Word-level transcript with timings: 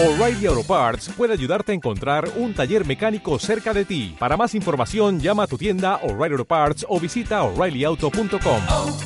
O'Reilly 0.00 0.46
Auto 0.46 0.62
Parts 0.62 1.08
puede 1.16 1.32
ayudarte 1.32 1.72
a 1.72 1.74
encontrar 1.74 2.30
un 2.36 2.54
taller 2.54 2.86
mecánico 2.86 3.36
cerca 3.40 3.74
de 3.74 3.84
ti. 3.84 4.14
Para 4.16 4.36
más 4.36 4.54
información, 4.54 5.18
llama 5.18 5.42
a 5.42 5.46
tu 5.48 5.58
tienda 5.58 5.96
O'Reilly 6.04 6.34
Auto 6.34 6.44
Parts 6.44 6.86
o 6.88 7.00
visita 7.00 7.42
oreillyauto.com. 7.42 8.60
oh, 8.70 8.96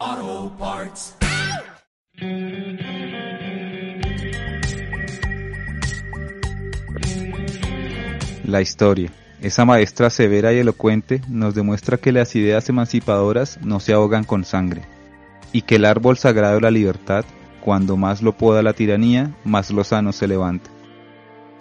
oh, 0.00 0.52
Parts. 0.58 1.14
La 8.44 8.62
historia, 8.62 9.12
esa 9.42 9.66
maestra 9.66 10.08
severa 10.08 10.54
y 10.54 10.58
elocuente, 10.58 11.20
nos 11.28 11.54
demuestra 11.54 11.98
que 11.98 12.12
las 12.12 12.34
ideas 12.34 12.66
emancipadoras 12.70 13.58
no 13.60 13.78
se 13.78 13.92
ahogan 13.92 14.24
con 14.24 14.46
sangre, 14.46 14.80
y 15.52 15.62
que 15.62 15.76
el 15.76 15.84
árbol 15.84 16.16
sagrado 16.16 16.56
de 16.56 16.60
la 16.62 16.70
libertad, 16.70 17.24
cuando 17.60 17.96
más 17.96 18.22
lo 18.22 18.32
poda 18.36 18.62
la 18.62 18.72
tiranía, 18.72 19.34
más 19.44 19.70
lozano 19.70 20.12
se 20.12 20.26
levanta. 20.26 20.70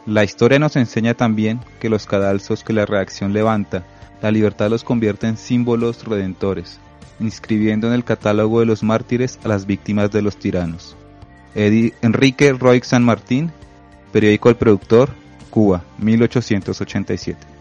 La 0.05 0.23
historia 0.23 0.59
nos 0.59 0.75
enseña 0.75 1.13
también 1.13 1.59
que 1.79 1.89
los 1.89 2.05
cadalzos 2.05 2.63
que 2.63 2.73
la 2.73 2.85
reacción 2.85 3.33
levanta, 3.33 3.85
la 4.21 4.31
libertad 4.31 4.69
los 4.69 4.83
convierte 4.83 5.27
en 5.27 5.37
símbolos 5.37 6.05
redentores, 6.05 6.79
inscribiendo 7.19 7.87
en 7.87 7.93
el 7.93 8.03
catálogo 8.03 8.59
de 8.59 8.65
los 8.65 8.83
mártires 8.83 9.39
a 9.43 9.47
las 9.47 9.65
víctimas 9.65 10.11
de 10.11 10.21
los 10.21 10.37
tiranos. 10.37 10.95
Enrique 11.55 12.53
Roig 12.53 12.85
San 12.85 13.03
Martín, 13.03 13.51
periódico 14.11 14.49
El 14.49 14.55
Productor, 14.55 15.09
Cuba, 15.49 15.83
1887. 15.97 17.58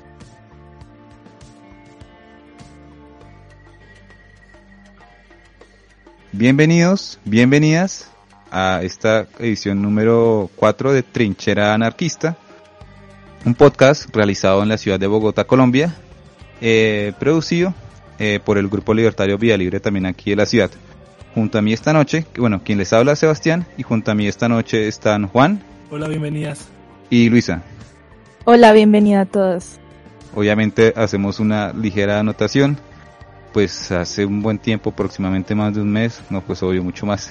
Bienvenidos, 6.33 7.19
bienvenidas 7.25 8.11
a 8.51 8.81
esta 8.83 9.27
edición 9.39 9.81
número 9.83 10.51
4 10.57 10.93
de 10.93 11.03
Trinchera 11.03 11.75
Anarquista, 11.75 12.37
un 13.45 13.55
podcast 13.55 14.15
realizado 14.15 14.63
en 14.63 14.69
la 14.69 14.79
ciudad 14.79 15.01
de 15.01 15.07
Bogotá, 15.07 15.45
Colombia, 15.45 15.95
eh, 16.61 17.13
producido 17.19 17.75
eh, 18.19 18.41
por 18.45 18.59
el 18.59 18.69
Grupo 18.69 18.93
Libertario 18.95 19.39
Vía 19.39 19.57
Libre 19.57 19.81
también 19.81 20.07
aquí 20.07 20.31
de 20.31 20.37
la 20.37 20.47
ciudad. 20.47 20.71
Junto 21.35 21.59
a 21.59 21.63
mí 21.63 21.73
esta 21.73 21.93
noche, 21.93 22.27
bueno, 22.37 22.63
quien 22.65 22.79
les 22.79 22.93
habla 22.93 23.13
es 23.13 23.21
Sebastián, 23.21 23.67
y 23.77 23.83
junto 23.83 24.11
a 24.11 24.15
mí 24.15 24.27
esta 24.27 24.49
noche 24.49 24.89
están 24.89 25.29
Juan 25.29 25.63
Hola, 25.91 26.09
bienvenidas. 26.09 26.69
y 27.11 27.31
Luisa. 27.31 27.63
Hola, 28.45 28.73
bienvenida 28.73 29.23
a 29.23 29.27
todos. 29.27 29.79
Obviamente 30.35 30.93
hacemos 30.97 31.41
una 31.41 31.73
ligera 31.73 32.19
anotación, 32.21 32.79
pues 33.53 33.91
hace 33.93 34.25
un 34.25 34.43
buen 34.43 34.59
tiempo, 34.59 34.91
aproximadamente 34.91 35.55
más 35.55 35.75
de 35.75 35.81
un 35.81 35.91
mes, 35.91 36.23
no 36.31 36.41
pues 36.41 36.63
obvio 36.63 36.83
mucho 36.83 37.07
más. 37.07 37.31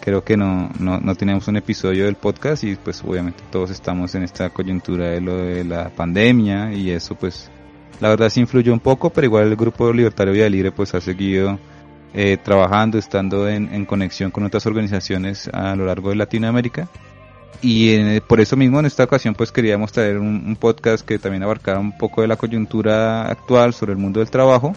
Creo 0.00 0.24
que 0.24 0.36
no, 0.36 0.70
no, 0.80 0.98
no 0.98 1.14
teníamos 1.14 1.46
un 1.46 1.56
episodio 1.56 2.06
del 2.06 2.16
podcast 2.16 2.64
y 2.64 2.74
pues 2.74 3.02
obviamente 3.04 3.42
todos 3.50 3.70
estamos 3.70 4.14
en 4.14 4.24
esta 4.24 4.50
coyuntura 4.50 5.10
de 5.10 5.20
lo 5.20 5.36
de 5.36 5.64
la 5.64 5.90
pandemia 5.90 6.72
y 6.72 6.90
eso 6.90 7.14
pues 7.14 7.50
la 8.00 8.08
verdad 8.08 8.28
sí 8.28 8.40
influyó 8.40 8.72
un 8.72 8.80
poco, 8.80 9.10
pero 9.10 9.26
igual 9.26 9.46
el 9.46 9.56
grupo 9.56 9.92
Libertario 9.92 10.34
Vía 10.34 10.48
Libre 10.48 10.72
pues 10.72 10.92
ha 10.94 11.00
seguido 11.00 11.58
eh, 12.14 12.36
trabajando, 12.42 12.98
estando 12.98 13.48
en, 13.48 13.72
en 13.72 13.86
conexión 13.86 14.32
con 14.32 14.44
otras 14.44 14.66
organizaciones 14.66 15.48
a 15.52 15.76
lo 15.76 15.86
largo 15.86 16.10
de 16.10 16.16
Latinoamérica. 16.16 16.88
Y 17.60 17.90
eh, 17.90 18.20
por 18.26 18.40
eso 18.40 18.56
mismo 18.56 18.80
en 18.80 18.86
esta 18.86 19.04
ocasión 19.04 19.34
pues 19.34 19.52
queríamos 19.52 19.92
traer 19.92 20.18
un, 20.18 20.42
un 20.44 20.56
podcast 20.56 21.06
que 21.06 21.20
también 21.20 21.44
abarcara 21.44 21.78
un 21.78 21.96
poco 21.96 22.22
de 22.22 22.26
la 22.26 22.36
coyuntura 22.36 23.28
actual 23.28 23.72
sobre 23.72 23.92
el 23.92 23.98
mundo 23.98 24.18
del 24.18 24.30
trabajo 24.30 24.74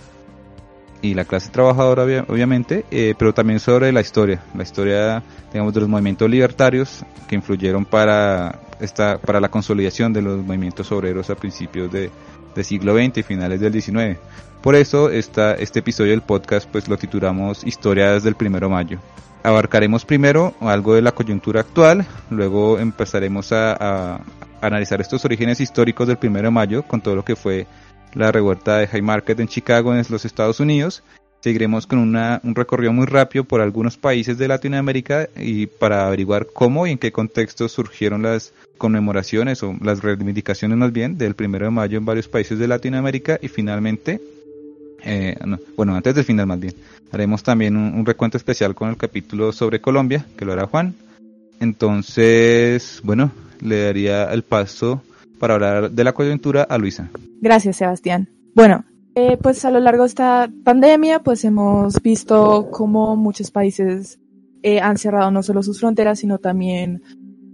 y 1.06 1.14
la 1.14 1.26
clase 1.26 1.50
trabajadora 1.50 2.04
obvia- 2.04 2.26
obviamente, 2.28 2.86
eh, 2.92 3.14
pero 3.18 3.34
también 3.34 3.60
sobre 3.60 3.92
la 3.92 4.02
historia, 4.02 4.42
la 4.56 4.64
historia 4.64 5.24
digamos 5.52 5.74
de 5.74 5.80
los 5.82 5.90
movimientos 5.90 6.30
libertarios 6.30 7.04
que 7.28 7.36
influyeron 7.36 7.86
para 7.86 8.60
esta 8.80 9.18
para 9.20 9.40
la 9.40 9.50
consolidación 9.50 10.12
de 10.14 10.22
los 10.22 10.44
movimientos 10.44 10.92
obreros 10.92 11.30
a 11.30 11.36
principios 11.36 11.92
de, 11.92 12.10
del 12.56 12.66
siglo 12.66 12.96
XX 12.96 13.18
y 13.20 13.24
finales 13.24 13.60
del 13.60 13.74
XIX. 13.82 14.18
Por 14.62 14.76
eso 14.76 15.10
esta, 15.12 15.54
este 15.54 15.80
episodio 15.80 16.12
del 16.12 16.22
podcast 16.22 16.68
pues 16.70 16.88
lo 16.88 16.98
titulamos 16.98 17.64
Historias 17.66 18.24
del 18.24 18.36
Primero 18.36 18.68
de 18.68 18.74
Mayo 18.74 19.00
abarcaremos 19.44 20.06
primero 20.06 20.56
algo 20.60 20.96
de 20.96 21.04
la 21.04 21.12
coyuntura 21.12 21.62
actual, 21.62 22.04
luego 22.32 22.80
empezaremos 22.80 23.52
a, 23.52 24.16
a 24.16 24.22
analizar 24.60 25.00
estos 25.02 25.24
orígenes 25.24 25.60
históricos 25.62 26.08
del 26.08 26.18
1 26.22 26.42
de 26.42 26.50
mayo 26.50 26.82
con 26.82 27.00
todo 27.00 27.16
lo 27.16 27.24
que 27.24 27.36
fue 27.36 27.68
la 28.16 28.32
revuelta 28.32 28.78
de 28.78 28.90
Haymarket 28.92 29.40
en 29.40 29.48
Chicago 29.48 29.94
en 29.94 30.04
los 30.10 30.26
Estados 30.26 30.60
Unidos. 30.60 31.04
Seguiremos 31.42 31.86
con 31.86 32.00
una, 32.00 32.42
un 32.44 32.56
recorrido 32.56 32.92
muy 32.92 33.06
rápido 33.06 33.44
por 33.44 33.62
algunos 33.62 33.98
países 33.98 34.40
de 34.40 34.48
Latinoamérica 34.48 35.30
y 35.36 35.68
para 35.68 36.08
averiguar 36.08 36.48
cómo 36.52 36.88
y 36.88 36.92
en 36.92 36.98
qué 36.98 37.12
contexto 37.12 37.70
surgieron 37.70 38.24
las 38.24 38.52
conmemoraciones 38.80 39.62
o 39.62 39.76
las 39.82 40.02
reivindicaciones 40.02 40.78
más 40.78 40.92
bien 40.92 41.18
del 41.20 41.36
1 41.38 41.60
de 41.60 41.70
mayo 41.70 41.98
en 42.00 42.06
varios 42.06 42.28
países 42.28 42.58
de 42.58 42.68
Latinoamérica 42.68 43.38
y 43.42 43.48
finalmente 43.48 44.20
eh, 45.04 45.38
no, 45.46 45.60
bueno, 45.78 45.96
antes 45.96 46.16
del 46.16 46.26
final 46.26 46.48
más 46.48 46.60
bien, 46.60 46.74
haremos 47.12 47.44
también 47.44 47.78
un, 47.78 47.94
un 47.94 48.06
recuento 48.08 48.38
especial 48.38 48.74
con 48.74 48.90
el 48.90 48.98
capítulo 48.98 49.52
sobre 49.52 49.80
Colombia, 49.80 50.26
que 50.36 50.46
lo 50.46 50.54
hará 50.54 50.66
Juan. 50.66 50.96
Entonces, 51.60 53.02
bueno, 53.04 53.32
le 53.62 53.84
daría 53.84 54.26
el 54.34 54.42
paso 54.42 55.04
para 55.40 55.56
hablar 55.56 55.92
de 55.92 56.04
la 56.04 56.14
coyuntura 56.14 56.64
a 56.64 56.78
Luisa. 56.78 57.10
Gracias, 57.42 57.78
Sebastián. 57.78 58.30
Bueno, 58.54 58.86
eh, 59.16 59.38
pues 59.42 59.64
a 59.66 59.72
lo 59.72 59.80
largo 59.80 60.04
de 60.04 60.10
esta 60.10 60.50
pandemia, 60.64 61.20
pues 61.20 61.44
hemos 61.46 62.02
visto 62.02 62.70
cómo 62.72 63.16
muchos 63.16 63.52
países 63.52 64.20
eh, 64.62 64.80
han 64.80 64.98
cerrado 64.98 65.32
no 65.32 65.44
solo 65.44 65.64
sus 65.64 65.80
fronteras, 65.80 66.20
sino 66.20 66.38
también 66.38 67.02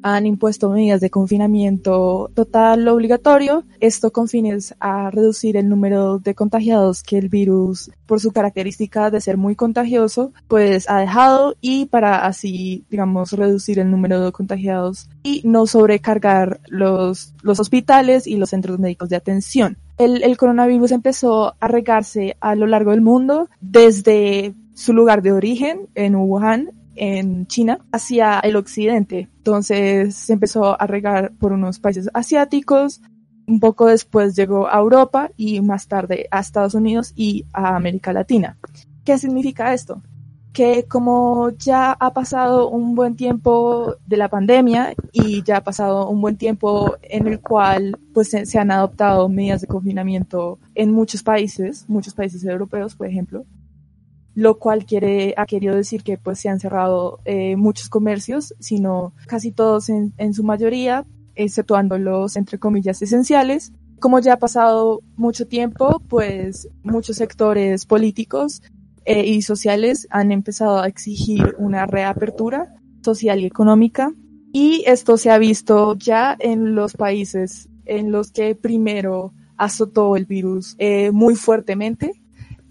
han 0.04 0.26
impuesto 0.26 0.70
medidas 0.70 1.02
de 1.02 1.10
confinamiento 1.10 2.32
total 2.34 2.88
obligatorio, 2.88 3.64
esto 3.80 4.12
con 4.12 4.28
fines 4.28 4.76
a 4.80 5.12
reducir 5.12 5.58
el 5.58 5.70
número 5.70 6.20
de 6.20 6.36
contagiados 6.36 7.04
que 7.04 7.18
el 7.18 7.30
virus, 7.30 7.92
por 8.06 8.20
su 8.20 8.32
característica 8.32 9.10
de 9.10 9.22
ser 9.22 9.38
muy 9.38 9.56
contagioso, 9.56 10.34
pues 10.48 10.90
ha 10.90 11.00
dejado 11.00 11.56
y 11.62 11.86
para 11.86 12.26
así, 12.26 12.86
digamos, 12.90 13.32
reducir 13.34 13.80
el 13.80 13.92
número 13.92 14.24
de 14.24 14.32
contagiados 14.32 15.10
y 15.24 15.42
no 15.46 15.68
sobrecargar 15.68 16.60
los, 16.68 17.34
los 17.42 17.60
hospitales 17.60 18.28
y 18.28 18.38
los 18.38 18.50
centros 18.50 18.80
médicos 18.80 19.10
de 19.10 19.16
atención. 19.16 19.78
El, 19.98 20.24
el 20.24 20.38
coronavirus 20.38 20.92
empezó 20.92 21.56
a 21.60 21.68
regarse 21.68 22.36
a 22.40 22.56
lo 22.56 22.66
largo 22.66 22.92
del 22.92 23.02
mundo 23.02 23.50
desde 23.60 24.56
su 24.74 24.94
lugar 24.94 25.22
de 25.22 25.32
origen 25.32 25.88
en 25.94 26.16
Wuhan 26.16 26.72
en 26.96 27.48
China 27.48 27.80
hacia 27.92 28.40
el 28.40 28.56
occidente. 28.56 29.30
Entonces 29.38 30.16
se 30.16 30.34
empezó 30.34 30.80
a 30.80 30.88
regar 30.88 31.32
por 31.40 31.52
unos 31.52 31.80
países 31.80 32.10
asiáticos, 32.14 33.02
un 33.48 33.60
poco 33.60 33.88
después 33.88 34.36
llegó 34.36 34.68
a 34.68 34.80
Europa 34.80 35.32
y 35.36 35.62
más 35.62 35.88
tarde 35.88 36.28
a 36.32 36.40
Estados 36.40 36.74
Unidos 36.74 37.14
y 37.16 37.46
a 37.54 37.76
América 37.76 38.14
Latina. 38.14 38.58
¿Qué 39.04 39.18
significa 39.18 39.74
esto? 39.74 40.02
Que 40.54 40.86
como 40.86 41.50
ya 41.52 41.94
ha 41.94 42.14
pasado 42.14 42.70
un 42.70 42.94
buen 42.94 43.16
tiempo 43.16 43.96
de 44.06 44.18
la 44.18 44.30
pandemia 44.30 44.94
y 45.12 45.44
ya 45.44 45.58
ha 45.58 45.64
pasado 45.64 46.10
un 46.10 46.22
buen 46.22 46.38
tiempo 46.38 46.98
en 47.02 47.28
el 47.28 47.40
cual 47.40 47.98
pues 48.14 48.30
se, 48.30 48.46
se 48.46 48.60
han 48.60 48.70
adoptado 48.70 49.30
medidas 49.30 49.62
de 49.62 49.68
confinamiento 49.68 50.60
en 50.76 50.92
muchos 50.92 51.24
países, 51.24 51.86
muchos 51.88 52.14
países 52.14 52.44
europeos, 52.44 52.96
por 52.96 53.08
ejemplo, 53.08 53.46
lo 54.34 54.58
cual 54.60 54.86
quiere, 54.86 55.34
ha 55.38 55.46
querido 55.46 55.76
decir 55.76 56.04
que 56.04 56.18
pues 56.18 56.40
se 56.40 56.50
han 56.50 56.60
cerrado 56.60 57.20
eh, 57.26 57.56
muchos 57.56 57.90
comercios, 57.90 58.54
sino 58.60 59.14
casi 59.28 59.52
todos 59.52 59.90
en, 59.90 60.14
en 60.18 60.34
su 60.34 60.44
mayoría, 60.44 61.06
exceptuando 61.36 61.98
los 61.98 62.36
entre 62.36 62.60
comillas 62.60 63.02
esenciales. 63.02 63.74
Como 64.00 64.20
ya 64.20 64.34
ha 64.34 64.40
pasado 64.40 65.02
mucho 65.16 65.48
tiempo, 65.48 66.02
pues 66.08 66.68
muchos 66.84 67.18
sectores 67.18 67.86
políticos 67.86 68.62
eh, 69.06 69.26
y 69.26 69.42
sociales 69.42 70.08
han 70.12 70.32
empezado 70.32 70.80
a 70.80 70.88
exigir 70.88 71.56
una 71.58 71.88
reapertura 71.88 72.76
social 73.02 73.40
y 73.40 73.46
económica 73.46 74.14
y 74.54 74.84
esto 74.86 75.18
se 75.18 75.32
ha 75.32 75.40
visto 75.40 75.96
ya 75.96 76.36
en 76.40 76.76
los 76.76 76.94
países 76.94 77.68
en 77.86 78.12
los 78.12 78.32
que 78.32 78.54
primero 78.54 79.34
azotó 79.58 80.16
el 80.16 80.26
virus 80.26 80.76
eh, 80.78 81.10
muy 81.12 81.36
fuertemente 81.36 82.21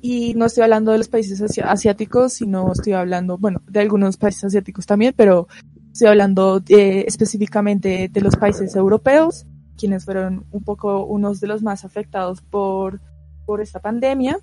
y 0.00 0.34
no 0.34 0.46
estoy 0.46 0.62
hablando 0.64 0.92
de 0.92 0.98
los 0.98 1.08
países 1.08 1.40
asi- 1.42 1.60
asiáticos, 1.60 2.32
sino 2.34 2.72
estoy 2.72 2.94
hablando, 2.94 3.36
bueno, 3.38 3.62
de 3.68 3.80
algunos 3.80 4.16
países 4.16 4.44
asiáticos 4.44 4.86
también, 4.86 5.14
pero 5.16 5.46
estoy 5.92 6.08
hablando 6.08 6.60
de- 6.60 7.02
específicamente 7.06 8.08
de 8.12 8.20
los 8.20 8.36
países 8.36 8.74
europeos, 8.76 9.46
quienes 9.76 10.04
fueron 10.04 10.44
un 10.50 10.62
poco 10.62 11.04
unos 11.04 11.40
de 11.40 11.46
los 11.48 11.62
más 11.62 11.84
afectados 11.84 12.40
por, 12.42 13.00
por 13.46 13.60
esta 13.60 13.80
pandemia. 13.80 14.38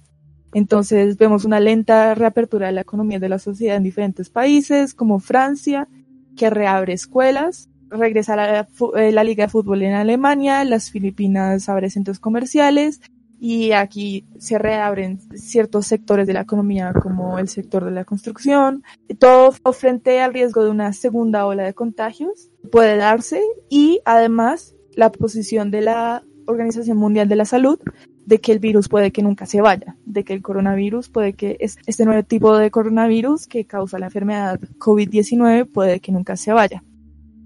Entonces 0.54 1.18
vemos 1.18 1.46
una 1.46 1.60
lenta 1.60 2.16
reapertura 2.16 2.68
de 2.68 2.74
la 2.74 2.82
economía 2.82 3.20
de 3.20 3.30
la 3.30 3.38
sociedad 3.40 3.76
en 3.78 3.84
diferentes 3.84 4.30
países, 4.30 4.94
como 4.94 5.20
Francia, 5.20 5.88
que 6.36 6.50
reabre 6.50 6.94
escuelas, 6.94 7.70
regresa 7.90 8.36
la, 8.36 8.68
eh, 8.98 9.12
la 9.12 9.24
Liga 9.24 9.46
de 9.46 9.50
Fútbol 9.50 9.82
en 9.82 9.94
Alemania, 9.94 10.64
las 10.64 10.90
Filipinas 10.92 11.68
abre 11.70 11.90
centros 11.90 12.20
comerciales 12.20 13.02
y 13.40 13.72
aquí 13.72 14.26
se 14.40 14.58
reabren 14.58 15.20
ciertos 15.36 15.88
sectores 15.88 16.28
de 16.28 16.34
la 16.34 16.42
economía 16.42 16.94
como 16.94 17.40
el 17.40 17.48
sector 17.48 17.86
de 17.86 17.92
la 17.92 18.06
construcción. 18.06 18.84
Todo 19.20 19.52
frente 19.74 20.22
al 20.22 20.34
riesgo 20.34 20.64
de 20.64 20.72
una 20.72 20.94
segunda 20.94 21.46
ola 21.46 21.64
de 21.64 21.74
contagios 21.74 22.50
puede 22.72 22.98
darse 22.98 23.42
y 23.70 24.02
además 24.06 24.76
la 24.96 25.12
posición 25.12 25.72
de 25.72 25.82
la 25.82 26.24
Organización 26.48 26.98
Mundial 26.98 27.28
de 27.28 27.36
la 27.36 27.46
Salud 27.46 27.80
de 28.26 28.40
que 28.40 28.52
el 28.52 28.60
virus 28.60 28.90
puede 28.90 29.12
que 29.12 29.22
nunca 29.22 29.46
se 29.46 29.62
vaya, 29.62 29.96
de 30.06 30.26
que 30.26 30.34
el 30.34 30.42
coronavirus 30.42 31.08
puede 31.10 31.34
que 31.34 31.58
este 31.60 32.06
nuevo 32.06 32.24
tipo 32.24 32.58
de 32.58 32.72
coronavirus 32.72 33.48
que 33.48 33.66
causa 33.66 34.00
la 34.00 34.08
enfermedad 34.08 34.60
COVID-19 34.80 35.72
puede 35.72 36.02
que 36.02 36.12
nunca 36.12 36.36
se 36.36 36.52
vaya. 36.52 36.84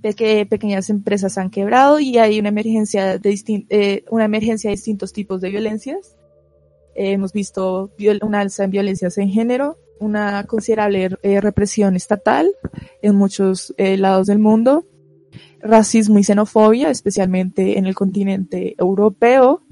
De 0.00 0.14
que 0.14 0.46
pequeñas 0.46 0.88
empresas 0.88 1.36
han 1.36 1.50
quebrado 1.50 2.00
y 2.00 2.16
hay 2.16 2.40
una 2.40 2.48
emergencia 2.48 3.18
de, 3.18 3.66
eh, 3.68 4.04
una 4.10 4.24
emergencia 4.24 4.70
de 4.70 4.76
distintos 4.76 5.12
tipos 5.12 5.42
de 5.42 5.50
violencias. 5.50 6.16
hemos 6.94 7.34
visto 7.34 7.90
una 8.22 8.40
alza 8.40 8.64
en 8.64 8.70
violencias 8.70 9.18
en 9.18 9.28
género, 9.28 9.76
una 10.00 10.44
considerable 10.44 11.10
eh, 11.22 11.40
represión 11.40 11.94
estatal 11.94 12.50
en 13.02 13.14
muchos 13.14 13.72
eh, 13.76 13.96
lados 13.96 14.26
del 14.26 14.38
mundo, 14.38 14.86
racismo 15.60 16.18
y 16.18 16.24
xenofobia, 16.24 16.90
especialmente 16.90 17.78
en 17.78 17.86
el 17.86 17.94
continente 17.94 18.74
europeo, 18.78 19.62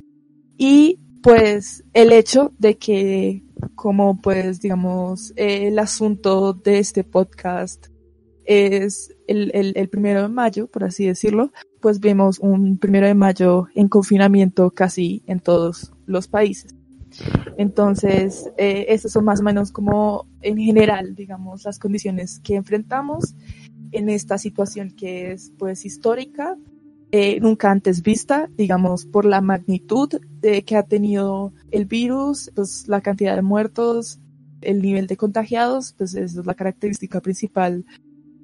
y 0.56 1.00
pues 1.22 1.84
el 1.94 2.12
hecho 2.12 2.52
de 2.58 2.76
que 2.76 3.42
como 3.74 4.20
pues 4.20 4.60
digamos 4.60 5.32
el 5.36 5.78
asunto 5.78 6.52
de 6.52 6.78
este 6.78 7.02
podcast 7.02 7.88
es 8.44 9.14
el, 9.26 9.50
el, 9.52 9.72
el, 9.76 9.88
primero 9.88 10.22
de 10.22 10.28
mayo, 10.28 10.68
por 10.68 10.84
así 10.84 11.06
decirlo, 11.06 11.52
pues 11.80 12.00
vemos 12.00 12.38
un 12.38 12.78
primero 12.78 13.06
de 13.06 13.14
mayo 13.14 13.66
en 13.74 13.88
confinamiento 13.88 14.70
casi 14.70 15.22
en 15.26 15.40
todos 15.40 15.92
los 16.06 16.28
países. 16.28 16.77
Entonces, 17.56 18.50
eh, 18.56 18.86
estas 18.88 19.12
son 19.12 19.24
más 19.24 19.40
o 19.40 19.42
menos 19.42 19.72
como 19.72 20.26
en 20.42 20.58
general, 20.58 21.14
digamos, 21.14 21.64
las 21.64 21.78
condiciones 21.78 22.40
que 22.40 22.56
enfrentamos 22.56 23.34
en 23.92 24.08
esta 24.08 24.38
situación 24.38 24.90
que 24.90 25.32
es 25.32 25.52
pues 25.58 25.84
histórica, 25.84 26.56
eh, 27.10 27.40
nunca 27.40 27.70
antes 27.70 28.02
vista, 28.02 28.50
digamos, 28.56 29.06
por 29.06 29.24
la 29.24 29.40
magnitud 29.40 30.10
que 30.40 30.76
ha 30.76 30.82
tenido 30.82 31.52
el 31.70 31.86
virus, 31.86 32.50
pues 32.54 32.86
la 32.86 33.00
cantidad 33.00 33.34
de 33.34 33.42
muertos, 33.42 34.20
el 34.60 34.82
nivel 34.82 35.06
de 35.06 35.16
contagiados, 35.16 35.94
pues 35.96 36.14
es 36.14 36.34
la 36.34 36.54
característica 36.54 37.20
principal 37.20 37.84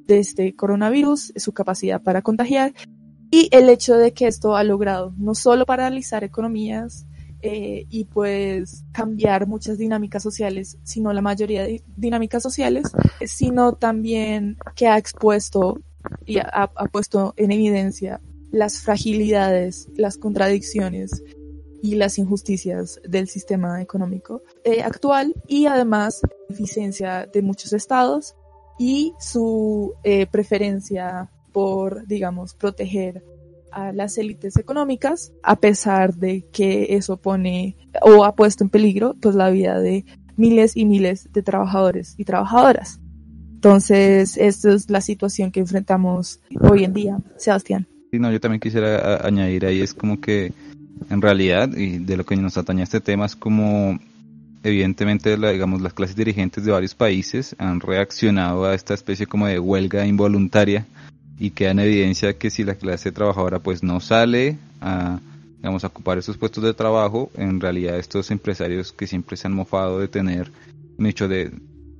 de 0.06 0.18
este 0.18 0.54
coronavirus, 0.54 1.32
su 1.36 1.52
capacidad 1.52 2.02
para 2.02 2.22
contagiar. 2.22 2.72
Y 3.30 3.48
el 3.52 3.68
hecho 3.68 3.96
de 3.96 4.12
que 4.12 4.26
esto 4.26 4.56
ha 4.56 4.64
logrado 4.64 5.12
no 5.16 5.34
solo 5.34 5.66
paralizar 5.66 6.24
economías, 6.24 7.06
eh, 7.46 7.84
y 7.90 8.06
pues 8.06 8.86
cambiar 8.90 9.46
muchas 9.46 9.76
dinámicas 9.76 10.22
sociales, 10.22 10.78
sino 10.82 11.12
la 11.12 11.20
mayoría 11.20 11.62
de 11.64 11.84
dinámicas 11.94 12.42
sociales, 12.42 12.90
sino 13.26 13.74
también 13.74 14.56
que 14.74 14.88
ha 14.88 14.96
expuesto 14.96 15.78
y 16.24 16.38
ha, 16.38 16.68
puesto 16.90 17.34
en 17.36 17.52
evidencia 17.52 18.22
las 18.50 18.78
fragilidades, 18.80 19.90
las 19.94 20.16
contradicciones 20.16 21.22
y 21.82 21.96
las 21.96 22.16
injusticias 22.16 22.98
del 23.06 23.28
sistema 23.28 23.82
económico 23.82 24.42
eh, 24.64 24.82
actual 24.82 25.34
y 25.46 25.66
además 25.66 26.22
la 26.48 26.54
eficiencia 26.54 27.26
de 27.30 27.42
muchos 27.42 27.74
estados 27.74 28.36
y 28.78 29.12
su 29.20 29.92
eh, 30.02 30.26
preferencia 30.26 31.30
por, 31.52 32.06
digamos, 32.06 32.54
proteger 32.54 33.22
a 33.74 33.92
las 33.92 34.16
élites 34.18 34.56
económicas, 34.56 35.32
a 35.42 35.56
pesar 35.56 36.14
de 36.14 36.46
que 36.52 36.96
eso 36.96 37.16
pone 37.16 37.76
o 38.02 38.24
ha 38.24 38.34
puesto 38.34 38.64
en 38.64 38.70
peligro 38.70 39.14
pues 39.20 39.34
la 39.34 39.50
vida 39.50 39.80
de 39.80 40.04
miles 40.36 40.76
y 40.76 40.84
miles 40.84 41.28
de 41.32 41.42
trabajadores 41.42 42.14
y 42.16 42.24
trabajadoras. 42.24 43.00
Entonces, 43.54 44.36
esta 44.36 44.72
es 44.72 44.90
la 44.90 45.00
situación 45.00 45.50
que 45.50 45.60
enfrentamos 45.60 46.40
hoy 46.60 46.84
en 46.84 46.92
día. 46.92 47.18
Sebastián. 47.36 47.86
No, 48.12 48.30
yo 48.30 48.38
también 48.38 48.60
quisiera 48.60 49.26
añadir 49.26 49.66
ahí, 49.66 49.80
es 49.80 49.92
como 49.92 50.20
que 50.20 50.52
en 51.10 51.20
realidad, 51.20 51.74
y 51.76 51.98
de 51.98 52.16
lo 52.16 52.24
que 52.24 52.36
nos 52.36 52.56
atañe 52.56 52.82
este 52.82 53.00
tema, 53.00 53.26
es 53.26 53.34
como 53.34 53.98
evidentemente 54.62 55.36
la, 55.36 55.50
digamos 55.50 55.82
las 55.82 55.92
clases 55.92 56.16
dirigentes 56.16 56.64
de 56.64 56.72
varios 56.72 56.94
países 56.94 57.54
han 57.58 57.80
reaccionado 57.80 58.64
a 58.64 58.74
esta 58.74 58.94
especie 58.94 59.26
como 59.26 59.46
de 59.46 59.58
huelga 59.58 60.06
involuntaria 60.06 60.86
y 61.38 61.50
queda 61.50 61.72
en 61.72 61.80
evidencia 61.80 62.38
que 62.38 62.50
si 62.50 62.64
la 62.64 62.74
clase 62.74 63.12
trabajadora 63.12 63.58
pues 63.58 63.82
no 63.82 64.00
sale 64.00 64.58
a 64.80 65.20
digamos 65.58 65.82
a 65.84 65.88
ocupar 65.88 66.18
esos 66.18 66.36
puestos 66.36 66.62
de 66.62 66.74
trabajo 66.74 67.30
en 67.36 67.60
realidad 67.60 67.98
estos 67.98 68.30
empresarios 68.30 68.92
que 68.92 69.06
siempre 69.06 69.36
se 69.36 69.46
han 69.46 69.54
mofado 69.54 69.98
de 69.98 70.08
tener 70.08 70.50
de, 70.98 71.50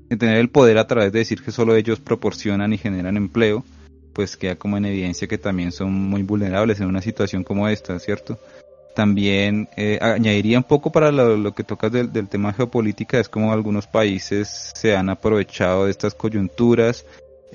de 0.08 0.16
tener 0.16 0.36
el 0.36 0.50
poder 0.50 0.78
a 0.78 0.86
través 0.86 1.12
de 1.12 1.20
decir 1.20 1.42
que 1.42 1.50
solo 1.50 1.74
ellos 1.74 1.98
proporcionan 1.98 2.72
y 2.72 2.78
generan 2.78 3.16
empleo 3.16 3.64
pues 4.12 4.36
queda 4.36 4.56
como 4.56 4.76
en 4.76 4.84
evidencia 4.84 5.26
que 5.26 5.38
también 5.38 5.72
son 5.72 5.92
muy 5.92 6.22
vulnerables 6.22 6.78
en 6.80 6.86
una 6.86 7.02
situación 7.02 7.42
como 7.42 7.68
esta 7.68 7.98
cierto 7.98 8.38
también 8.94 9.68
eh, 9.76 9.98
añadiría 10.00 10.58
un 10.58 10.64
poco 10.64 10.92
para 10.92 11.10
lo, 11.10 11.36
lo 11.36 11.52
que 11.52 11.64
tocas 11.64 11.90
del, 11.90 12.12
del, 12.12 12.28
tema 12.28 12.52
geopolítica, 12.52 13.18
es 13.18 13.28
como 13.28 13.52
algunos 13.52 13.88
países 13.88 14.70
se 14.74 14.94
han 14.94 15.10
aprovechado 15.10 15.86
de 15.86 15.90
estas 15.90 16.14
coyunturas 16.14 17.04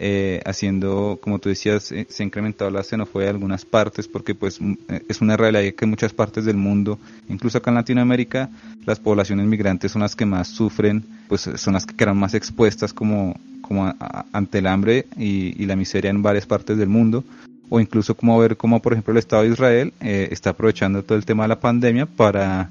eh, 0.01 0.39
haciendo, 0.45 1.19
como 1.21 1.39
tú 1.39 1.49
decías, 1.49 1.91
eh, 1.91 2.07
se 2.09 2.23
ha 2.23 2.25
incrementado 2.25 2.71
la 2.71 2.83
xenofobia 2.83 3.25
de 3.25 3.31
algunas 3.31 3.65
partes 3.65 4.07
porque 4.07 4.33
pues 4.33 4.57
eh, 4.87 5.03
es 5.09 5.19
una 5.19 5.35
realidad 5.35 5.73
que 5.73 5.83
en 5.83 5.89
muchas 5.89 6.13
partes 6.13 6.45
del 6.45 6.55
mundo, 6.55 6.97
incluso 7.27 7.57
acá 7.57 7.69
en 7.69 7.75
Latinoamérica, 7.75 8.49
las 8.85 8.97
poblaciones 8.97 9.45
migrantes 9.45 9.91
son 9.91 10.01
las 10.01 10.15
que 10.15 10.25
más 10.25 10.47
sufren, 10.47 11.03
pues 11.27 11.49
son 11.55 11.73
las 11.73 11.85
que 11.85 11.97
quedan 11.97 12.15
más 12.15 12.33
expuestas 12.33 12.93
como, 12.93 13.37
como 13.61 13.93
ante 14.31 14.59
el 14.59 14.67
hambre 14.67 15.05
y, 15.17 15.65
la 15.65 15.75
miseria 15.75 16.09
en 16.09 16.23
varias 16.23 16.45
partes 16.45 16.77
del 16.77 16.87
mundo. 16.87 17.25
O 17.67 17.81
incluso 17.81 18.15
como 18.15 18.39
ver 18.39 18.55
como 18.55 18.81
por 18.81 18.93
ejemplo 18.93 19.11
el 19.11 19.19
Estado 19.19 19.43
de 19.43 19.49
Israel 19.49 19.93
eh, 19.99 20.29
está 20.31 20.51
aprovechando 20.51 21.03
todo 21.03 21.17
el 21.17 21.25
tema 21.25 21.43
de 21.43 21.49
la 21.49 21.59
pandemia 21.59 22.05
para 22.05 22.69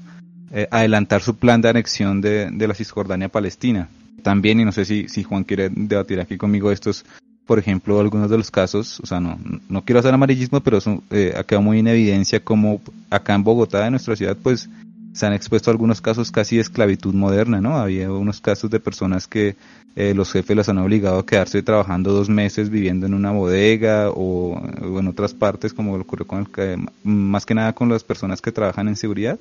adelantar 0.71 1.21
su 1.21 1.35
plan 1.35 1.61
de 1.61 1.69
anexión 1.69 2.21
de 2.21 2.67
la 2.67 2.73
Cisjordania 2.73 3.29
Palestina 3.29 3.87
también, 4.19 4.59
y 4.59 4.65
no 4.65 4.71
sé 4.71 4.85
si, 4.85 5.07
si 5.07 5.23
Juan 5.23 5.43
quiere 5.43 5.69
debatir 5.69 6.19
aquí 6.19 6.37
conmigo 6.37 6.71
estos, 6.71 7.05
por 7.45 7.59
ejemplo, 7.59 7.99
algunos 7.99 8.29
de 8.29 8.37
los 8.37 8.51
casos, 8.51 8.99
o 8.99 9.05
sea, 9.05 9.19
no, 9.19 9.37
no 9.69 9.83
quiero 9.83 9.99
hacer 9.99 10.13
amarillismo, 10.13 10.61
pero 10.61 10.79
son, 10.81 11.01
eh, 11.09 11.33
ha 11.35 11.43
quedado 11.43 11.63
muy 11.63 11.79
en 11.79 11.87
evidencia 11.87 12.39
como 12.39 12.81
acá 13.09 13.33
en 13.35 13.43
Bogotá, 13.43 13.85
en 13.85 13.91
nuestra 13.91 14.15
ciudad, 14.15 14.37
pues 14.41 14.69
se 15.13 15.25
han 15.25 15.33
expuesto 15.33 15.71
algunos 15.71 16.01
casos 16.01 16.31
casi 16.31 16.55
de 16.55 16.61
esclavitud 16.61 17.13
moderna, 17.13 17.59
¿no? 17.59 17.77
Había 17.77 18.11
unos 18.11 18.39
casos 18.41 18.69
de 18.69 18.79
personas 18.79 19.27
que 19.27 19.55
eh, 19.95 20.13
los 20.13 20.31
jefes 20.31 20.55
las 20.55 20.69
han 20.69 20.77
obligado 20.77 21.19
a 21.19 21.25
quedarse 21.25 21.63
trabajando 21.63 22.13
dos 22.13 22.29
meses 22.29 22.69
viviendo 22.69 23.05
en 23.05 23.13
una 23.13 23.31
bodega 23.31 24.11
o, 24.11 24.61
en 24.81 25.07
otras 25.07 25.33
partes, 25.33 25.73
como 25.73 25.95
ocurrió 25.95 26.27
con 26.27 26.47
el 26.55 26.87
más 27.03 27.45
que 27.45 27.55
nada 27.55 27.73
con 27.73 27.89
las 27.89 28.03
personas 28.03 28.41
que 28.41 28.51
trabajan 28.51 28.87
en 28.87 28.95
seguridad 28.95 29.39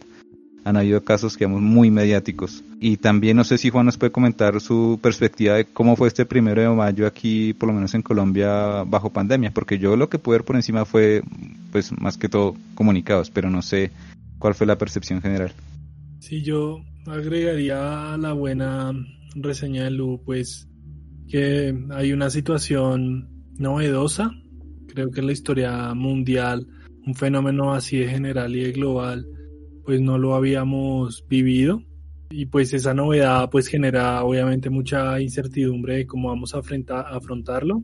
han 0.69 0.77
habido 0.77 1.03
casos, 1.03 1.37
digamos, 1.39 1.63
muy 1.63 1.91
mediáticos. 1.91 2.63
Y 2.79 2.99
también 2.99 3.37
no 3.39 3.45
sé 3.45 3.57
si 3.57 3.71
Juan 3.71 3.87
nos 3.87 3.97
puede 3.97 4.13
comentar 4.13 4.61
su 4.61 4.99
perspectiva 5.03 5.55
de 5.55 5.65
cómo 5.65 5.97
fue 5.97 6.09
este 6.09 6.27
primero 6.27 6.61
de 6.61 6.69
mayo 6.69 7.07
aquí, 7.07 7.55
por 7.55 7.69
lo 7.69 7.75
menos 7.75 7.95
en 7.95 8.03
Colombia, 8.03 8.85
bajo 8.85 9.11
pandemia, 9.11 9.51
porque 9.51 9.79
yo 9.79 9.97
lo 9.97 10.11
que 10.11 10.19
pude 10.19 10.39
ver 10.39 10.45
por 10.45 10.57
encima 10.57 10.85
fue, 10.85 11.23
pues, 11.73 11.91
más 11.99 12.19
que 12.19 12.29
todo 12.29 12.55
comunicados, 12.75 13.31
pero 13.31 13.49
no 13.49 13.63
sé 13.63 13.91
cuál 14.39 14.55
fue 14.55 14.67
la 14.67 14.77
percepción 14.77 15.23
general. 15.23 15.53
Sí, 16.21 16.43
yo 16.43 16.81
agregaría 17.07 18.13
a 18.13 18.19
la 18.19 18.35
buena 18.35 18.93
reseña 19.37 19.85
de 19.85 19.91
Lu, 19.91 20.21
pues, 20.25 20.69
que 21.29 21.75
hay 21.93 22.13
una 22.13 22.29
situación 22.29 23.31
novedosa, 23.57 24.31
creo 24.89 25.11
que 25.11 25.21
en 25.21 25.27
la 25.27 25.33
historia 25.33 25.95
mundial, 25.95 26.67
un 27.07 27.15
fenómeno 27.15 27.73
así 27.73 27.97
de 27.97 28.09
general 28.09 28.55
y 28.55 28.65
de 28.65 28.73
global, 28.73 29.27
pues 29.89 30.03
no 30.03 30.19
lo 30.19 30.35
habíamos 30.35 31.27
vivido 31.29 31.83
y 32.29 32.45
pues 32.45 32.75
esa 32.75 32.93
novedad 32.93 33.49
pues 33.49 33.69
genera 33.69 34.23
obviamente 34.23 34.69
mucha 34.69 35.19
incertidumbre 35.19 35.97
de 35.97 36.07
cómo 36.07 36.29
vamos 36.29 36.55
a 36.55 36.59
afrontarlo. 36.59 37.83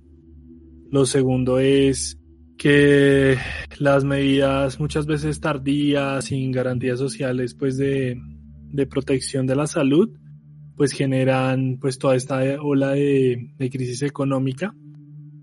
Lo 0.90 1.06
segundo 1.06 1.58
es 1.60 2.20
que 2.58 3.38
las 3.78 4.04
medidas 4.04 4.78
muchas 4.78 5.06
veces 5.06 5.40
tardías, 5.40 6.26
sin 6.26 6.52
garantías 6.52 6.98
sociales 6.98 7.54
pues 7.54 7.78
de, 7.78 8.20
de 8.70 8.86
protección 8.86 9.46
de 9.46 9.56
la 9.56 9.66
salud, 9.66 10.10
pues 10.76 10.92
generan 10.92 11.78
pues 11.80 11.98
toda 11.98 12.16
esta 12.16 12.42
ola 12.60 12.90
de, 12.90 13.48
crisis 13.72 14.02
económica 14.02 14.74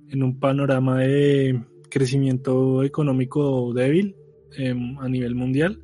en 0.10 0.22
un 0.22 0.39
panorama 0.39 1.00
de 1.00 1.60
crecimiento 1.89 2.84
económico 2.84 3.74
débil 3.74 4.15
eh, 4.60 4.75
a 5.00 5.10
nivel 5.10 5.34
mundial 5.34 5.82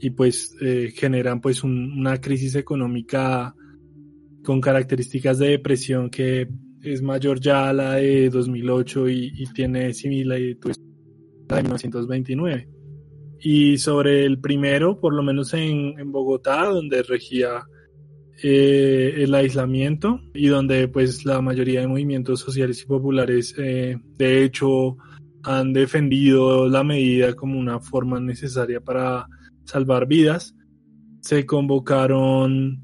y 0.00 0.10
pues 0.10 0.56
eh, 0.60 0.92
generan 0.94 1.40
pues 1.40 1.62
una 1.62 2.20
crisis 2.20 2.54
económica 2.54 3.54
con 4.42 4.60
características 4.60 5.38
de 5.38 5.48
depresión 5.50 6.08
que 6.08 6.48
es 6.82 7.02
mayor 7.02 7.40
ya 7.40 7.68
a 7.68 7.72
la 7.72 7.94
de 7.96 8.30
2008 8.30 9.08
y, 9.10 9.44
tiene 9.54 9.92
similitudes 9.92 10.56
pues, 10.60 10.80
la 11.48 11.56
de 11.56 11.62
1929. 11.62 12.68
Y 13.42 13.78
sobre 13.78 14.24
el 14.24 14.38
primero, 14.38 14.98
por 14.98 15.14
lo 15.14 15.22
menos 15.22 15.52
en, 15.54 15.98
en 15.98 16.10
Bogotá, 16.12 16.64
donde 16.66 17.02
regía 17.02 17.64
eh, 18.42 19.22
el 19.22 19.34
aislamiento 19.34 20.22
y 20.32 20.46
donde 20.46 20.88
pues 20.88 21.26
la 21.26 21.42
mayoría 21.42 21.80
de 21.80 21.86
movimientos 21.86 22.40
sociales 22.40 22.80
y 22.82 22.86
populares 22.86 23.54
eh, 23.58 23.98
de 24.16 24.44
hecho 24.44 24.96
han 25.42 25.74
defendido 25.74 26.66
la 26.66 26.82
medida 26.82 27.34
como 27.34 27.58
una 27.58 27.80
forma 27.80 28.18
necesaria 28.18 28.80
para 28.80 29.26
salvar 29.70 30.06
vidas. 30.06 30.54
Se 31.20 31.46
convocaron 31.46 32.82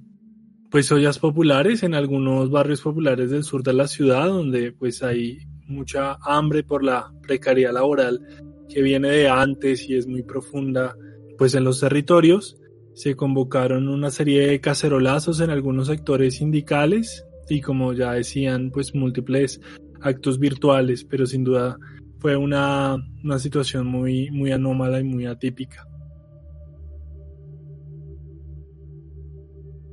pues 0.70 0.90
ollas 0.92 1.18
populares 1.18 1.82
en 1.82 1.94
algunos 1.94 2.50
barrios 2.50 2.82
populares 2.82 3.30
del 3.30 3.44
sur 3.44 3.62
de 3.62 3.72
la 3.72 3.86
ciudad 3.86 4.26
donde 4.26 4.72
pues 4.72 5.02
hay 5.02 5.38
mucha 5.66 6.18
hambre 6.22 6.62
por 6.62 6.84
la 6.84 7.12
precariedad 7.22 7.72
laboral 7.72 8.20
que 8.68 8.82
viene 8.82 9.08
de 9.08 9.28
antes 9.28 9.88
y 9.88 9.94
es 9.94 10.06
muy 10.06 10.22
profunda 10.22 10.94
pues 11.38 11.54
en 11.54 11.64
los 11.64 11.80
territorios. 11.80 12.56
Se 12.94 13.14
convocaron 13.14 13.88
una 13.88 14.10
serie 14.10 14.46
de 14.46 14.60
cacerolazos 14.60 15.40
en 15.40 15.50
algunos 15.50 15.88
sectores 15.88 16.36
sindicales 16.36 17.24
y 17.48 17.60
como 17.60 17.92
ya 17.92 18.12
decían 18.12 18.70
pues 18.70 18.94
múltiples 18.94 19.60
actos 20.00 20.38
virtuales, 20.38 21.04
pero 21.04 21.26
sin 21.26 21.44
duda 21.44 21.78
fue 22.18 22.36
una, 22.36 22.96
una 23.22 23.38
situación 23.38 23.86
muy, 23.86 24.30
muy 24.30 24.52
anómala 24.52 25.00
y 25.00 25.04
muy 25.04 25.26
atípica. 25.26 25.86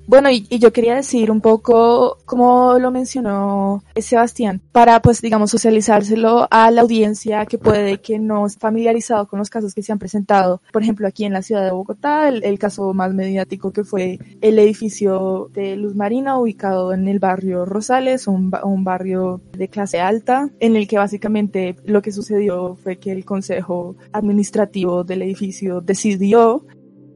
Bueno, 0.06 0.30
y, 0.30 0.46
yo 0.60 0.74
quería 0.74 0.96
decir 0.96 1.32
un 1.32 1.40
poco, 1.40 2.18
como 2.26 2.78
lo 2.78 2.92
mencionó 2.92 3.84
Sebastián, 3.96 4.62
para 4.72 5.02
pues 5.02 5.22
digamos 5.22 5.52
socializárselo 5.52 6.48
a 6.52 6.72
la 6.72 6.82
audiencia 6.82 7.46
que 7.46 7.58
puede 7.58 8.00
que 8.00 8.20
no 8.20 8.46
esté 8.46 8.60
familiarizado 8.60 9.28
con 9.28 9.40
los 9.40 9.50
casos 9.50 9.74
que 9.74 9.82
se 9.82 9.92
han 9.92 10.00
presentado. 10.00 10.62
Por 10.72 10.84
ejemplo, 10.84 11.08
aquí 11.08 11.26
en 11.26 11.34
la 11.34 11.42
ciudad 11.42 11.64
de 11.64 11.72
Bogotá, 11.72 12.28
el, 12.28 12.44
el 12.44 12.60
caso 12.60 12.94
más 12.94 13.14
mediático 13.14 13.72
que 13.72 13.84
fue 13.84 14.20
el 14.42 14.60
edificio 14.60 15.50
de 15.54 15.76
Luz 15.78 15.96
Marina 15.96 16.38
ubicado 16.38 16.94
en 16.94 17.08
el 17.08 17.20
barrio 17.20 17.66
Rosales, 17.66 18.28
un, 18.28 18.52
un 18.64 18.84
barrio 18.84 19.42
de 19.58 19.70
clase 19.70 20.00
alta, 20.00 20.50
en 20.60 20.76
el 20.76 20.88
que 20.88 20.98
básicamente 20.98 21.76
lo 21.86 22.02
que 22.02 22.12
sucedió 22.12 22.76
fue 22.76 22.98
que 22.98 23.12
el 23.12 23.26
consejo 23.26 23.96
administrativo 24.12 25.04
del 25.04 25.22
edificio 25.22 25.82
decidió 25.82 26.66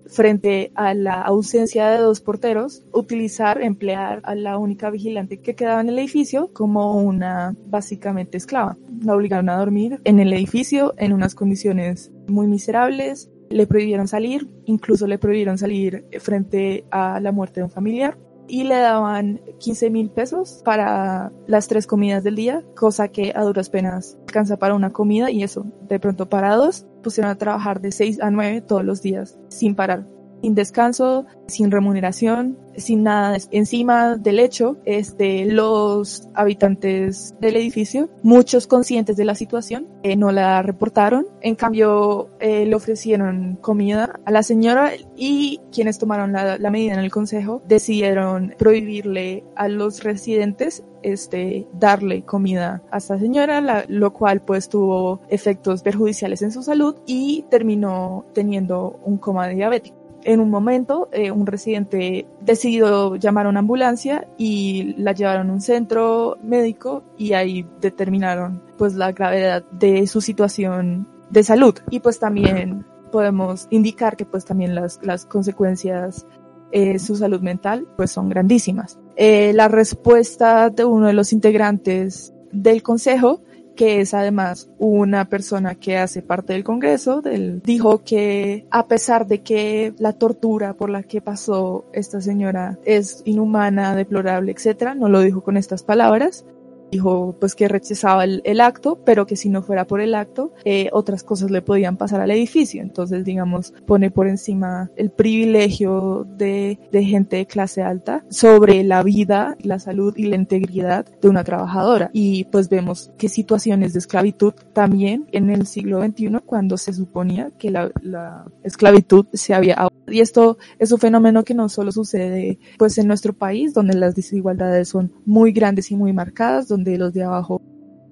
frente 0.07 0.71
a 0.75 0.93
la 0.93 1.21
ausencia 1.21 1.89
de 1.89 1.99
dos 1.99 2.21
porteros, 2.21 2.83
utilizar, 2.91 3.61
emplear 3.61 4.21
a 4.23 4.35
la 4.35 4.57
única 4.57 4.89
vigilante 4.89 5.39
que 5.39 5.55
quedaba 5.55 5.81
en 5.81 5.89
el 5.89 5.99
edificio 5.99 6.51
como 6.53 6.99
una 6.99 7.55
básicamente 7.67 8.37
esclava. 8.37 8.77
La 9.03 9.15
obligaron 9.15 9.49
a 9.49 9.57
dormir 9.57 9.99
en 10.03 10.19
el 10.19 10.33
edificio 10.33 10.93
en 10.97 11.13
unas 11.13 11.35
condiciones 11.35 12.11
muy 12.27 12.47
miserables, 12.47 13.29
le 13.49 13.67
prohibieron 13.67 14.07
salir, 14.07 14.49
incluso 14.65 15.07
le 15.07 15.17
prohibieron 15.17 15.57
salir 15.57 16.05
frente 16.19 16.85
a 16.91 17.19
la 17.19 17.31
muerte 17.31 17.59
de 17.59 17.65
un 17.65 17.69
familiar. 17.69 18.17
Y 18.49 18.63
le 18.63 18.75
daban 18.75 19.41
15 19.59 19.89
mil 19.89 20.09
pesos 20.09 20.61
para 20.63 21.33
las 21.47 21.67
tres 21.67 21.85
comidas 21.85 22.23
del 22.23 22.35
día, 22.35 22.63
cosa 22.77 23.09
que 23.09 23.33
a 23.35 23.41
duras 23.41 23.69
penas 23.69 24.17
alcanza 24.21 24.57
para 24.57 24.73
una 24.73 24.91
comida 24.91 25.29
y 25.29 25.43
eso, 25.43 25.65
de 25.89 25.99
pronto 25.99 26.29
para 26.29 26.55
dos, 26.55 26.85
pusieron 27.07 27.31
a 27.31 27.37
trabajar 27.37 27.79
de 27.79 27.93
6 27.93 28.21
a 28.21 28.29
9 28.29 28.59
todos 28.67 28.83
los 28.83 29.01
días, 29.01 29.39
sin 29.47 29.75
parar, 29.75 30.05
sin 30.41 30.56
descanso, 30.56 31.25
sin 31.48 31.72
remuneración, 31.72 32.58
sin 32.75 33.03
nada. 33.03 33.38
Encima 33.51 34.15
del 34.15 34.39
hecho, 34.39 34.77
este, 34.86 35.46
los 35.46 36.29
habitantes 36.34 37.36
del 37.39 37.56
edificio, 37.56 38.10
muchos 38.24 38.67
conscientes 38.67 39.17
de 39.17 39.25
la 39.25 39.36
situación, 39.36 39.88
eh, 40.03 40.15
no 40.15 40.32
la 40.32 40.62
reportaron. 40.62 41.27
En 41.41 41.56
cambio, 41.56 42.29
eh, 42.39 42.65
le 42.65 42.75
ofrecieron 42.75 43.58
comida 43.62 44.20
a 44.25 44.32
la 44.32 44.44
señora 44.44 44.91
y 45.15 45.60
quienes 45.72 45.98
tomaron 45.98 46.32
la, 46.32 46.58
medida 46.70 46.94
en 46.94 47.00
el 47.00 47.12
consejo 47.12 47.62
decidieron 47.67 48.53
prohibirle 48.58 49.46
a 49.56 49.70
los 49.70 50.03
residentes 50.03 50.84
este, 51.01 51.67
darle 51.74 52.24
comida 52.24 52.84
a 52.91 52.98
esta 52.98 53.17
señora, 53.17 53.62
la, 53.62 53.86
lo 53.88 54.12
cual 54.12 54.41
pues 54.41 54.67
tuvo 54.67 55.22
efectos 55.29 55.82
perjudiciales 55.82 56.41
en 56.41 56.51
su 56.51 56.62
salud 56.62 56.96
y 57.06 57.46
terminó 57.50 58.25
teniendo 58.34 59.00
un 59.06 59.17
coma 59.17 59.48
diabético 59.48 60.06
en 60.24 60.39
un 60.39 60.50
momento 60.50 61.09
eh, 61.12 61.31
un 61.31 61.45
residente 61.45 62.27
decidió 62.41 63.15
llamar 63.15 63.45
a 63.45 63.50
una 63.50 63.59
ambulancia 63.59 64.27
y 64.38 64.95
la 64.97 65.13
llevaron 65.13 65.50
a 65.50 65.53
un 65.53 65.62
centro 65.62 66.38
médico 66.43 67.03
y 67.17 67.33
ahí 67.33 67.65
determinaron 67.81 68.62
pues 68.77 68.95
la 68.95 69.12
gravedad 69.12 69.63
de 69.71 70.05
su 70.07 70.21
situación 70.21 71.07
de 71.29 71.43
salud 71.43 71.75
y 71.89 72.00
pues 72.00 72.19
también 72.19 72.86
podemos 73.12 73.67
indicar 73.69 74.17
que 74.17 74.25
pues 74.25 74.45
también 74.45 74.75
las, 74.75 75.00
las 75.01 75.25
consecuencias 75.25 76.25
eh, 76.71 77.00
su 77.00 77.15
salud 77.15 77.41
mental 77.41 77.88
pues 77.95 78.12
son 78.12 78.29
grandísimas. 78.29 79.00
Eh, 79.15 79.53
la 79.53 79.67
respuesta 79.67 80.69
de 80.69 80.83
uno 80.83 81.07
de 81.07 81.13
los 81.13 81.31
integrantes 81.31 82.33
del 82.51 82.83
consejo 82.83 83.41
que 83.77 84.01
es 84.01 84.13
además 84.13 84.69
una 84.77 85.29
persona 85.29 85.75
que 85.75 85.98
hace 85.98 86.22
parte 86.22 86.51
del 86.51 86.65
Congreso, 86.65 87.22
del, 87.22 87.62
dijo 87.62 88.03
que 88.03 88.65
a 88.72 88.88
pesar 88.88 89.27
de 89.27 89.41
que 89.41 89.93
la 90.00 90.12
tortura 90.12 90.74
por 90.74 90.89
la 90.89 91.03
que 91.03 91.22
pasó 91.22 91.86
esta 91.93 92.19
señora 92.19 92.77
es 92.84 93.22
inhumana, 93.24 93.96
deplorable, 93.96 94.51
etcétera, 94.51 94.96
no 94.96 95.07
lo 95.07 95.22
dijo 95.22 95.41
con 95.41 95.55
estas 95.55 95.84
palabras, 95.84 96.43
dijo 96.91 97.36
pues 97.39 97.56
que 97.56 97.67
rechazaba 97.67 98.24
el, 98.24 98.41
el, 98.46 98.62
acto, 98.62 99.00
pero 99.06 99.25
que 99.25 99.36
si 99.36 99.50
no 99.50 99.62
fuera 99.62 99.86
por 99.86 100.01
el 100.01 100.15
acto, 100.15 100.53
eh, 100.65 100.89
otras 100.94 101.24
cosas 101.24 101.51
le 101.51 101.62
podían 101.62 101.98
pasar 101.98 102.22
al 102.22 102.32
edificio. 102.32 102.82
Entonces, 102.82 103.24
digamos, 103.24 103.74
pone 103.86 104.12
por 104.12 104.27
encima 104.27 104.89
el 104.96 105.12
privilegio 105.12 106.25
de, 106.38 106.79
de 106.91 107.03
gente 107.03 107.38
de 107.38 107.46
clase 107.46 107.82
alta 107.82 108.24
sobre 108.29 108.84
la 108.84 109.03
vida, 109.03 109.56
la 109.62 109.79
salud 109.79 110.13
y 110.17 110.25
la 110.25 110.36
integridad 110.36 111.06
de 111.22 111.29
una 111.29 111.44
trabajadora. 111.44 112.10
Y 112.13 112.46
pues 112.46 112.70
vemos 112.70 113.12
que 113.17 113.29
situaciones 113.29 113.94
de 113.94 114.00
esclavitud 114.00 114.53
también 114.74 115.27
en 115.32 115.50
el 115.50 115.67
siglo 115.67 116.01
XXI, 116.01 116.39
cuando 116.46 116.77
se 116.77 116.94
suponía 116.94 117.51
que 117.58 117.72
la, 117.72 117.91
la 118.01 118.46
esclavitud 118.63 119.25
se 119.34 119.53
había 119.53 119.75
y 120.10 120.22
esto 120.22 120.58
es 120.79 120.91
un 120.91 121.00
fenómeno 121.00 121.44
que 121.44 121.53
no 121.53 121.67
solo 121.70 121.91
sucede 121.91 122.60
pues 122.77 122.98
en 122.98 123.08
nuestro 123.08 123.34
país, 123.34 123.74
donde 123.74 123.96
las 123.96 124.15
desigualdades 124.15 124.89
son 124.89 125.12
muy 125.25 125.51
grandes 125.51 125.91
y 125.91 125.96
muy 125.96 126.13
marcadas, 126.13 126.67
donde 126.77 126.98
los 126.98 127.13
de 127.13 127.24
abajo 127.24 127.62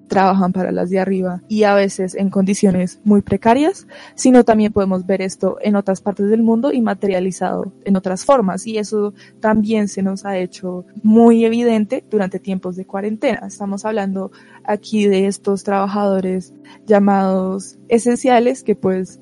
trabajan 0.08 0.52
para 0.52 0.72
las 0.72 0.90
de 0.90 0.98
arriba 0.98 1.42
y 1.48 1.64
a 1.64 1.74
veces 1.74 2.14
en 2.14 2.30
condiciones 2.30 3.00
muy 3.04 3.22
precarias, 3.22 3.86
sino 4.14 4.44
también 4.44 4.72
podemos 4.72 5.06
ver 5.06 5.22
esto 5.22 5.58
en 5.60 5.76
otras 5.76 6.00
partes 6.00 6.28
del 6.28 6.42
mundo 6.42 6.72
y 6.72 6.80
materializado 6.80 7.72
en 7.84 7.96
otras 7.96 8.24
formas. 8.24 8.66
Y 8.66 8.78
eso 8.78 9.14
también 9.40 9.88
se 9.88 10.02
nos 10.02 10.24
ha 10.24 10.38
hecho 10.38 10.86
muy 11.02 11.44
evidente 11.44 12.04
durante 12.10 12.38
tiempos 12.38 12.76
de 12.76 12.86
cuarentena. 12.86 13.46
Estamos 13.46 13.84
hablando 13.84 14.30
aquí 14.64 15.06
de 15.06 15.26
estos 15.26 15.64
trabajadores 15.64 16.54
llamados 16.86 17.78
esenciales 17.88 18.62
que 18.62 18.76
pues 18.76 19.20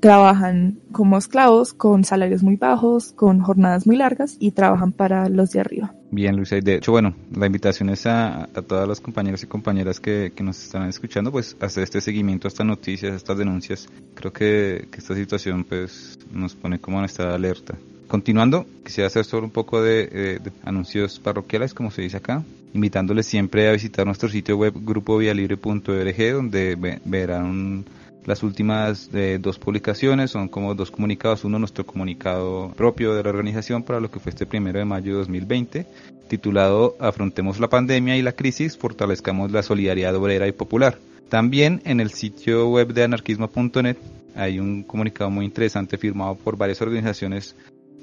trabajan 0.00 0.78
como 0.92 1.18
esclavos 1.18 1.72
con 1.72 2.04
salarios 2.04 2.42
muy 2.42 2.56
bajos, 2.56 3.12
con 3.12 3.40
jornadas 3.40 3.86
muy 3.86 3.96
largas 3.96 4.36
y 4.38 4.52
trabajan 4.52 4.92
para 4.92 5.28
los 5.28 5.50
de 5.50 5.60
arriba. 5.60 5.94
Bien, 6.10 6.36
Luisa, 6.36 6.56
y 6.56 6.62
de 6.62 6.76
hecho, 6.76 6.92
bueno, 6.92 7.14
la 7.34 7.46
invitación 7.46 7.90
es 7.90 8.06
a, 8.06 8.44
a 8.44 8.62
todas 8.62 8.88
las 8.88 9.00
compañeros 9.00 9.42
y 9.42 9.46
compañeras 9.46 10.00
que, 10.00 10.32
que, 10.34 10.42
nos 10.42 10.62
están 10.62 10.88
escuchando, 10.88 11.30
pues 11.30 11.54
hacer 11.60 11.82
este 11.82 12.00
seguimiento 12.00 12.46
a 12.46 12.48
estas 12.48 12.66
noticias, 12.66 13.12
a 13.12 13.16
estas 13.16 13.36
denuncias. 13.36 13.88
Creo 14.14 14.32
que, 14.32 14.88
que 14.90 14.98
esta 14.98 15.14
situación 15.14 15.64
pues 15.64 16.18
nos 16.32 16.54
pone 16.54 16.78
como 16.78 16.98
en 17.00 17.04
esta 17.04 17.34
alerta. 17.34 17.74
Continuando, 18.06 18.64
quisiera 18.86 19.08
hacer 19.08 19.26
solo 19.26 19.44
un 19.44 19.50
poco 19.50 19.82
de, 19.82 20.08
eh, 20.10 20.38
de, 20.42 20.50
anuncios 20.64 21.20
parroquiales, 21.20 21.74
como 21.74 21.90
se 21.90 22.00
dice 22.00 22.16
acá, 22.16 22.42
invitándoles 22.72 23.26
siempre 23.26 23.68
a 23.68 23.72
visitar 23.72 24.06
nuestro 24.06 24.30
sitio 24.30 24.56
web 24.56 24.72
grupovialibre.org, 24.74 26.32
donde 26.32 26.98
verán 27.04 27.84
las 28.28 28.42
últimas 28.42 29.08
eh, 29.14 29.38
dos 29.40 29.58
publicaciones 29.58 30.32
son 30.32 30.48
como 30.48 30.74
dos 30.74 30.90
comunicados, 30.90 31.44
uno 31.44 31.58
nuestro 31.58 31.86
comunicado 31.86 32.70
propio 32.76 33.14
de 33.14 33.22
la 33.22 33.30
organización 33.30 33.82
para 33.82 34.00
lo 34.00 34.10
que 34.10 34.20
fue 34.20 34.28
este 34.28 34.44
primero 34.44 34.78
de 34.78 34.84
mayo 34.84 35.12
de 35.12 35.18
2020, 35.20 35.86
titulado 36.28 36.94
Afrontemos 37.00 37.58
la 37.58 37.70
pandemia 37.70 38.18
y 38.18 38.22
la 38.22 38.32
crisis, 38.32 38.76
fortalezcamos 38.76 39.50
la 39.50 39.62
solidaridad 39.62 40.14
obrera 40.14 40.46
y 40.46 40.52
popular. 40.52 40.98
También 41.30 41.80
en 41.86 42.00
el 42.00 42.10
sitio 42.10 42.68
web 42.68 42.92
de 42.92 43.04
anarquismo.net 43.04 43.96
hay 44.36 44.60
un 44.60 44.82
comunicado 44.82 45.30
muy 45.30 45.46
interesante 45.46 45.96
firmado 45.96 46.34
por 46.34 46.58
varias 46.58 46.82
organizaciones 46.82 47.56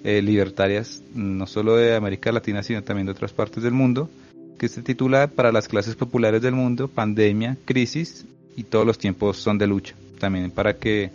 eh, 0.03 0.24
libertarias, 0.24 1.03
no 1.13 1.46
solo 1.46 1.75
de 1.75 1.96
América 1.96 2.32
Latina, 2.32 2.63
sino 2.63 2.82
también 2.82 3.05
de 3.05 3.12
otras 3.12 3.32
partes 3.32 3.62
del 3.62 3.74
mundo, 3.74 4.10
que 4.58 4.70
se 4.70 4.82
titula 4.82 5.27
Para 5.27 5.51
las 5.51 5.67
clases 5.67 5.96
populares 5.96 6.41
del 6.41 6.55
mundo, 6.55 6.88
pandemia, 6.88 7.58
crisis 7.63 8.25
y 8.55 8.63
todos 8.63 8.88
los 8.88 8.98
tiempos 8.98 9.38
son 9.38 9.60
de 9.60 9.67
lucha 9.67 9.96
también 10.16 10.52
para 10.52 10.76
que 10.78 11.12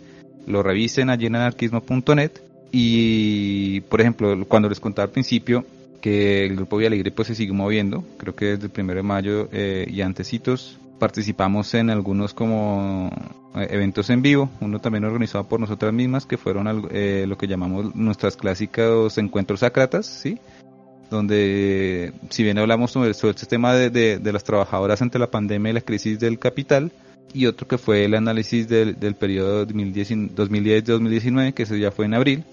lo 0.47 0.63
revisen 0.63 1.09
allí 1.09 1.27
en 1.27 1.35
anarquismo.net. 1.35 2.31
Y, 2.71 3.81
por 3.81 3.99
ejemplo, 4.01 4.45
cuando 4.47 4.69
les 4.69 4.79
contaba 4.79 5.05
al 5.05 5.11
principio 5.11 5.65
que 6.01 6.45
el 6.45 6.55
grupo 6.55 6.77
Vía 6.77 6.87
Alegre 6.87 7.11
pues 7.11 7.27
se 7.27 7.35
sigue 7.35 7.53
moviendo, 7.53 8.03
creo 8.17 8.35
que 8.35 8.45
desde 8.45 8.65
el 8.65 8.71
primero 8.71 8.97
de 8.97 9.03
mayo 9.03 9.49
eh, 9.51 9.85
y 9.89 10.01
antecitos 10.01 10.79
participamos 10.99 11.73
en 11.73 11.89
algunos 11.89 12.33
como 12.33 13.09
eh, 13.55 13.67
eventos 13.71 14.09
en 14.09 14.21
vivo, 14.21 14.49
uno 14.61 14.79
también 14.79 15.03
organizado 15.03 15.43
por 15.45 15.59
nosotras 15.59 15.93
mismas, 15.93 16.25
que 16.25 16.37
fueron 16.37 16.87
eh, 16.91 17.25
lo 17.27 17.37
que 17.37 17.47
llamamos 17.47 17.95
nuestras 17.95 18.35
clásicos 18.35 19.17
encuentros 19.17 19.61
sacratas, 19.61 20.05
¿sí? 20.05 20.39
donde 21.09 22.13
si 22.29 22.43
bien 22.43 22.57
hablamos 22.57 22.91
sobre, 22.91 23.13
sobre 23.13 23.31
este 23.31 23.45
tema 23.45 23.73
de, 23.73 23.89
de, 23.89 24.17
de 24.17 24.33
las 24.33 24.43
trabajadoras 24.43 25.01
ante 25.01 25.19
la 25.19 25.29
pandemia 25.29 25.71
y 25.71 25.73
la 25.73 25.81
crisis 25.81 26.19
del 26.19 26.39
capital, 26.39 26.91
y 27.33 27.45
otro 27.45 27.67
que 27.67 27.77
fue 27.77 28.05
el 28.05 28.13
análisis 28.13 28.67
del, 28.67 28.99
del 28.99 29.15
periodo 29.15 29.67
2010-2019, 29.67 31.53
que 31.53 31.63
eso 31.63 31.75
ya 31.75 31.91
fue 31.91 32.05
en 32.05 32.13
abril. 32.13 32.43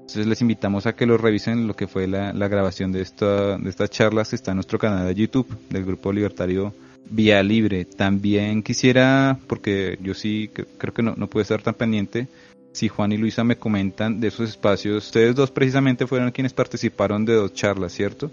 Entonces 0.00 0.26
les 0.26 0.40
invitamos 0.42 0.86
a 0.86 0.94
que 0.94 1.06
lo 1.06 1.16
revisen 1.16 1.66
lo 1.66 1.74
que 1.74 1.86
fue 1.86 2.06
la, 2.06 2.32
la 2.32 2.48
grabación 2.48 2.92
de, 2.92 3.00
esta, 3.00 3.56
de 3.56 3.70
estas 3.70 3.90
charlas, 3.90 4.32
está 4.32 4.50
en 4.50 4.56
nuestro 4.56 4.78
canal 4.78 5.06
de 5.06 5.14
YouTube 5.14 5.48
del 5.70 5.84
Grupo 5.84 6.12
Libertario 6.12 6.74
Vía 7.10 7.42
Libre. 7.42 7.84
También 7.84 8.62
quisiera, 8.62 9.38
porque 9.46 9.98
yo 10.02 10.14
sí 10.14 10.50
creo 10.78 10.92
que 10.92 11.02
no, 11.02 11.14
no 11.16 11.28
puede 11.28 11.42
estar 11.42 11.62
tan 11.62 11.74
pendiente, 11.74 12.28
si 12.72 12.88
Juan 12.88 13.12
y 13.12 13.16
Luisa 13.16 13.44
me 13.44 13.56
comentan 13.56 14.20
de 14.20 14.28
esos 14.28 14.50
espacios, 14.50 15.06
ustedes 15.06 15.34
dos 15.34 15.50
precisamente 15.50 16.06
fueron 16.06 16.32
quienes 16.32 16.52
participaron 16.52 17.24
de 17.24 17.34
dos 17.34 17.54
charlas, 17.54 17.92
¿cierto? 17.92 18.30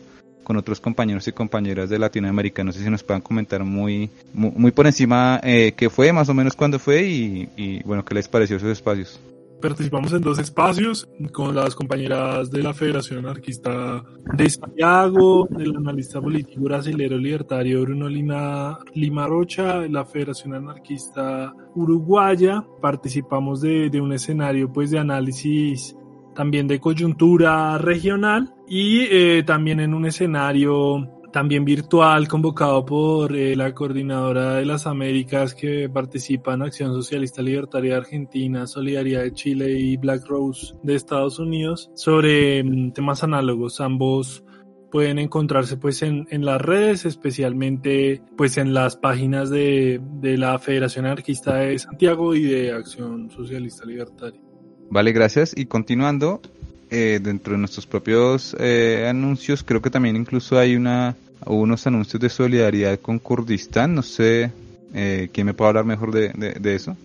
Con 0.52 0.58
otros 0.58 0.82
compañeros 0.82 1.26
y 1.30 1.32
compañeras 1.32 1.90
de 1.90 1.98
Latinoamérica. 1.98 2.62
No 2.62 2.74
sé 2.74 2.84
si 2.84 2.90
nos 2.90 3.04
puedan 3.04 3.22
comentar 3.22 3.64
muy, 3.64 4.10
muy, 4.34 4.72
por 4.72 4.86
encima 4.86 5.40
eh, 5.44 5.72
qué 5.78 5.90
fue, 5.90 6.12
más 6.12 6.28
o 6.28 6.34
menos 6.34 6.58
cuándo 6.58 6.78
fue 6.78 7.04
y, 7.04 7.82
bueno, 7.86 8.04
qué 8.04 8.14
les 8.16 8.28
pareció 8.28 8.58
esos 8.58 8.70
espacios. 8.70 9.18
Participamos 9.62 10.12
en 10.12 10.22
dos 10.22 10.40
espacios 10.40 11.08
con 11.32 11.56
las 11.56 11.74
compañeras 11.74 12.52
de 12.52 12.64
la 12.64 12.74
Federación 12.74 13.20
Anarquista 13.20 14.04
de 14.34 14.50
Santiago, 14.50 15.48
el 15.58 15.74
analista 15.78 16.20
político 16.20 16.64
brasileño 16.64 17.16
libertario 17.16 17.84
Bruno 17.84 18.10
Lima, 18.10 18.80
Lima 18.94 19.28
Rocha, 19.28 19.88
la 19.88 20.04
Federación 20.04 20.56
Anarquista 20.56 21.54
Uruguaya. 21.76 22.62
Participamos 22.82 23.62
de, 23.62 23.90
de 23.90 24.02
un 24.02 24.12
escenario 24.12 24.74
pues 24.74 24.92
de 24.92 25.00
análisis 25.00 25.96
también 26.34 26.68
de 26.68 26.80
coyuntura 26.80 27.78
regional 27.78 28.54
y 28.68 29.02
eh, 29.10 29.44
también 29.46 29.80
en 29.80 29.94
un 29.94 30.06
escenario 30.06 31.08
también 31.32 31.66
virtual 31.66 32.28
convocado 32.28 32.86
por 32.86 33.36
eh, 33.36 33.56
la 33.56 33.74
coordinadora 33.74 34.56
de 34.56 34.66
las 34.66 34.86
Américas 34.86 35.56
que 35.56 35.90
participa 35.90 36.54
en 36.54 36.64
Acción 36.64 36.94
Socialista 36.94 37.42
Libertaria 37.42 37.92
de 37.92 37.98
Argentina, 37.98 38.68
Solidaridad 38.68 39.24
de 39.24 39.34
Chile 39.34 39.72
y 39.80 39.98
Black 39.98 40.28
Rose 40.28 40.76
de 40.84 40.96
Estados 40.96 41.40
Unidos 41.40 41.90
sobre 41.96 42.64
mm, 42.64 42.92
temas 42.92 43.24
análogos. 43.24 43.80
Ambos 43.82 44.44
pueden 44.92 45.20
encontrarse 45.20 45.78
pues 45.78 46.02
en, 46.02 46.28
en, 46.32 46.44
las 46.44 46.62
redes, 46.62 47.06
especialmente 47.06 48.22
pues 48.36 48.58
en 48.58 48.74
las 48.74 48.98
páginas 48.98 49.50
de, 49.50 50.02
de 50.20 50.38
la 50.38 50.60
Federación 50.60 51.06
Anarquista 51.06 51.56
de 51.56 51.80
Santiago 51.80 52.36
y 52.36 52.44
de 52.44 52.74
Acción 52.74 53.30
Socialista 53.32 53.86
Libertaria. 53.86 54.51
Vale, 54.92 55.14
gracias. 55.14 55.54
Y 55.56 55.68
continuando, 55.68 56.42
eh, 56.90 57.22
dentro 57.24 57.54
de 57.54 57.60
nuestros 57.60 57.88
propios 57.88 58.54
eh, 58.60 59.08
anuncios, 59.10 59.64
creo 59.64 59.82
que 59.82 59.90
también 59.90 60.18
incluso 60.18 60.60
hay 60.60 60.76
una 60.76 61.16
unos 61.46 61.88
anuncios 61.88 62.22
de 62.22 62.28
solidaridad 62.28 63.00
con 63.00 63.18
Kurdistán. 63.18 63.96
No 63.96 64.04
sé 64.04 64.52
eh, 64.94 65.30
quién 65.32 65.48
me 65.48 65.54
puede 65.54 65.70
hablar 65.70 65.86
mejor 65.86 66.12
de, 66.12 66.30
de, 66.60 66.76
eso. 66.76 66.98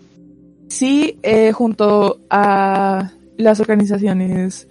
Sí, 0.67 1.17
junto 1.53 2.19
a 2.29 3.13
las 3.37 3.59
organizaciones 3.61 4.67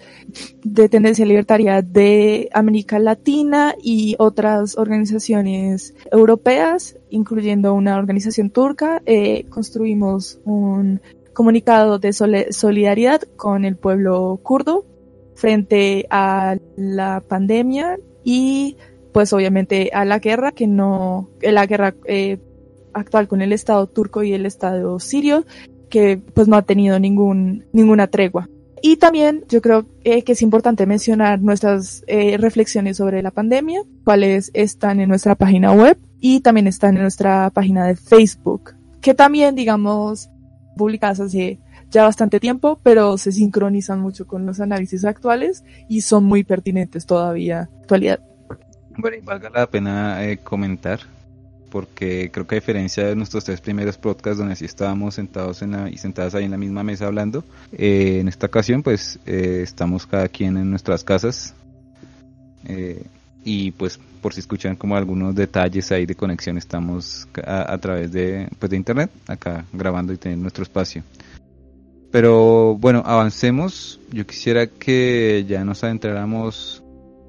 de 0.63 0.89
tendencia 0.91 1.25
libertaria 1.25 1.81
de 1.81 2.51
América 2.53 2.99
Latina 2.99 3.75
y 3.83 4.15
otras 4.19 4.77
organizaciones 4.77 5.95
europeas, 6.13 6.97
incluyendo 7.09 7.73
una 7.73 7.97
organización 7.97 8.51
turca, 8.51 9.03
construimos 9.49 10.39
un 10.45 11.01
comunicado 11.37 11.99
de 11.99 12.15
solidaridad 12.15 13.21
con 13.37 13.67
el 13.67 13.77
pueblo 13.77 14.41
kurdo 14.43 14.87
frente 15.35 16.07
a 16.09 16.57
la 16.79 17.23
pandemia 17.29 17.99
y 18.25 18.79
pues 19.13 19.35
obviamente 19.35 19.91
a 19.93 20.07
la 20.07 20.19
guerra 20.19 20.53
que 20.53 20.67
no, 20.67 21.29
la 21.43 21.67
guerra 21.67 21.95
eh, 22.07 22.39
actual 22.95 23.29
con 23.29 23.43
el 23.43 23.53
Estado 23.53 23.87
turco 23.87 24.23
y 24.23 24.33
el 24.33 24.47
Estado 24.47 24.99
sirio 24.99 25.45
que 25.91 26.17
pues 26.17 26.49
no 26.49 26.57
ha 26.57 26.63
tenido 26.63 26.99
ningún, 26.99 27.67
ninguna 27.71 28.07
tregua. 28.07 28.49
Y 28.81 28.97
también 28.97 29.45
yo 29.51 29.61
creo 29.61 29.85
eh, 30.05 30.23
que 30.23 30.33
es 30.33 30.41
importante 30.41 30.87
mencionar 30.87 31.43
nuestras 31.43 32.03
eh, 32.07 32.39
reflexiones 32.39 32.97
sobre 32.97 33.23
la 33.23 33.31
pandemia, 33.31 33.83
cuáles 34.05 34.51
están 34.55 35.01
en 35.01 35.11
nuestra 35.11 35.35
página 35.35 35.73
web 35.73 35.99
y 36.19 36.41
también 36.41 36.67
están 36.67 36.97
en 36.97 37.03
nuestra 37.03 37.51
página 37.51 37.87
de 37.87 37.95
Facebook, 37.95 38.75
que 39.03 39.13
también 39.13 39.55
digamos 39.55 40.31
publicadas 40.77 41.21
hace 41.21 41.59
ya 41.91 42.05
bastante 42.05 42.41
tiempo, 42.41 42.81
pero 42.83 43.17
se 43.19 43.33
sincronizan 43.33 44.01
mucho 44.01 44.27
con 44.27 44.47
los 44.47 44.61
análisis 44.61 45.05
actuales 45.05 45.65
y 45.89 46.01
son 46.03 46.25
muy 46.25 46.45
pertinentes 46.45 47.07
todavía 47.07 47.69
actualidad. 47.81 48.21
Bueno, 48.99 49.17
y 49.17 49.21
valga 49.21 49.51
la 49.51 49.67
pena 49.69 50.25
eh, 50.25 50.39
comentar, 50.39 51.01
porque 51.71 52.31
creo 52.33 52.47
que 52.47 52.55
a 52.55 52.61
diferencia 52.61 53.07
de 53.07 53.15
nuestros 53.15 53.45
tres 53.45 53.61
primeros 53.61 53.99
podcasts 53.99 54.39
donde 54.39 54.57
sí 54.57 54.65
estábamos 54.65 55.15
sentados 55.15 55.63
en 55.63 55.73
la, 55.73 55.91
y 55.91 55.99
sentadas 55.99 56.35
ahí 56.35 56.45
en 56.45 56.51
la 56.51 56.57
misma 56.57 56.83
mesa 56.83 57.07
hablando, 57.07 57.45
eh, 57.73 58.19
en 58.21 58.29
esta 58.29 58.47
ocasión 58.47 58.83
pues 58.83 59.19
eh, 59.27 59.61
estamos 59.63 60.07
cada 60.07 60.29
quien 60.29 60.57
en 60.57 60.71
nuestras 60.71 61.05
casas 61.05 61.55
eh, 62.67 63.05
y 63.47 63.71
pues 63.71 64.01
por 64.21 64.35
si 64.35 64.41
escuchan 64.41 64.75
como 64.75 64.97
algunos 64.97 65.33
detalles 65.33 65.93
ahí 65.93 66.05
de 66.05 66.17
conexión 66.17 66.59
estamos 66.59 67.29
a, 67.47 67.79
través 67.79 68.11
de, 68.11 68.49
pues, 68.59 68.69
de 68.69 68.77
internet 68.77 69.09
acá 69.29 69.65
grabando 69.73 70.13
y 70.13 70.17
teniendo 70.17 70.43
nuestro 70.43 70.65
espacio. 70.65 71.05
Pero 72.11 72.75
bueno, 72.75 73.05
avancemos. 73.07 74.01
Yo 74.11 74.27
quisiera 74.27 74.67
que 74.67 75.45
ya 75.49 75.65
nos 75.65 75.85
adentráramos 75.85 76.83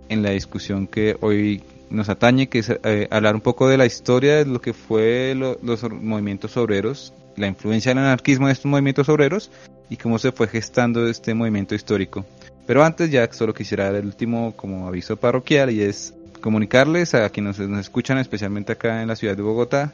en 0.10 0.24
la 0.24 0.32
discusión 0.32 0.88
que 0.88 1.16
hoy 1.22 1.62
nos 1.92 2.10
atañe, 2.10 2.50
que 2.50 2.60
es 2.60 2.72
eh, 2.84 3.08
hablar 3.12 3.36
un 3.36 3.42
poco 3.42 3.68
de 3.68 3.78
la 3.78 3.86
historia 3.86 4.38
de 4.38 4.46
lo 4.46 4.60
que 4.60 4.74
fue 4.74 5.36
lo, 5.36 5.60
los 5.62 5.84
movimientos 5.92 6.58
obreros, 6.58 7.14
la 7.36 7.46
influencia 7.46 7.92
del 7.92 8.00
anarquismo 8.00 8.48
en 8.48 8.54
estos 8.54 8.66
movimientos 8.66 9.08
obreros 9.08 9.52
y 9.88 9.98
cómo 9.98 10.18
se 10.18 10.32
fue 10.32 10.48
gestando 10.48 11.08
este 11.08 11.36
movimiento 11.36 11.76
histórico. 11.76 12.26
Pero 12.68 12.84
antes 12.84 13.10
ya 13.10 13.32
solo 13.32 13.54
quisiera 13.54 13.86
dar 13.86 13.96
el 13.96 14.06
último 14.06 14.54
como 14.56 14.88
aviso 14.88 15.16
parroquial 15.16 15.72
y 15.72 15.82
es 15.82 16.14
comunicarles 16.42 17.16
a 17.16 17.30
quienes 17.30 17.58
nos 17.60 17.80
escuchan, 17.80 18.18
especialmente 18.18 18.74
acá 18.74 19.02
en 19.02 19.08
la 19.08 19.16
ciudad 19.16 19.38
de 19.38 19.42
Bogotá, 19.42 19.94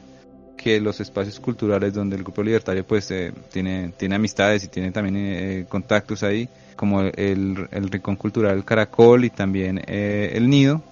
que 0.56 0.80
los 0.80 1.00
espacios 1.00 1.38
culturales 1.38 1.94
donde 1.94 2.16
el 2.16 2.24
grupo 2.24 2.42
libertario 2.42 2.84
pues 2.84 3.10
eh, 3.12 3.32
tiene, 3.52 3.92
tiene 3.96 4.16
amistades 4.16 4.64
y 4.64 4.68
tiene 4.68 4.90
también 4.90 5.16
eh, 5.16 5.66
contactos 5.68 6.24
ahí, 6.24 6.48
como 6.74 7.02
el, 7.02 7.68
el 7.70 7.90
Rincón 7.90 8.16
Cultural 8.16 8.64
Caracol 8.64 9.24
y 9.24 9.30
también 9.30 9.80
eh, 9.86 10.32
el 10.34 10.50
Nido, 10.50 10.82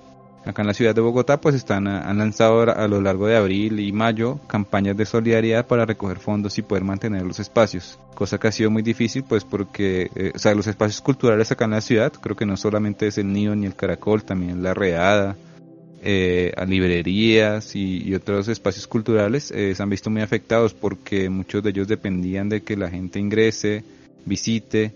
acá 0.44 0.62
en 0.62 0.68
la 0.68 0.74
ciudad 0.74 0.94
de 0.94 1.00
Bogotá, 1.00 1.40
pues 1.40 1.54
están 1.54 1.86
han 1.86 2.18
lanzado 2.18 2.62
a 2.62 2.88
lo 2.88 3.00
largo 3.00 3.26
de 3.26 3.36
abril 3.36 3.80
y 3.80 3.92
mayo 3.92 4.38
campañas 4.46 4.96
de 4.96 5.06
solidaridad 5.06 5.66
para 5.66 5.86
recoger 5.86 6.18
fondos 6.18 6.58
y 6.58 6.62
poder 6.62 6.84
mantener 6.84 7.22
los 7.22 7.38
espacios, 7.40 7.98
cosa 8.14 8.38
que 8.38 8.48
ha 8.48 8.52
sido 8.52 8.70
muy 8.70 8.82
difícil, 8.82 9.24
pues 9.24 9.44
porque, 9.44 10.32
o 10.34 10.38
sea, 10.38 10.54
los 10.54 10.66
espacios 10.66 11.00
culturales 11.00 11.50
acá 11.52 11.64
en 11.64 11.72
la 11.72 11.80
ciudad, 11.80 12.12
creo 12.12 12.36
que 12.36 12.46
no 12.46 12.56
solamente 12.56 13.06
es 13.06 13.18
el 13.18 13.32
Nido 13.32 13.54
ni 13.54 13.66
el 13.66 13.76
Caracol, 13.76 14.24
también 14.24 14.62
la 14.62 14.74
Reada, 14.74 15.36
eh, 16.04 16.52
a 16.56 16.64
librerías 16.64 17.76
y, 17.76 18.12
otros 18.12 18.48
espacios 18.48 18.88
culturales 18.88 19.52
eh, 19.52 19.72
se 19.72 19.82
han 19.84 19.88
visto 19.88 20.10
muy 20.10 20.20
afectados 20.20 20.74
porque 20.74 21.30
muchos 21.30 21.62
de 21.62 21.70
ellos 21.70 21.86
dependían 21.86 22.48
de 22.48 22.62
que 22.62 22.76
la 22.76 22.90
gente 22.90 23.20
ingrese, 23.20 23.84
visite, 24.24 24.90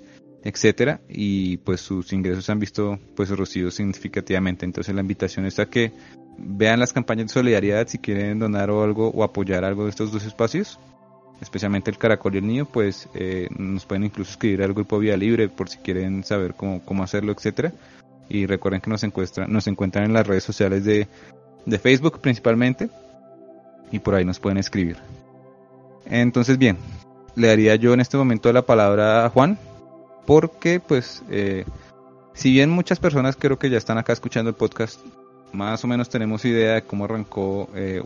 etcétera 0.47 1.01
y 1.09 1.57
pues 1.59 1.81
sus 1.81 2.13
ingresos 2.13 2.49
han 2.51 2.61
visto 2.61 2.99
pues 3.17 3.29
reducidos 3.29 3.75
significativamente. 3.75 4.65
Entonces 4.65 4.95
la 4.95 5.01
invitación 5.01 5.45
es 5.45 5.59
a 5.59 5.67
que 5.67 5.93
vean 6.39 6.79
las 6.79 6.93
campañas 6.93 7.27
de 7.27 7.33
solidaridad 7.33 7.89
si 7.89 7.99
quieren 7.99 8.39
donar 8.39 8.71
o 8.71 8.85
algo 8.85 9.09
o 9.09 9.25
apoyar 9.25 9.65
algo 9.65 9.85
de 9.85 9.91
estos 9.91 10.13
dos 10.13 10.25
espacios 10.25 10.79
especialmente 11.41 11.91
el 11.91 11.99
Caracol 11.99 12.35
y 12.35 12.39
el 12.39 12.47
Niño 12.47 12.65
pues 12.67 13.09
eh, 13.15 13.49
nos 13.59 13.85
pueden 13.85 14.05
incluso 14.05 14.31
escribir 14.31 14.63
al 14.63 14.73
grupo 14.73 14.99
Vía 14.99 15.17
Libre 15.17 15.49
por 15.49 15.69
si 15.69 15.79
quieren 15.79 16.23
saber 16.25 16.55
cómo, 16.55 16.81
cómo 16.85 17.03
hacerlo 17.03 17.33
etcétera. 17.33 17.73
Y 18.29 18.47
recuerden 18.47 18.81
que 18.81 18.91
nos 18.91 19.05
encuentran, 19.05 19.53
nos 19.53 19.67
encuentran 19.67 20.05
en 20.05 20.13
las 20.13 20.27
redes 20.27 20.45
sociales 20.45 20.85
de, 20.85 21.07
de 21.65 21.79
Facebook 21.79 22.21
principalmente 22.21 22.89
y 23.93 23.99
por 23.99 24.15
ahí 24.15 24.25
nos 24.25 24.41
pueden 24.41 24.59
escribir. 24.59 24.97
Entonces 26.07 26.59
bien, 26.59 26.77
le 27.35 27.49
daría 27.49 27.77
yo 27.77 27.95
en 27.95 28.01
este 28.01 28.17
momento 28.17 28.53
la 28.53 28.63
palabra 28.63 29.27
a 29.27 29.31
Juan 29.31 29.59
porque 30.27 30.81
pues 30.81 31.23
eh, 31.31 31.65
si 32.35 32.53
bien 32.53 32.71
muchas 32.71 32.99
personas 32.99 33.37
creo 33.37 33.59
que 33.59 33.71
ya 33.71 33.79
están 33.79 33.97
acá 33.97 34.13
escuchando 34.13 34.51
el 34.51 34.57
podcast, 34.57 35.01
más 35.53 35.83
o 35.85 35.87
menos 35.87 36.09
tenemos 36.09 36.45
idea 36.45 36.75
de 36.75 36.83
cómo 36.83 37.05
arrancó 37.05 37.69
eh, 37.75 38.03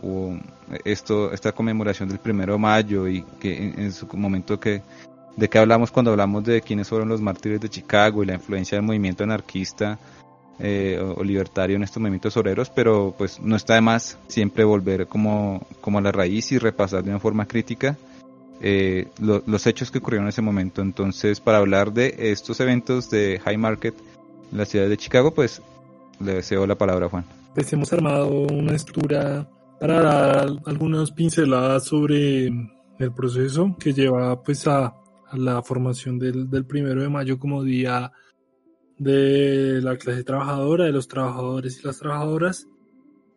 esto, 0.85 1.33
esta 1.33 1.51
conmemoración 1.51 2.07
del 2.07 2.19
primero 2.19 2.53
de 2.53 2.59
mayo 2.59 3.07
y 3.07 3.23
que 3.39 3.73
en, 3.75 3.91
su 3.91 4.07
momento 4.13 4.59
que 4.59 4.81
de 5.35 5.49
qué 5.49 5.57
hablamos 5.57 5.91
cuando 5.91 6.11
hablamos 6.11 6.43
de 6.45 6.61
quiénes 6.61 6.87
fueron 6.87 7.09
los 7.09 7.19
mártires 7.19 7.59
de 7.59 7.69
Chicago 7.69 8.23
y 8.23 8.27
la 8.27 8.35
influencia 8.35 8.77
del 8.77 8.85
movimiento 8.85 9.23
anarquista 9.23 9.97
eh, 10.59 10.99
o, 10.99 11.23
libertario 11.23 11.75
en 11.75 11.83
estos 11.83 11.99
movimientos 11.99 12.37
obreros, 12.37 12.69
pero 12.69 13.15
pues 13.17 13.39
no 13.41 13.55
está 13.55 13.73
de 13.75 13.81
más 13.81 14.17
siempre 14.27 14.63
volver 14.63 15.07
como 15.07 15.65
a 15.83 16.01
la 16.01 16.11
raíz 16.11 16.51
y 16.51 16.57
repasar 16.57 17.03
de 17.03 17.09
una 17.09 17.19
forma 17.19 17.45
crítica 17.47 17.97
eh, 18.61 19.07
los 19.19 19.67
hechos 19.67 19.89
que 19.91 19.97
ocurrieron 19.97 20.25
en 20.25 20.29
ese 20.29 20.41
momento. 20.41 20.81
Entonces, 20.81 21.39
para 21.39 21.57
hablar 21.57 21.93
de 21.93 22.15
estos 22.17 22.59
eventos 22.59 23.09
de 23.09 23.39
High 23.43 23.57
Market 23.57 23.95
en 24.51 24.57
la 24.57 24.65
ciudad 24.65 24.87
de 24.87 24.97
Chicago, 24.97 25.33
pues 25.33 25.61
le 26.19 26.35
deseo 26.35 26.67
la 26.67 26.75
palabra 26.75 27.07
a 27.07 27.09
Juan. 27.09 27.25
Pues 27.55 27.71
hemos 27.73 27.91
armado 27.91 28.27
una 28.27 28.75
estructura 28.75 29.49
para 29.79 30.01
dar 30.01 30.47
algunas 30.65 31.11
pinceladas 31.11 31.85
sobre 31.85 32.47
el 32.47 33.11
proceso 33.15 33.75
que 33.79 33.93
lleva 33.93 34.41
pues 34.43 34.67
a 34.67 34.93
la 35.33 35.61
formación 35.63 36.19
del, 36.19 36.49
del 36.49 36.65
primero 36.65 37.01
de 37.01 37.09
mayo 37.09 37.39
como 37.39 37.63
día 37.63 38.11
de 38.99 39.81
la 39.81 39.97
clase 39.97 40.23
trabajadora, 40.23 40.85
de 40.85 40.91
los 40.91 41.07
trabajadores 41.07 41.79
y 41.79 41.87
las 41.87 41.97
trabajadoras, 41.97 42.67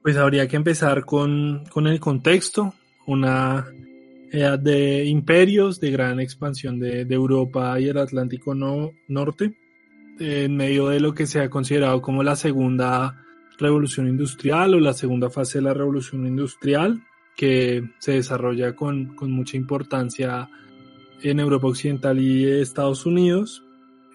pues 0.03 0.19
habría 0.19 0.47
que 0.47 0.57
empezar 0.57 1.07
con, 1.07 1.65
con 1.71 1.87
el 1.87 1.99
contexto, 1.99 2.75
una 3.07 3.67
edad 4.39 4.59
de 4.59 5.05
imperios, 5.05 5.81
de 5.81 5.91
gran 5.91 6.21
expansión 6.21 6.79
de, 6.79 7.05
de 7.05 7.15
Europa 7.15 7.79
y 7.79 7.89
el 7.89 7.99
Atlántico 7.99 8.55
no, 8.55 8.91
Norte, 9.09 9.57
en 10.19 10.57
medio 10.57 10.89
de 10.89 11.01
lo 11.01 11.15
que 11.15 11.27
se 11.27 11.41
ha 11.41 11.51
considerado 11.51 12.01
como 12.03 12.23
la 12.23 12.37
segunda 12.37 13.25
revolución 13.59 14.09
industrial 14.09 14.75
o 14.75 14.81
la 14.81 14.93
segunda 14.93 15.31
fase 15.31 15.59
de 15.59 15.65
la 15.65 15.75
revolución 15.75 16.27
industrial, 16.27 17.03
que 17.37 17.91
se 17.99 18.13
desarrolla 18.13 18.75
con, 18.75 19.15
con 19.17 19.31
mucha 19.31 19.57
importancia 19.57 20.49
en 21.23 21.41
Europa 21.41 21.69
Occidental 21.69 22.21
y 22.21 22.45
Estados 22.45 23.07
Unidos, 23.07 23.65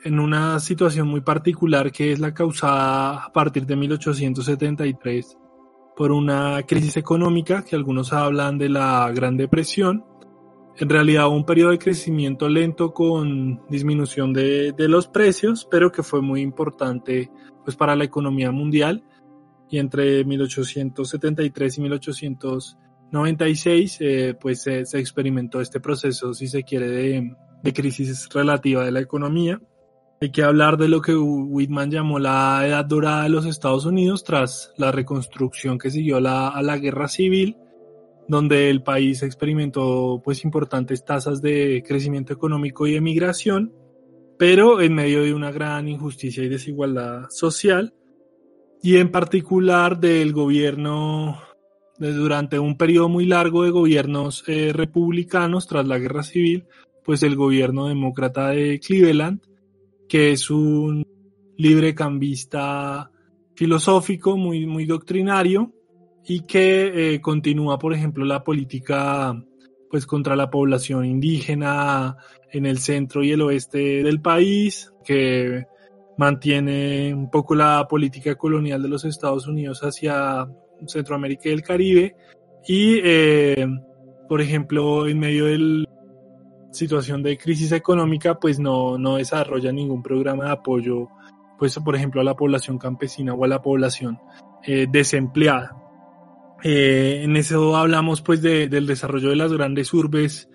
en 0.04 0.20
una 0.20 0.60
situación 0.60 1.08
muy 1.08 1.22
particular 1.22 1.92
que 1.92 2.12
es 2.12 2.20
la 2.20 2.34
causada 2.34 3.26
a 3.26 3.34
partir 3.34 3.66
de 3.66 3.76
1873 3.76 5.38
por 5.98 6.14
una 6.14 6.64
crisis 6.66 6.96
económica 6.96 7.66
que 7.66 7.76
algunos 7.76 8.14
hablan 8.14 8.58
de 8.58 8.70
la 8.70 9.12
Gran 9.14 9.36
Depresión. 9.36 10.06
En 10.80 10.90
realidad 10.90 11.28
un 11.28 11.46
periodo 11.46 11.72
de 11.72 11.80
crecimiento 11.80 12.48
lento 12.48 12.94
con 12.94 13.62
disminución 13.70 14.32
de, 14.32 14.72
de 14.72 14.88
los 14.88 15.08
precios, 15.08 15.68
pero 15.70 15.92
que 15.92 16.04
fue 16.04 16.22
muy 16.22 16.42
importante 16.42 17.30
pues, 17.66 17.76
para 17.76 17.96
la 17.96 18.06
economía 18.06 18.52
mundial. 18.52 19.04
Y 19.70 19.78
entre 19.78 20.24
1873 20.24 21.78
y 21.78 21.82
1800 21.82 22.78
96, 23.12 23.98
eh, 24.02 24.38
pues 24.40 24.62
se, 24.62 24.82
experimentó 25.00 25.62
este 25.62 25.80
proceso, 25.80 26.34
si 26.34 26.48
se 26.48 26.64
quiere, 26.64 26.88
de, 26.88 27.36
de, 27.64 27.74
crisis 27.74 28.30
relativa 28.30 28.86
de 28.86 28.92
la 28.92 29.00
economía. 29.00 29.60
Hay 30.22 30.32
que 30.32 30.44
hablar 30.44 30.78
de 30.78 30.90
lo 30.90 31.02
que 31.02 31.16
Whitman 31.16 31.92
llamó 31.92 32.20
la 32.20 32.62
edad 32.68 32.86
dorada 32.86 33.24
de 33.24 33.30
los 33.30 33.46
Estados 33.46 33.86
Unidos 33.86 34.24
tras 34.24 34.74
la 34.78 34.92
reconstrucción 34.92 35.78
que 35.78 35.90
siguió 35.90 36.20
la, 36.20 36.50
a 36.50 36.62
la 36.62 36.78
guerra 36.78 37.08
civil, 37.08 37.58
donde 38.30 38.70
el 38.70 38.84
país 38.84 39.24
experimentó 39.24 40.22
pues 40.24 40.46
importantes 40.46 41.04
tasas 41.04 41.42
de 41.42 41.84
crecimiento 41.86 42.32
económico 42.32 42.86
y 42.86 42.96
emigración, 42.96 43.74
pero 44.38 44.82
en 44.82 44.94
medio 44.94 45.24
de 45.24 45.34
una 45.34 45.52
gran 45.52 45.88
injusticia 45.88 46.44
y 46.44 46.48
desigualdad 46.48 47.26
social, 47.32 47.96
y 48.84 48.98
en 48.98 49.10
particular 49.12 50.00
del 50.00 50.32
gobierno 50.32 51.42
durante 51.98 52.60
un 52.60 52.78
periodo 52.78 53.10
muy 53.10 53.26
largo 53.26 53.64
de 53.64 53.72
gobiernos 53.72 54.44
eh, 54.48 54.72
republicanos 54.74 55.68
tras 55.68 55.88
la 55.88 55.98
guerra 55.98 56.22
civil, 56.22 56.66
pues 57.04 57.24
el 57.24 57.36
gobierno 57.36 57.88
demócrata 57.88 58.50
de 58.50 58.80
Cleveland, 58.80 59.42
que 60.08 60.32
es 60.32 60.52
un 60.52 61.04
librecambista 61.58 63.12
filosófico 63.56 64.38
muy, 64.38 64.68
muy 64.68 64.86
doctrinario 64.86 65.74
y 66.26 66.42
que 66.42 67.14
eh, 67.14 67.22
continúa, 67.22 67.80
por 67.80 67.94
ejemplo, 67.94 68.26
la 68.26 68.44
política 68.44 69.36
pues 69.90 70.06
contra 70.06 70.36
la 70.36 70.50
población 70.50 71.06
indígena 71.06 72.16
en 72.52 72.66
el 72.66 72.78
centro 72.80 73.24
y 73.24 73.32
el 73.32 73.42
oeste 73.42 74.04
del 74.04 74.22
país, 74.22 74.94
que 75.04 75.66
mantiene 76.18 77.14
un 77.14 77.32
poco 77.32 77.56
la 77.56 77.88
política 77.88 78.36
colonial 78.36 78.84
de 78.84 78.90
los 78.90 79.06
Estados 79.06 79.48
Unidos 79.48 79.80
hacia 79.82 80.48
Centroamérica 80.86 81.50
y 81.50 81.54
el 81.54 81.64
Caribe. 81.64 82.16
Y, 82.68 83.00
eh, 83.04 83.66
por 84.28 84.42
ejemplo, 84.42 85.08
en 85.08 85.18
medio 85.18 85.46
de 85.46 85.58
la 85.58 85.90
situación 86.72 87.24
de 87.24 87.38
crisis 87.38 87.72
económica, 87.72 88.40
pues 88.40 88.60
no, 88.60 88.98
no 88.98 89.16
desarrolla 89.16 89.72
ningún 89.72 90.04
programa 90.04 90.46
de 90.46 90.52
apoyo, 90.52 91.08
pues, 91.58 91.80
por 91.80 91.96
ejemplo, 91.96 92.22
a 92.22 92.24
la 92.24 92.36
población 92.36 92.78
campesina 92.78 93.34
o 93.34 93.44
a 93.44 93.48
la 93.48 93.62
población 93.62 94.20
eh, 94.64 94.88
desempleada. 94.92 95.76
Eh, 96.64 97.22
en 97.24 97.36
eso 97.38 97.76
hablamos, 97.76 98.22
pues, 98.22 98.42
del 98.42 98.86
desarrollo 98.86 99.30
de 99.30 99.36
las 99.36 99.54
grandes 99.54 99.94
urbes 99.94 100.50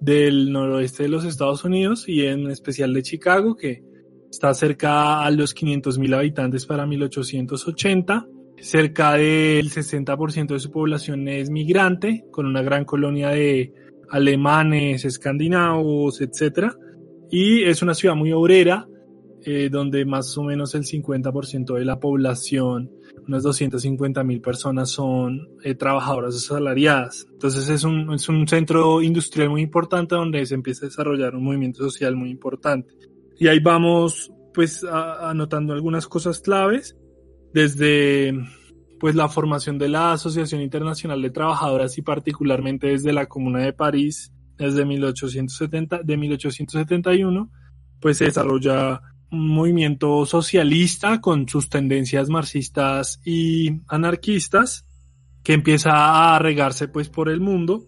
del 0.00 0.52
noroeste 0.52 1.04
de 1.04 1.08
los 1.08 1.24
Estados 1.24 1.64
Unidos 1.64 2.08
y 2.08 2.26
en 2.26 2.50
especial 2.50 2.92
de 2.92 3.02
Chicago, 3.02 3.56
que 3.56 3.82
está 4.30 4.52
cerca 4.54 5.22
a 5.22 5.30
los 5.30 5.54
500.000 5.54 6.14
habitantes 6.14 6.66
para 6.66 6.86
1880 6.86 8.26
Cerca 8.62 9.14
del 9.14 9.70
60% 9.70 10.46
de 10.46 10.60
su 10.60 10.70
población 10.70 11.26
es 11.26 11.50
migrante, 11.50 12.24
con 12.30 12.46
una 12.46 12.62
gran 12.62 12.84
colonia 12.84 13.30
de 13.30 13.72
alemanes, 14.08 15.04
escandinavos, 15.04 16.20
etc. 16.20 16.72
Y 17.28 17.64
es 17.64 17.82
una 17.82 17.92
ciudad 17.92 18.14
muy 18.14 18.30
obrera, 18.30 18.86
eh, 19.44 19.68
donde 19.70 20.04
más 20.04 20.36
o 20.38 20.44
menos 20.44 20.74
el 20.74 20.84
50% 20.84 21.74
de 21.74 21.84
la 21.84 21.98
población, 21.98 22.90
unas 23.26 23.42
250 23.42 24.22
mil 24.24 24.40
personas, 24.40 24.90
son 24.90 25.48
eh, 25.64 25.74
trabajadoras 25.74 26.36
asalariadas. 26.36 27.26
Entonces 27.32 27.68
es 27.68 27.84
un, 27.84 28.12
es 28.12 28.28
un 28.28 28.46
centro 28.46 29.02
industrial 29.02 29.50
muy 29.50 29.62
importante 29.62 30.14
donde 30.14 30.44
se 30.46 30.54
empieza 30.54 30.86
a 30.86 30.88
desarrollar 30.88 31.34
un 31.34 31.44
movimiento 31.44 31.82
social 31.82 32.14
muy 32.14 32.30
importante. 32.30 32.92
Y 33.38 33.48
ahí 33.48 33.58
vamos 33.58 34.30
pues 34.54 34.84
anotando 34.84 35.72
algunas 35.72 36.06
cosas 36.06 36.40
claves 36.40 36.96
desde 37.52 38.34
pues 39.00 39.16
la 39.16 39.28
formación 39.28 39.78
de 39.78 39.88
la 39.88 40.12
Asociación 40.12 40.60
Internacional 40.60 41.20
de 41.20 41.30
Trabajadoras 41.30 41.98
y 41.98 42.02
particularmente 42.02 42.88
desde 42.88 43.12
la 43.12 43.26
Comuna 43.26 43.60
de 43.60 43.72
París 43.72 44.32
desde 44.56 44.84
1870 44.84 46.02
de 46.04 46.16
1871 46.16 47.50
pues 48.00 48.18
se 48.18 48.26
desarrolla 48.26 49.00
movimiento 49.32 50.26
socialista 50.26 51.20
con 51.20 51.48
sus 51.48 51.68
tendencias 51.68 52.28
marxistas 52.28 53.20
y 53.24 53.80
anarquistas 53.88 54.86
que 55.42 55.54
empieza 55.54 56.34
a 56.34 56.38
regarse 56.38 56.86
pues 56.86 57.08
por 57.08 57.28
el 57.28 57.40
mundo. 57.40 57.86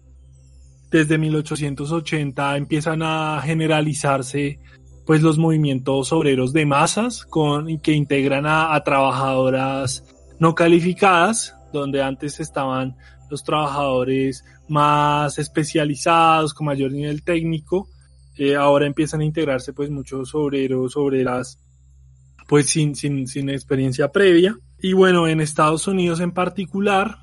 Desde 0.89 1.17
1880 1.17 2.57
empiezan 2.57 3.01
a 3.03 3.41
generalizarse 3.43 4.59
pues 5.05 5.21
los 5.21 5.37
movimientos 5.37 6.11
obreros 6.11 6.51
de 6.51 6.65
masas 6.65 7.25
con 7.25 7.79
que 7.79 7.91
integran 7.91 8.45
a 8.47 8.81
trabajadoras 8.83 10.03
no 10.39 10.55
calificadas, 10.55 11.55
donde 11.71 12.01
antes 12.01 12.39
estaban 12.39 12.95
los 13.29 13.43
trabajadores 13.43 14.43
más 14.67 15.37
especializados, 15.37 16.53
con 16.53 16.65
mayor 16.65 16.91
nivel 16.91 17.23
técnico, 17.23 17.87
eh, 18.37 18.55
ahora 18.55 18.85
empiezan 18.85 19.21
a 19.21 19.25
integrarse 19.25 19.73
pues 19.73 19.89
muchos 19.89 20.35
obreros, 20.35 20.97
obreras, 20.97 21.59
pues 22.47 22.69
sin, 22.69 22.95
sin, 22.95 23.27
sin 23.27 23.49
experiencia 23.49 24.11
previa. 24.11 24.57
Y 24.79 24.93
bueno, 24.93 25.27
en 25.27 25.41
Estados 25.41 25.87
Unidos 25.87 26.19
en 26.19 26.31
particular, 26.31 27.17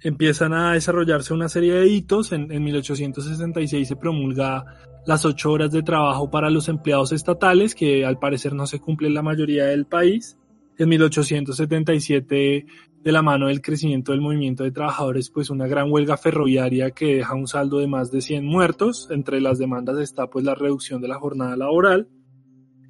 empiezan 0.00 0.52
a 0.52 0.72
desarrollarse 0.72 1.32
una 1.32 1.48
serie 1.48 1.74
de 1.74 1.88
hitos. 1.88 2.32
En, 2.32 2.50
en 2.52 2.62
1866 2.64 3.88
se 3.88 3.96
promulga 3.96 4.64
las 5.06 5.24
ocho 5.24 5.52
horas 5.52 5.70
de 5.70 5.82
trabajo 5.82 6.30
para 6.30 6.50
los 6.50 6.68
empleados 6.68 7.12
estatales, 7.12 7.74
que 7.74 8.04
al 8.04 8.18
parecer 8.18 8.54
no 8.54 8.66
se 8.66 8.80
cumple 8.80 9.08
en 9.08 9.14
la 9.14 9.22
mayoría 9.22 9.66
del 9.66 9.86
país. 9.86 10.36
En 10.76 10.88
1877, 10.88 12.66
de 13.04 13.12
la 13.12 13.22
mano 13.22 13.48
del 13.48 13.60
crecimiento 13.60 14.12
del 14.12 14.22
movimiento 14.22 14.64
de 14.64 14.72
trabajadores, 14.72 15.30
pues 15.30 15.50
una 15.50 15.66
gran 15.66 15.92
huelga 15.92 16.16
ferroviaria 16.16 16.90
que 16.90 17.16
deja 17.16 17.34
un 17.34 17.46
saldo 17.46 17.78
de 17.78 17.86
más 17.86 18.10
de 18.10 18.22
100 18.22 18.44
muertos. 18.44 19.08
Entre 19.10 19.40
las 19.40 19.58
demandas 19.58 19.98
está 19.98 20.28
pues 20.28 20.44
la 20.44 20.54
reducción 20.54 21.02
de 21.02 21.08
la 21.08 21.16
jornada 21.16 21.56
laboral. 21.56 22.08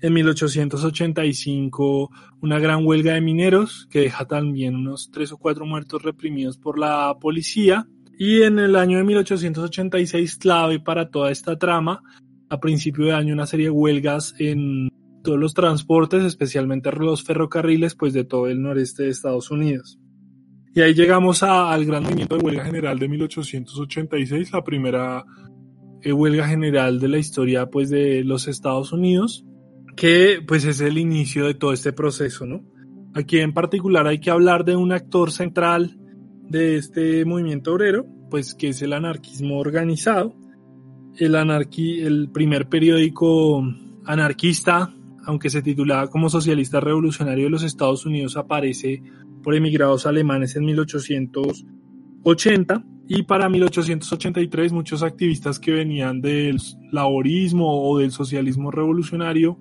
En 0.01 0.13
1885, 0.13 2.11
una 2.41 2.59
gran 2.59 2.87
huelga 2.87 3.15
de 3.15 3.21
mineros 3.21 3.89
que 3.91 4.01
deja 4.01 4.27
también 4.27 4.77
unos 4.77 5.11
tres 5.11 5.33
o 5.33 5.37
cuatro 5.37 5.67
muertos 5.67 6.03
reprimidos 6.03 6.59
por 6.59 6.79
la 6.79 7.17
policía. 7.21 7.89
Y 8.17 8.43
en 8.43 8.61
el 8.61 8.77
año 8.77 8.99
de 8.99 9.05
1886, 9.05 10.37
clave 10.37 10.79
para 10.79 11.11
toda 11.11 11.33
esta 11.33 11.59
trama, 11.59 12.03
a 12.49 12.61
principio 12.61 13.07
de 13.07 13.13
año 13.15 13.35
una 13.35 13.47
serie 13.47 13.67
de 13.67 13.71
huelgas 13.71 14.35
en 14.39 14.91
todos 15.25 15.39
los 15.41 15.55
transportes, 15.55 16.23
especialmente 16.23 16.93
los 16.93 17.25
ferrocarriles, 17.25 17.97
pues 17.97 18.13
de 18.13 18.25
todo 18.25 18.47
el 18.47 18.63
noreste 18.63 19.03
de 19.03 19.09
Estados 19.09 19.51
Unidos. 19.51 19.99
Y 20.73 20.83
ahí 20.83 20.95
llegamos 20.95 21.43
a, 21.43 21.73
al 21.73 21.85
gran 21.85 22.05
movimiento 22.05 22.37
de 22.37 22.45
huelga 22.45 22.65
general 22.65 22.99
de 22.99 23.09
1886, 23.09 24.53
la 24.53 24.63
primera 24.63 25.25
eh, 26.03 26.13
huelga 26.13 26.47
general 26.47 27.01
de 27.01 27.09
la 27.09 27.19
historia 27.19 27.67
pues 27.71 27.91
de 27.91 28.23
los 28.25 28.47
Estados 28.47 28.93
Unidos, 28.93 29.45
que 29.97 30.41
pues 30.47 30.65
es 30.65 30.81
el 30.81 30.99
inicio 30.99 31.47
de 31.47 31.55
todo 31.55 31.73
este 31.73 31.93
proceso, 31.93 32.45
¿no? 32.45 32.63
Aquí 33.15 33.39
en 33.39 33.55
particular 33.55 34.07
hay 34.07 34.19
que 34.19 34.31
hablar 34.31 34.65
de 34.65 34.77
un 34.77 34.93
actor 34.93 35.31
central 35.31 35.97
de 36.49 36.77
este 36.77 37.25
movimiento 37.25 37.73
obrero, 37.73 38.07
pues 38.29 38.55
que 38.55 38.69
es 38.69 38.83
el 38.83 38.93
anarquismo 38.93 39.59
organizado. 39.59 40.35
El, 41.17 41.37
anarqui 41.37 42.01
el 42.03 42.29
primer 42.33 42.69
periódico 42.69 43.63
anarquista, 44.05 44.93
aunque 45.27 45.51
se 45.51 45.63
titulaba 45.63 46.09
como 46.09 46.31
Socialista 46.31 46.81
Revolucionario 46.81 47.45
de 47.45 47.51
los 47.51 47.63
Estados 47.63 48.07
Unidos, 48.07 48.37
aparece 48.37 49.03
por 49.43 49.55
emigrados 49.55 50.07
alemanes 50.07 50.57
en 50.57 50.65
1880 50.65 52.85
y 53.07 53.23
para 53.25 53.49
1883 53.49 54.73
muchos 54.73 55.03
activistas 55.03 55.59
que 55.59 55.73
venían 55.73 56.21
del 56.21 56.59
laborismo 56.91 57.89
o 57.89 57.99
del 57.99 58.13
socialismo 58.13 58.71
revolucionario 58.71 59.59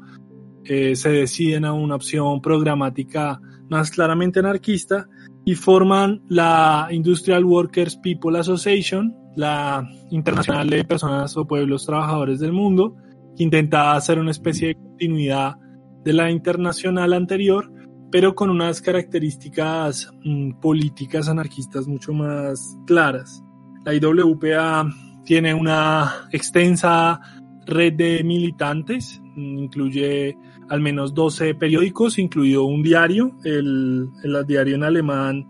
eh, 0.65 0.95
se 0.95 1.09
deciden 1.09 1.65
a 1.65 1.73
una 1.73 1.95
opción 1.95 2.41
programática 2.41 3.41
más 3.69 3.91
claramente 3.91 4.39
anarquista 4.39 5.07
y 5.45 5.55
forman 5.55 6.21
la 6.29 6.87
Industrial 6.91 7.43
Workers 7.43 7.97
People 7.97 8.39
Association, 8.39 9.13
la 9.35 9.85
internacional 10.11 10.69
de 10.69 10.85
personas 10.85 11.35
o 11.35 11.45
pueblos 11.45 11.85
trabajadores 11.85 12.39
del 12.39 12.53
mundo, 12.53 12.95
que 13.35 13.43
intenta 13.43 13.93
hacer 13.93 14.19
una 14.19 14.31
especie 14.31 14.69
de 14.69 14.75
continuidad 14.75 15.55
de 16.03 16.13
la 16.13 16.29
internacional 16.29 17.13
anterior, 17.13 17.71
pero 18.11 18.35
con 18.35 18.49
unas 18.49 18.81
características 18.81 20.11
mm, 20.23 20.59
políticas 20.59 21.29
anarquistas 21.29 21.87
mucho 21.87 22.13
más 22.13 22.77
claras. 22.85 23.43
La 23.85 23.93
IWPA 23.93 24.87
tiene 25.25 25.53
una 25.53 26.27
extensa 26.31 27.19
red 27.65 27.93
de 27.93 28.23
militantes, 28.23 29.21
mm, 29.35 29.57
incluye 29.57 30.37
al 30.69 30.81
menos 30.81 31.13
12 31.13 31.55
periódicos, 31.55 32.19
incluido 32.19 32.65
un 32.65 32.83
diario, 32.83 33.37
el, 33.43 34.09
el 34.23 34.45
diario 34.45 34.75
en 34.75 34.83
alemán 34.83 35.47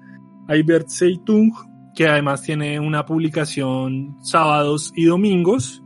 Albert 0.47 0.89
Zeitung, 0.89 1.51
que 1.95 2.07
además 2.07 2.41
tiene 2.41 2.79
una 2.79 3.05
publicación 3.05 4.17
sábados 4.21 4.91
y 4.95 5.05
domingos, 5.05 5.82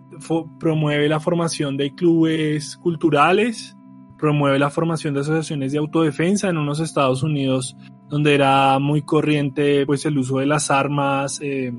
promueve 0.60 1.08
la 1.08 1.20
formación 1.20 1.78
de 1.78 1.94
clubes 1.94 2.78
culturales, 2.78 3.76
promueve 4.18 4.60
la 4.60 4.70
formación 4.70 5.14
de 5.14 5.22
asociaciones 5.22 5.72
de 5.72 5.78
autodefensa 5.78 6.50
en 6.50 6.58
unos 6.58 6.80
Estados 6.80 7.24
Unidos 7.24 7.76
donde 8.10 8.34
era 8.34 8.80
muy 8.80 9.02
corriente 9.02 9.86
pues 9.86 10.06
el 10.06 10.18
uso 10.18 10.40
de 10.40 10.46
las 10.46 10.72
armas 10.72 11.40
eh, 11.42 11.74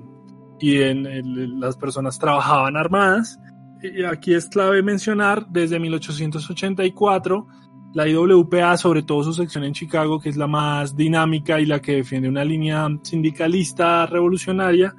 y 0.60 0.76
en, 0.80 1.60
las 1.60 1.76
personas 1.76 2.18
trabajaban 2.18 2.76
armadas. 2.76 3.38
Y 3.82 4.04
aquí 4.04 4.34
es 4.34 4.46
clave 4.46 4.82
mencionar, 4.82 5.46
desde 5.48 5.78
1884, 5.78 7.46
la 7.94 8.08
IWPA, 8.08 8.76
sobre 8.76 9.02
todo 9.02 9.22
su 9.22 9.32
sección 9.32 9.64
en 9.64 9.72
Chicago, 9.72 10.18
que 10.18 10.28
es 10.28 10.36
la 10.36 10.48
más 10.48 10.96
dinámica 10.96 11.60
y 11.60 11.66
la 11.66 11.80
que 11.80 11.96
defiende 11.96 12.28
una 12.28 12.44
línea 12.44 12.88
sindicalista 13.02 14.04
revolucionaria, 14.06 14.94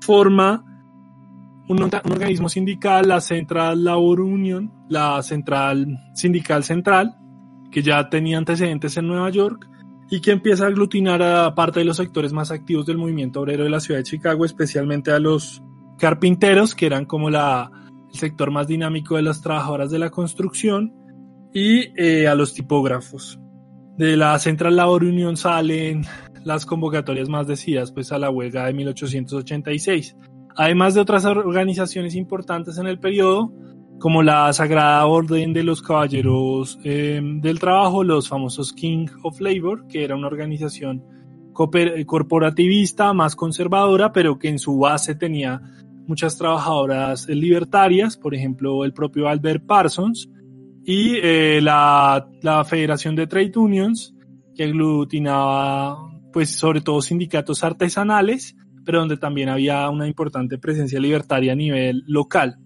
forma 0.00 0.64
un, 1.68 1.82
organismo 1.82 2.48
sindical, 2.48 3.08
la 3.08 3.20
Central 3.20 3.84
Labor 3.84 4.20
Union, 4.20 4.72
la 4.88 5.22
Central 5.22 5.86
Sindical 6.14 6.64
Central, 6.64 7.16
que 7.70 7.82
ya 7.82 8.08
tenía 8.08 8.38
antecedentes 8.38 8.96
en 8.96 9.06
Nueva 9.06 9.30
York, 9.30 9.68
y 10.10 10.20
que 10.20 10.32
empieza 10.32 10.64
a 10.64 10.68
aglutinar 10.68 11.22
a 11.22 11.54
parte 11.54 11.80
de 11.80 11.86
los 11.86 11.96
sectores 11.96 12.32
más 12.32 12.50
activos 12.50 12.84
del 12.84 12.98
movimiento 12.98 13.40
obrero 13.40 13.64
de 13.64 13.70
la 13.70 13.80
ciudad 13.80 14.00
de 14.00 14.04
Chicago, 14.04 14.44
especialmente 14.44 15.10
a 15.10 15.18
los 15.18 15.62
carpinteros, 15.98 16.74
que 16.74 16.86
eran 16.86 17.06
como 17.06 17.30
la, 17.30 17.70
el 18.12 18.18
sector 18.18 18.50
más 18.50 18.66
dinámico 18.66 19.16
de 19.16 19.22
las 19.22 19.40
trabajadoras 19.40 19.90
de 19.90 19.98
la 19.98 20.10
construcción, 20.10 20.92
y 21.54 21.92
eh, 21.96 22.28
a 22.28 22.34
los 22.34 22.54
tipógrafos. 22.54 23.38
De 23.96 24.16
la 24.16 24.38
Central 24.38 24.76
Labor 24.76 25.04
Union 25.04 25.36
salen 25.36 26.04
las 26.44 26.66
convocatorias 26.66 27.28
más 27.28 27.46
decidas 27.46 27.92
pues 27.92 28.10
a 28.12 28.18
la 28.18 28.30
huelga 28.30 28.66
de 28.66 28.72
1886. 28.72 30.16
Además 30.56 30.94
de 30.94 31.00
otras 31.00 31.24
organizaciones 31.24 32.14
importantes 32.14 32.78
en 32.78 32.86
el 32.86 32.98
periodo, 32.98 33.52
como 33.98 34.22
la 34.22 34.52
Sagrada 34.52 35.06
Orden 35.06 35.52
de 35.52 35.62
los 35.62 35.80
Caballeros 35.80 36.78
eh, 36.82 37.20
del 37.22 37.60
Trabajo, 37.60 38.02
los 38.02 38.28
famosos 38.28 38.72
King 38.72 39.06
of 39.22 39.40
Labor, 39.40 39.86
que 39.86 40.02
era 40.04 40.16
una 40.16 40.26
organización 40.26 41.04
corporativista 41.52 43.12
más 43.12 43.36
conservadora, 43.36 44.12
pero 44.12 44.38
que 44.38 44.48
en 44.48 44.58
su 44.58 44.78
base 44.78 45.14
tenía 45.14 45.60
muchas 46.06 46.36
trabajadoras 46.36 47.28
libertarias, 47.28 48.16
por 48.16 48.34
ejemplo 48.34 48.84
el 48.84 48.92
propio 48.92 49.28
Albert 49.28 49.66
Parsons, 49.66 50.28
y 50.84 51.16
eh, 51.22 51.60
la, 51.62 52.26
la 52.40 52.64
Federación 52.64 53.14
de 53.14 53.28
Trade 53.28 53.52
Unions, 53.54 54.14
que 54.54 54.64
aglutinaba 54.64 56.10
pues 56.32 56.50
sobre 56.50 56.80
todo 56.80 57.00
sindicatos 57.02 57.62
artesanales, 57.62 58.56
pero 58.84 59.00
donde 59.00 59.16
también 59.16 59.48
había 59.48 59.88
una 59.90 60.06
importante 60.06 60.58
presencia 60.58 61.00
libertaria 61.00 61.52
a 61.52 61.56
nivel 61.56 62.04
local. 62.06 62.58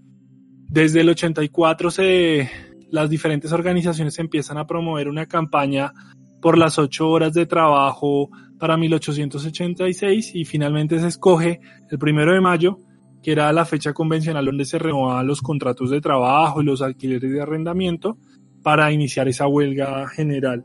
Desde 0.68 1.00
el 1.00 1.08
84 1.10 1.90
se, 1.90 2.50
las 2.90 3.08
diferentes 3.10 3.52
organizaciones 3.52 4.18
empiezan 4.18 4.58
a 4.58 4.66
promover 4.66 5.08
una 5.08 5.26
campaña 5.26 5.92
por 6.40 6.58
las 6.58 6.78
ocho 6.78 7.08
horas 7.08 7.32
de 7.34 7.46
trabajo 7.46 8.30
para 8.58 8.76
1886 8.76 10.34
y 10.34 10.44
finalmente 10.44 10.98
se 10.98 11.08
escoge 11.08 11.60
el 11.90 11.98
primero 11.98 12.32
de 12.32 12.40
mayo 12.40 12.78
que 13.26 13.32
era 13.32 13.52
la 13.52 13.64
fecha 13.64 13.92
convencional 13.92 14.44
donde 14.44 14.64
se 14.64 14.78
renovaban 14.78 15.26
los 15.26 15.42
contratos 15.42 15.90
de 15.90 16.00
trabajo 16.00 16.62
y 16.62 16.64
los 16.64 16.80
alquileres 16.80 17.28
de 17.28 17.42
arrendamiento 17.42 18.18
para 18.62 18.92
iniciar 18.92 19.26
esa 19.26 19.48
huelga 19.48 20.06
general. 20.08 20.64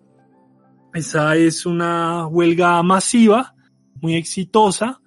Esa 0.94 1.36
es 1.36 1.66
una 1.66 2.28
huelga 2.28 2.84
masiva, 2.84 3.56
muy 4.00 4.14
exitosa. 4.14 5.02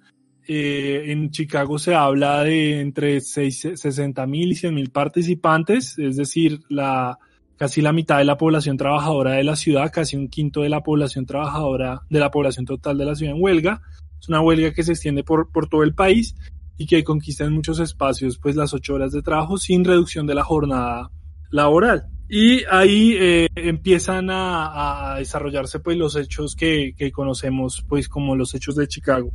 Eh, 0.47 1.11
en 1.11 1.31
Chicago 1.31 1.79
se 1.79 1.95
habla 1.95 2.43
de 2.43 2.79
entre 2.81 3.19
60 3.21 4.25
mil 4.27 4.51
y 4.51 4.55
100 4.55 4.73
mil 4.73 4.91
participantes, 4.91 5.97
es 5.97 6.17
decir, 6.17 6.61
la, 6.69 7.17
casi 7.57 7.81
la 7.81 7.93
mitad 7.93 8.17
de 8.19 8.25
la 8.25 8.37
población 8.37 8.77
trabajadora 8.77 9.33
de 9.33 9.43
la 9.43 9.55
ciudad, 9.55 9.91
casi 9.91 10.15
un 10.15 10.27
quinto 10.27 10.61
de 10.61 10.69
la 10.69 10.81
población 10.81 11.25
trabajadora, 11.25 12.01
de 12.09 12.19
la 12.19 12.31
población 12.31 12.65
total 12.65 12.97
de 12.97 13.05
la 13.05 13.15
ciudad 13.15 13.35
en 13.35 13.41
huelga. 13.41 13.81
Es 14.19 14.29
una 14.29 14.41
huelga 14.41 14.73
que 14.73 14.83
se 14.83 14.91
extiende 14.91 15.23
por, 15.23 15.51
por 15.51 15.67
todo 15.67 15.83
el 15.83 15.95
país 15.95 16.35
y 16.77 16.85
que 16.85 17.03
conquistan 17.03 17.53
muchos 17.53 17.79
espacios 17.79 18.37
pues 18.37 18.55
las 18.55 18.73
ocho 18.73 18.95
horas 18.95 19.11
de 19.11 19.21
trabajo 19.21 19.57
sin 19.57 19.85
reducción 19.85 20.27
de 20.27 20.35
la 20.35 20.43
jornada 20.43 21.11
laboral. 21.49 22.07
Y 22.27 22.63
ahí 22.71 23.15
eh, 23.19 23.47
empiezan 23.55 24.29
a, 24.31 25.13
a, 25.13 25.19
desarrollarse 25.19 25.79
pues 25.79 25.95
los 25.95 26.15
hechos 26.15 26.55
que, 26.55 26.93
que, 26.97 27.11
conocemos 27.11 27.85
pues 27.87 28.09
como 28.09 28.35
los 28.35 28.55
hechos 28.55 28.75
de 28.75 28.87
Chicago. 28.87 29.31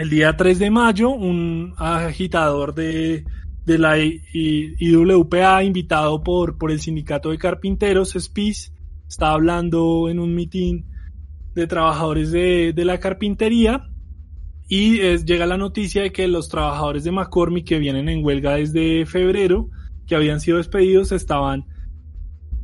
El 0.00 0.08
día 0.08 0.34
3 0.34 0.58
de 0.58 0.70
mayo, 0.70 1.10
un 1.10 1.74
agitador 1.76 2.74
de, 2.74 3.22
de 3.66 3.78
la 3.78 3.98
IWPA, 3.98 5.62
invitado 5.62 6.22
por, 6.22 6.56
por 6.56 6.70
el 6.70 6.80
sindicato 6.80 7.28
de 7.28 7.36
carpinteros, 7.36 8.14
SPIS, 8.18 8.72
está 9.06 9.32
hablando 9.32 10.08
en 10.08 10.18
un 10.18 10.34
mitin 10.34 10.86
de 11.52 11.66
trabajadores 11.66 12.30
de, 12.32 12.72
de 12.72 12.84
la 12.86 12.98
carpintería 12.98 13.90
y 14.70 15.00
llega 15.18 15.44
la 15.44 15.58
noticia 15.58 16.00
de 16.00 16.12
que 16.12 16.28
los 16.28 16.48
trabajadores 16.48 17.04
de 17.04 17.12
McCormick 17.12 17.66
que 17.66 17.78
vienen 17.78 18.08
en 18.08 18.24
huelga 18.24 18.54
desde 18.54 19.04
febrero, 19.04 19.68
que 20.06 20.16
habían 20.16 20.40
sido 20.40 20.56
despedidos, 20.56 21.12
estaban 21.12 21.66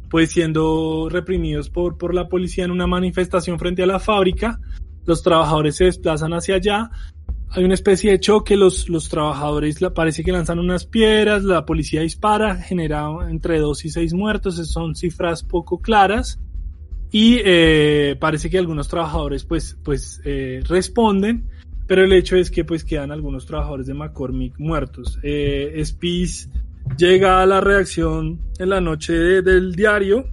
pues 0.09 0.31
siendo 0.31 1.11
reprimidos 1.11 1.68
por, 1.68 1.99
por 1.99 2.14
la 2.14 2.31
policía 2.31 2.64
en 2.64 2.70
una 2.70 2.87
manifestación 2.87 3.59
frente 3.59 3.83
a 3.83 3.87
la 3.87 3.99
fábrica. 3.99 4.59
Los 5.05 5.22
trabajadores 5.22 5.77
se 5.77 5.85
desplazan 5.85 6.33
hacia 6.33 6.55
allá. 6.55 6.90
Hay 7.50 7.64
una 7.64 7.74
especie 7.74 8.11
de 8.11 8.20
choque, 8.20 8.56
los, 8.56 8.88
los 8.88 9.09
trabajadores 9.09 9.78
parece 9.94 10.22
que 10.24 10.32
lanzan 10.32 10.59
unas 10.59 10.85
piedras, 10.85 11.42
la 11.44 11.64
policía 11.64 12.02
dispara, 12.02 12.56
genera 12.56 13.09
entre 13.30 13.59
dos 13.61 13.85
y 13.85 13.90
seis 13.90 14.12
muertos, 14.12 14.56
son 14.68 14.94
cifras 14.94 15.42
poco 15.42 15.78
claras. 15.80 16.38
Y 17.12 17.38
eh, 17.44 18.16
parece 18.20 18.50
que 18.50 18.59
algunos 18.59 18.88
trabajadores 18.88 19.44
pues, 19.44 19.78
pues 19.85 20.20
eh, 20.24 20.61
responden, 20.68 21.48
pero 21.87 22.02
el 22.04 22.12
hecho 22.12 22.37
es 22.37 22.50
que 22.50 22.64
pues 22.64 22.85
quedan 22.85 23.12
algunos 23.12 23.46
trabajadores 23.46 23.87
de 23.87 23.94
McCormick 23.94 24.59
muertos. 24.59 25.18
Eh, 25.22 25.80
Spies 25.85 26.50
llega 26.98 27.40
a 27.40 27.46
la 27.46 27.61
redacción 27.61 28.40
en 28.59 28.68
la 28.68 28.80
noche 28.80 29.12
de- 29.14 29.42
del 29.42 29.74
diario 29.76 30.26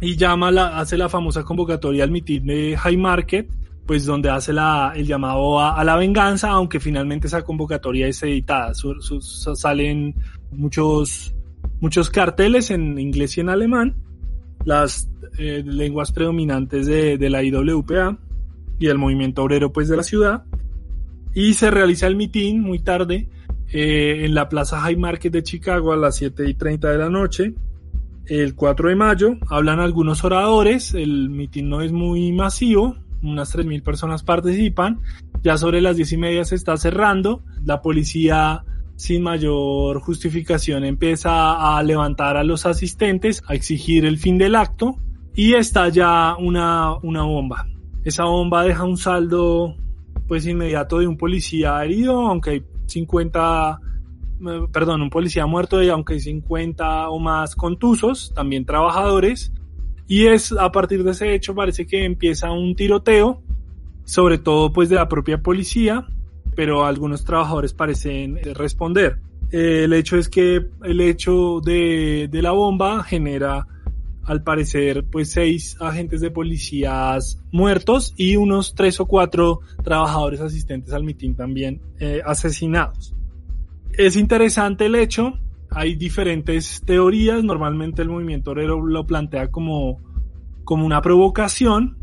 y 0.00 0.16
llama 0.16 0.50
la, 0.50 0.78
hace 0.78 0.98
la 0.98 1.08
famosa 1.08 1.44
convocatoria 1.44 2.02
al 2.04 2.10
mitin 2.10 2.46
de 2.46 2.76
High 2.76 2.96
Market, 2.98 3.48
pues 3.86 4.04
donde 4.04 4.30
hace 4.30 4.52
la, 4.52 4.92
el 4.96 5.06
llamado 5.06 5.60
a, 5.60 5.82
la 5.84 5.96
venganza, 5.96 6.50
aunque 6.50 6.80
finalmente 6.80 7.28
esa 7.28 7.42
convocatoria 7.42 8.08
es 8.08 8.22
editada. 8.22 8.74
Su- 8.74 9.00
su- 9.00 9.20
salen 9.20 10.14
muchos, 10.50 11.34
muchos 11.80 12.10
carteles 12.10 12.70
en 12.70 12.98
inglés 12.98 13.36
y 13.36 13.40
en 13.42 13.48
alemán, 13.48 13.94
las 14.64 15.08
eh, 15.38 15.62
lenguas 15.64 16.10
predominantes 16.12 16.86
de, 16.86 17.16
de 17.18 17.30
la 17.30 17.42
IWPA 17.44 18.18
y 18.78 18.86
del 18.86 18.98
movimiento 18.98 19.42
obrero 19.44 19.72
pues 19.72 19.88
de 19.88 19.96
la 19.96 20.02
ciudad. 20.02 20.44
Y 21.34 21.54
se 21.54 21.70
realiza 21.70 22.06
el 22.08 22.16
mitin 22.16 22.60
muy 22.62 22.80
tarde 22.80 23.28
eh, 23.72 24.24
en 24.24 24.34
la 24.34 24.48
Plaza 24.48 24.80
High 24.80 24.96
Market 24.96 25.32
de 25.32 25.42
Chicago 25.42 25.92
a 25.92 25.96
las 25.96 26.16
7 26.16 26.48
y 26.48 26.54
30 26.54 26.90
de 26.90 26.98
la 26.98 27.10
noche. 27.10 27.54
El 28.26 28.56
4 28.56 28.88
de 28.88 28.96
mayo 28.96 29.36
hablan 29.48 29.78
algunos 29.78 30.24
oradores, 30.24 30.94
el 30.94 31.28
mitin 31.30 31.68
no 31.68 31.80
es 31.82 31.92
muy 31.92 32.32
masivo, 32.32 32.96
unas 33.30 33.54
3.000 33.54 33.82
personas 33.82 34.22
participan, 34.22 35.00
ya 35.42 35.56
sobre 35.56 35.80
las 35.80 35.96
10 35.96 36.12
y 36.12 36.16
media 36.16 36.44
se 36.44 36.54
está 36.54 36.76
cerrando, 36.76 37.42
la 37.64 37.82
policía 37.82 38.64
sin 38.96 39.22
mayor 39.22 40.00
justificación 40.00 40.84
empieza 40.84 41.76
a 41.76 41.82
levantar 41.82 42.36
a 42.36 42.44
los 42.44 42.66
asistentes, 42.66 43.42
a 43.46 43.54
exigir 43.54 44.06
el 44.06 44.18
fin 44.18 44.38
del 44.38 44.54
acto 44.54 44.96
y 45.34 45.54
estalla 45.54 46.36
una, 46.36 46.94
una 47.02 47.22
bomba. 47.22 47.66
Esa 48.04 48.24
bomba 48.24 48.64
deja 48.64 48.84
un 48.84 48.96
saldo 48.96 49.76
pues 50.26 50.46
inmediato 50.46 50.98
de 50.98 51.06
un 51.06 51.16
policía 51.16 51.84
herido, 51.84 52.26
aunque 52.26 52.50
hay 52.50 52.64
50, 52.86 53.80
eh, 54.48 54.66
perdón, 54.72 55.02
un 55.02 55.10
policía 55.10 55.46
muerto 55.46 55.82
y 55.82 55.88
aunque 55.88 56.14
hay 56.14 56.20
50 56.20 57.10
o 57.10 57.18
más 57.18 57.54
contusos, 57.54 58.32
también 58.34 58.64
trabajadores. 58.64 59.52
Y 60.08 60.26
es 60.26 60.52
a 60.52 60.70
partir 60.70 61.02
de 61.02 61.10
ese 61.10 61.34
hecho 61.34 61.54
parece 61.54 61.86
que 61.86 62.04
empieza 62.04 62.50
un 62.50 62.76
tiroteo, 62.76 63.42
sobre 64.04 64.38
todo 64.38 64.72
pues 64.72 64.88
de 64.88 64.96
la 64.96 65.08
propia 65.08 65.38
policía, 65.38 66.06
pero 66.54 66.84
algunos 66.84 67.24
trabajadores 67.24 67.72
parecen 67.72 68.38
responder. 68.54 69.18
Eh, 69.50 69.84
el 69.84 69.92
hecho 69.92 70.16
es 70.16 70.28
que 70.28 70.66
el 70.84 71.00
hecho 71.00 71.60
de, 71.60 72.28
de 72.30 72.42
la 72.42 72.52
bomba 72.52 73.02
genera 73.02 73.66
al 74.26 74.42
parecer, 74.42 75.04
pues 75.04 75.30
seis 75.30 75.76
agentes 75.80 76.20
de 76.20 76.30
policías 76.30 77.40
muertos 77.52 78.12
y 78.16 78.36
unos 78.36 78.74
tres 78.74 78.98
o 78.98 79.06
cuatro 79.06 79.60
trabajadores 79.84 80.40
asistentes 80.40 80.92
al 80.92 81.04
mitin 81.04 81.36
también 81.36 81.80
eh, 82.00 82.20
asesinados. 82.24 83.14
Es 83.92 84.16
interesante 84.16 84.86
el 84.86 84.96
hecho, 84.96 85.38
hay 85.76 85.94
diferentes 85.94 86.80
teorías, 86.86 87.44
normalmente 87.44 88.00
el 88.00 88.08
movimiento 88.08 88.52
obrero 88.52 88.82
lo 88.86 89.04
plantea 89.04 89.50
como, 89.50 90.00
como 90.64 90.86
una 90.86 91.02
provocación, 91.02 91.98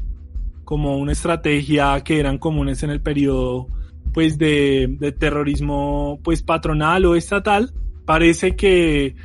como 0.64 1.00
una 1.00 1.12
estrategia 1.12 2.00
que 2.02 2.20
eran 2.20 2.38
comunes 2.38 2.84
en 2.84 2.92
el 2.92 3.02
periodo 3.02 3.68
pues 4.14 4.38
de, 4.38 4.96
de 5.00 5.12
terrorismo 5.12 6.20
pues 6.24 6.44
patronal 6.44 7.04
o 7.06 7.16
estatal. 7.16 7.74
Parece 8.06 8.56
que 8.56 9.16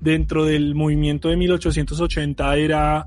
dentro 0.00 0.44
del 0.44 0.74
movimiento 0.74 1.28
de 1.28 1.36
1880 1.36 2.56
era 2.56 3.06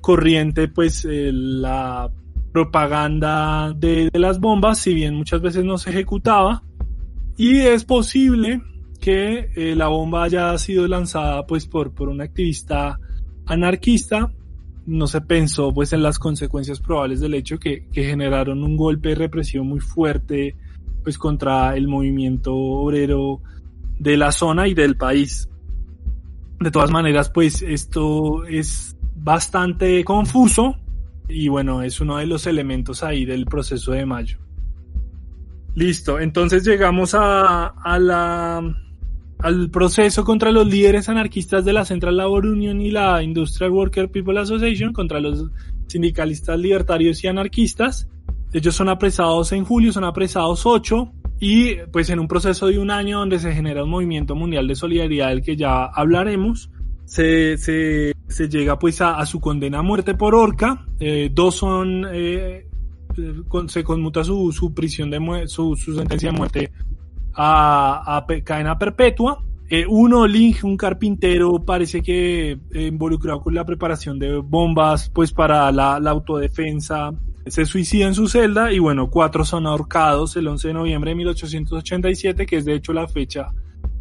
corriente 0.00 0.66
pues 0.66 1.04
eh, 1.04 1.30
la 1.32 2.10
propaganda 2.52 3.72
de, 3.72 4.10
de, 4.12 4.18
las 4.18 4.40
bombas, 4.40 4.78
si 4.80 4.94
bien 4.94 5.14
muchas 5.14 5.40
veces 5.40 5.64
no 5.64 5.78
se 5.78 5.90
ejecutaba. 5.90 6.64
Y 7.36 7.58
es 7.58 7.84
posible 7.84 8.62
que 9.00 9.50
eh, 9.54 9.74
la 9.76 9.88
bomba 9.88 10.24
haya 10.24 10.56
sido 10.58 10.86
lanzada 10.88 11.46
pues 11.46 11.66
por, 11.66 11.92
por 11.92 12.08
un 12.08 12.20
activista 12.20 12.98
anarquista. 13.46 14.32
No 14.86 15.06
se 15.06 15.20
pensó 15.20 15.72
pues 15.72 15.92
en 15.92 16.02
las 16.02 16.18
consecuencias 16.18 16.80
probables 16.80 17.20
del 17.20 17.34
hecho 17.34 17.58
que, 17.58 17.86
que 17.92 18.04
generaron 18.04 18.62
un 18.62 18.76
golpe 18.76 19.10
de 19.10 19.14
represión 19.16 19.66
muy 19.66 19.80
fuerte 19.80 20.56
pues 21.02 21.18
contra 21.18 21.76
el 21.76 21.88
movimiento 21.88 22.54
obrero 22.54 23.40
de 23.98 24.16
la 24.16 24.32
zona 24.32 24.68
y 24.68 24.74
del 24.74 24.96
país. 24.96 25.48
De 26.60 26.70
todas 26.70 26.90
maneras, 26.90 27.30
pues 27.30 27.62
esto 27.62 28.44
es 28.44 28.96
bastante 29.14 30.02
confuso 30.04 30.76
y 31.28 31.48
bueno, 31.48 31.82
es 31.82 32.00
uno 32.00 32.16
de 32.16 32.26
los 32.26 32.46
elementos 32.46 33.02
ahí 33.02 33.24
del 33.24 33.44
proceso 33.44 33.92
de 33.92 34.06
mayo. 34.06 34.38
Listo, 35.74 36.18
entonces 36.18 36.64
llegamos 36.66 37.14
a, 37.14 37.66
a 37.66 37.98
la, 37.98 38.62
al 39.38 39.70
proceso 39.70 40.24
contra 40.24 40.50
los 40.50 40.66
líderes 40.66 41.08
anarquistas 41.08 41.64
de 41.64 41.72
la 41.72 41.84
Central 41.84 42.16
Labor 42.16 42.46
Union 42.46 42.80
y 42.80 42.90
la 42.90 43.22
Industrial 43.22 43.70
Worker 43.70 44.10
People 44.10 44.38
Association, 44.38 44.92
contra 44.92 45.20
los 45.20 45.46
sindicalistas 45.86 46.58
libertarios 46.58 47.22
y 47.22 47.28
anarquistas. 47.28 48.08
Ellos 48.52 48.74
son 48.74 48.88
apresados 48.88 49.52
en 49.52 49.64
julio, 49.64 49.92
son 49.92 50.04
apresados 50.04 50.66
ocho, 50.66 51.12
y 51.40 51.76
pues 51.92 52.10
en 52.10 52.18
un 52.18 52.26
proceso 52.26 52.66
de 52.66 52.78
un 52.78 52.90
año 52.90 53.20
donde 53.20 53.38
se 53.38 53.52
genera 53.52 53.84
un 53.84 53.90
movimiento 53.90 54.34
mundial 54.34 54.66
de 54.66 54.74
solidaridad 54.74 55.28
del 55.28 55.42
que 55.42 55.56
ya 55.56 55.84
hablaremos, 55.84 56.70
se, 57.04 57.56
se, 57.56 58.12
se 58.26 58.48
llega 58.48 58.78
pues 58.78 59.00
a, 59.00 59.24
su 59.24 59.40
condena 59.40 59.78
a 59.78 59.82
muerte 59.82 60.14
por 60.14 60.34
horca, 60.34 60.84
eh, 60.98 61.30
dos 61.32 61.54
son, 61.54 62.04
eh, 62.12 62.66
se 63.68 63.84
conmuta 63.84 64.24
su, 64.24 64.52
su 64.52 64.74
prisión 64.74 65.10
de 65.10 65.46
su, 65.46 65.76
su, 65.76 65.94
sentencia 65.94 66.30
de 66.30 66.36
muerte 66.36 66.72
a, 67.38 68.16
a 68.16 68.26
cadena 68.42 68.76
perpetua, 68.76 69.42
eh, 69.70 69.84
uno, 69.88 70.26
Link, 70.26 70.64
un 70.64 70.76
carpintero, 70.76 71.64
parece 71.64 72.02
que 72.02 72.58
involucrado 72.72 73.40
con 73.40 73.54
la 73.54 73.64
preparación 73.64 74.18
de 74.18 74.36
bombas 74.38 75.08
pues 75.10 75.32
para 75.32 75.70
la, 75.70 76.00
la 76.00 76.10
autodefensa 76.10 77.12
se 77.46 77.64
suicida 77.64 78.06
en 78.06 78.14
su 78.14 78.28
celda 78.28 78.72
y 78.72 78.78
bueno, 78.78 79.08
cuatro 79.08 79.44
son 79.44 79.66
ahorcados 79.66 80.36
el 80.36 80.48
11 80.48 80.68
de 80.68 80.74
noviembre 80.74 81.10
de 81.12 81.14
1887, 81.16 82.46
que 82.46 82.56
es 82.56 82.64
de 82.64 82.74
hecho 82.74 82.92
la 82.92 83.06
fecha 83.06 83.52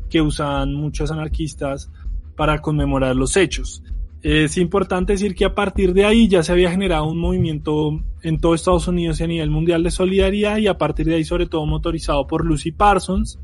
que 0.10 0.21
usan 0.21 0.73
muchos 0.73 1.12
anarquistas 1.12 1.91
para 2.36 2.60
conmemorar 2.60 3.15
los 3.15 3.36
hechos. 3.38 3.84
Es 4.23 4.58
importante 4.58 5.13
decir 5.13 5.36
que 5.36 5.45
a 5.45 5.53
partir 5.53 5.93
de 5.93 6.06
ahí 6.06 6.27
ya 6.27 6.41
se 6.41 6.51
había 6.51 6.71
generado 6.71 7.06
un 7.06 7.19
movimiento 7.19 8.01
en 8.23 8.39
todo 8.39 8.56
Estados 8.56 8.88
Unidos 8.88 9.19
y 9.19 9.23
a 9.23 9.27
nivel 9.27 9.51
mundial 9.51 9.84
de 9.84 9.91
solidaridad 9.91 10.58
y 10.58 10.67
a 10.67 10.77
partir 10.77 11.06
de 11.06 11.15
ahí 11.15 11.23
sobre 11.23 11.45
todo 11.45 11.65
motorizado 11.65 12.25
por 12.25 12.43
Lucy 12.43 12.71
Parsons, 12.71 13.39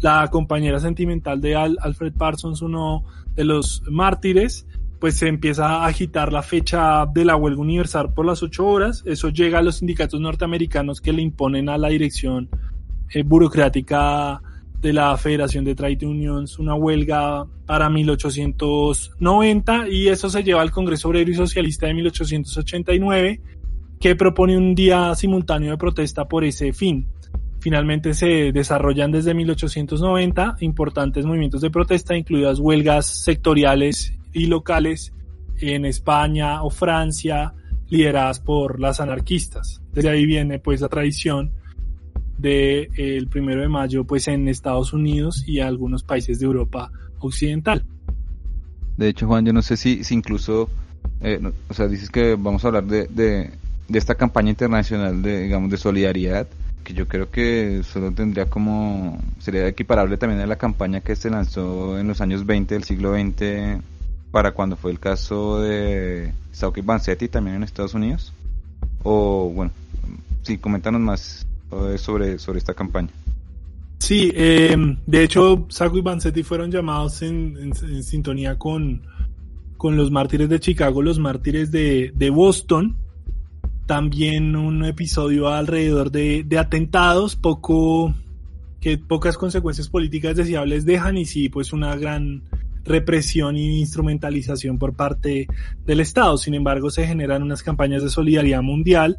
la 0.00 0.28
compañera 0.28 0.78
sentimental 0.78 1.40
de 1.40 1.56
Al 1.56 1.78
Alfred 1.80 2.12
Parsons, 2.12 2.60
uno 2.62 3.04
de 3.34 3.44
los 3.44 3.82
mártires, 3.90 4.66
pues 4.98 5.16
se 5.16 5.28
empieza 5.28 5.66
a 5.66 5.86
agitar 5.86 6.32
la 6.32 6.42
fecha 6.42 7.06
de 7.06 7.24
la 7.24 7.36
huelga 7.36 7.62
universal 7.62 8.12
por 8.12 8.26
las 8.26 8.42
ocho 8.42 8.66
horas. 8.66 9.02
Eso 9.06 9.30
llega 9.30 9.58
a 9.58 9.62
los 9.62 9.76
sindicatos 9.76 10.20
norteamericanos 10.20 11.00
que 11.00 11.14
le 11.14 11.22
imponen 11.22 11.70
a 11.70 11.78
la 11.78 11.88
dirección 11.88 12.50
eh, 13.12 13.22
burocrática 13.22 14.42
de 14.80 14.92
la 14.92 15.16
Federación 15.16 15.64
de 15.64 15.74
Trade 15.74 16.06
Unions 16.06 16.58
una 16.58 16.74
huelga 16.74 17.46
para 17.66 17.90
1890 17.90 19.88
y 19.88 20.08
eso 20.08 20.30
se 20.30 20.42
lleva 20.42 20.62
al 20.62 20.70
Congreso 20.70 21.08
Obrero 21.08 21.30
y 21.30 21.34
Socialista 21.34 21.86
de 21.86 21.94
1889 21.94 23.40
que 24.00 24.16
propone 24.16 24.56
un 24.56 24.74
día 24.74 25.14
simultáneo 25.14 25.72
de 25.72 25.76
protesta 25.76 26.26
por 26.26 26.44
ese 26.44 26.72
fin. 26.72 27.06
Finalmente 27.60 28.14
se 28.14 28.52
desarrollan 28.52 29.12
desde 29.12 29.34
1890 29.34 30.56
importantes 30.60 31.26
movimientos 31.26 31.60
de 31.60 31.70
protesta, 31.70 32.16
incluidas 32.16 32.58
huelgas 32.58 33.06
sectoriales 33.06 34.14
y 34.32 34.46
locales 34.46 35.12
en 35.58 35.84
España 35.84 36.62
o 36.62 36.70
Francia, 36.70 37.52
lideradas 37.90 38.40
por 38.40 38.80
las 38.80 39.00
anarquistas. 39.00 39.82
Desde 39.92 40.08
ahí 40.08 40.24
viene 40.24 40.58
pues 40.58 40.80
la 40.80 40.88
tradición 40.88 41.52
del 42.40 42.88
el 42.96 43.28
primero 43.28 43.60
de 43.60 43.68
mayo 43.68 44.04
pues 44.04 44.28
en 44.28 44.48
Estados 44.48 44.92
Unidos 44.92 45.44
y 45.46 45.60
algunos 45.60 46.02
países 46.02 46.38
de 46.38 46.46
Europa 46.46 46.90
occidental. 47.18 47.84
De 48.96 49.08
hecho, 49.08 49.26
Juan, 49.26 49.46
yo 49.46 49.52
no 49.52 49.62
sé 49.62 49.76
si, 49.76 50.04
si 50.04 50.14
incluso, 50.14 50.68
eh, 51.20 51.40
o 51.68 51.74
sea, 51.74 51.88
dices 51.88 52.10
que 52.10 52.34
vamos 52.34 52.64
a 52.64 52.68
hablar 52.68 52.84
de, 52.84 53.06
de, 53.08 53.50
de 53.88 53.98
esta 53.98 54.14
campaña 54.14 54.50
internacional 54.50 55.22
de, 55.22 55.44
digamos, 55.44 55.70
de 55.70 55.76
solidaridad, 55.76 56.46
que 56.84 56.94
yo 56.94 57.08
creo 57.08 57.30
que 57.30 57.82
solo 57.82 58.12
tendría 58.12 58.46
como, 58.46 59.18
sería 59.38 59.66
equiparable 59.66 60.16
también 60.16 60.40
a 60.40 60.46
la 60.46 60.56
campaña 60.56 61.00
que 61.00 61.16
se 61.16 61.30
lanzó 61.30 61.98
en 61.98 62.08
los 62.08 62.20
años 62.20 62.44
20 62.46 62.74
del 62.74 62.84
siglo 62.84 63.14
XX 63.14 63.82
para 64.30 64.52
cuando 64.52 64.76
fue 64.76 64.90
el 64.90 65.00
caso 65.00 65.60
de 65.60 66.32
Sauki 66.52 66.80
Vanzetti 66.82 67.28
también 67.28 67.56
en 67.56 67.62
Estados 67.62 67.94
Unidos. 67.94 68.32
O, 69.02 69.50
bueno, 69.54 69.72
sí, 70.42 70.58
coméntanos 70.58 71.00
más 71.00 71.46
eh, 71.46 71.49
sobre, 71.98 72.38
sobre 72.38 72.58
esta 72.58 72.74
campaña. 72.74 73.10
Sí, 73.98 74.32
eh, 74.34 74.76
de 75.06 75.22
hecho, 75.22 75.66
Sacco 75.68 75.98
y 75.98 76.00
Vanzetti 76.00 76.42
fueron 76.42 76.70
llamados 76.70 77.22
en, 77.22 77.56
en- 77.58 78.02
sintonía 78.02 78.58
con, 78.58 79.02
con 79.76 79.96
los 79.96 80.10
mártires 80.10 80.48
de 80.48 80.58
Chicago, 80.58 81.02
los 81.02 81.18
mártires 81.18 81.70
de, 81.70 82.10
de 82.14 82.30
Boston. 82.30 82.96
También 83.86 84.56
un 84.56 84.84
episodio 84.84 85.48
alrededor 85.48 86.10
de, 86.10 86.44
de 86.44 86.58
atentados, 86.58 87.36
poco 87.36 88.14
que 88.80 88.96
pocas 88.96 89.36
consecuencias 89.36 89.88
políticas 89.88 90.36
deseables 90.36 90.84
dejan 90.86 91.18
y 91.18 91.26
sí, 91.26 91.48
pues 91.50 91.72
una 91.72 91.94
gran 91.96 92.42
represión 92.84 93.56
e 93.56 93.78
instrumentalización 93.78 94.78
por 94.78 94.94
parte 94.94 95.46
del 95.84 96.00
Estado. 96.00 96.38
Sin 96.38 96.54
embargo, 96.54 96.88
se 96.90 97.06
generan 97.06 97.42
unas 97.42 97.62
campañas 97.62 98.02
de 98.02 98.08
solidaridad 98.08 98.62
mundial 98.62 99.18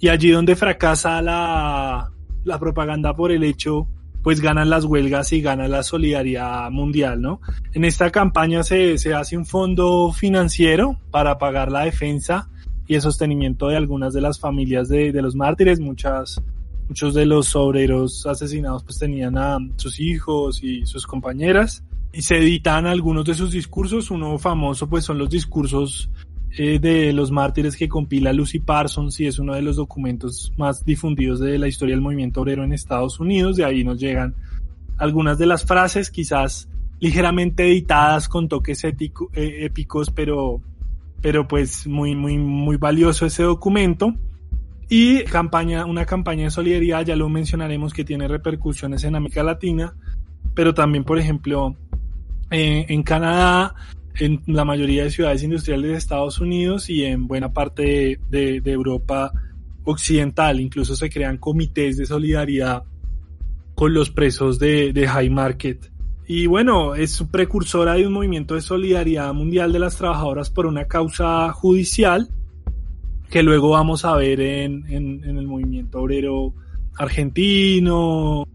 y 0.00 0.08
allí 0.08 0.30
donde 0.30 0.56
fracasa 0.56 1.22
la, 1.22 2.10
la 2.44 2.58
propaganda 2.58 3.14
por 3.14 3.32
el 3.32 3.42
hecho, 3.42 3.88
pues 4.22 4.40
ganan 4.40 4.70
las 4.70 4.84
huelgas 4.86 5.32
y 5.32 5.42
gana 5.42 5.68
la 5.68 5.82
solidaridad 5.82 6.70
mundial, 6.70 7.20
¿no? 7.20 7.40
En 7.74 7.84
esta 7.84 8.10
campaña 8.10 8.62
se, 8.62 8.96
se 8.96 9.12
hace 9.12 9.36
un 9.36 9.44
fondo 9.44 10.12
financiero 10.12 10.98
para 11.10 11.36
pagar 11.36 11.70
la 11.70 11.84
defensa 11.84 12.48
y 12.86 12.94
el 12.94 13.02
sostenimiento 13.02 13.68
de 13.68 13.76
algunas 13.76 14.14
de 14.14 14.22
las 14.22 14.40
familias 14.40 14.88
de, 14.88 15.12
de 15.12 15.22
los 15.22 15.36
mártires, 15.36 15.78
muchas, 15.78 16.40
muchos 16.88 17.14
de 17.14 17.26
los 17.26 17.54
obreros 17.54 18.26
asesinados 18.26 18.82
pues 18.84 18.98
tenían 18.98 19.36
a 19.36 19.58
sus 19.76 20.00
hijos 20.00 20.62
y 20.62 20.86
sus 20.86 21.06
compañeras. 21.06 21.84
Y 22.12 22.22
se 22.22 22.36
editan 22.38 22.86
algunos 22.86 23.24
de 23.24 23.34
sus 23.34 23.50
discursos, 23.50 24.10
uno 24.10 24.38
famoso 24.38 24.88
pues 24.88 25.04
son 25.04 25.18
los 25.18 25.28
discursos 25.28 26.08
eh, 26.56 26.78
de 26.78 27.12
los 27.12 27.30
mártires 27.30 27.76
que 27.76 27.88
compila 27.88 28.32
Lucy 28.32 28.60
Parsons 28.60 29.18
y 29.20 29.26
es 29.26 29.38
uno 29.38 29.54
de 29.54 29.62
los 29.62 29.76
documentos 29.76 30.52
más 30.56 30.84
difundidos 30.84 31.40
de 31.40 31.58
la 31.58 31.66
historia 31.66 31.94
del 31.94 32.02
movimiento 32.02 32.42
obrero 32.42 32.62
en 32.62 32.72
Estados 32.72 33.18
Unidos. 33.18 33.56
De 33.56 33.64
ahí 33.64 33.82
nos 33.82 33.98
llegan 33.98 34.34
algunas 34.96 35.36
de 35.38 35.46
las 35.46 35.64
frases, 35.64 36.10
quizás 36.10 36.68
ligeramente 37.00 37.66
editadas 37.66 38.28
con 38.28 38.48
toques 38.48 38.84
eh, 38.84 38.94
épicos, 39.34 40.10
pero, 40.10 40.60
pero 41.20 41.48
pues 41.48 41.86
muy, 41.86 42.14
muy, 42.14 42.38
muy 42.38 42.76
valioso 42.76 43.26
ese 43.26 43.42
documento. 43.42 44.14
Y 44.88 45.24
campaña, 45.24 45.86
una 45.86 46.06
campaña 46.06 46.44
de 46.44 46.50
solidaridad, 46.50 47.04
ya 47.04 47.16
lo 47.16 47.28
mencionaremos, 47.28 47.92
que 47.92 48.04
tiene 48.04 48.28
repercusiones 48.28 49.02
en 49.04 49.16
América 49.16 49.42
Latina, 49.42 49.94
pero 50.54 50.72
también, 50.72 51.04
por 51.04 51.18
ejemplo, 51.18 51.74
eh, 52.50 52.86
en 52.88 53.02
Canadá, 53.02 53.74
en 54.18 54.42
la 54.46 54.64
mayoría 54.64 55.04
de 55.04 55.10
ciudades 55.10 55.42
industriales 55.42 55.90
de 55.90 55.96
Estados 55.96 56.40
Unidos 56.40 56.88
y 56.90 57.04
en 57.04 57.26
buena 57.26 57.52
parte 57.52 57.82
de, 57.82 58.20
de- 58.30 58.60
de 58.60 58.72
Europa 58.72 59.32
occidental. 59.84 60.60
Incluso 60.60 60.94
se 60.96 61.10
crean 61.10 61.38
comités 61.38 61.96
de 61.96 62.06
solidaridad 62.06 62.84
con 63.74 63.92
los 63.92 64.10
presos 64.10 64.58
de, 64.58 64.92
de 64.92 65.08
High 65.08 65.30
Market. 65.30 65.90
Y 66.26 66.46
bueno, 66.46 66.94
es 66.94 67.22
precursora 67.30 67.94
de 67.94 68.06
un 68.06 68.12
movimiento 68.12 68.54
de 68.54 68.60
solidaridad 68.62 69.34
mundial 69.34 69.72
de 69.72 69.78
las 69.80 69.96
trabajadoras 69.96 70.48
por 70.48 70.66
una 70.66 70.84
causa 70.86 71.52
judicial 71.52 72.28
que 73.30 73.42
luego 73.42 73.70
vamos 73.70 74.04
a 74.04 74.14
ver 74.16 74.40
en, 74.40 74.84
en- 74.88 75.24
en 75.24 75.38
el 75.38 75.46
movimiento 75.46 75.98
obrero 76.00 76.54
argentino, 76.96 78.46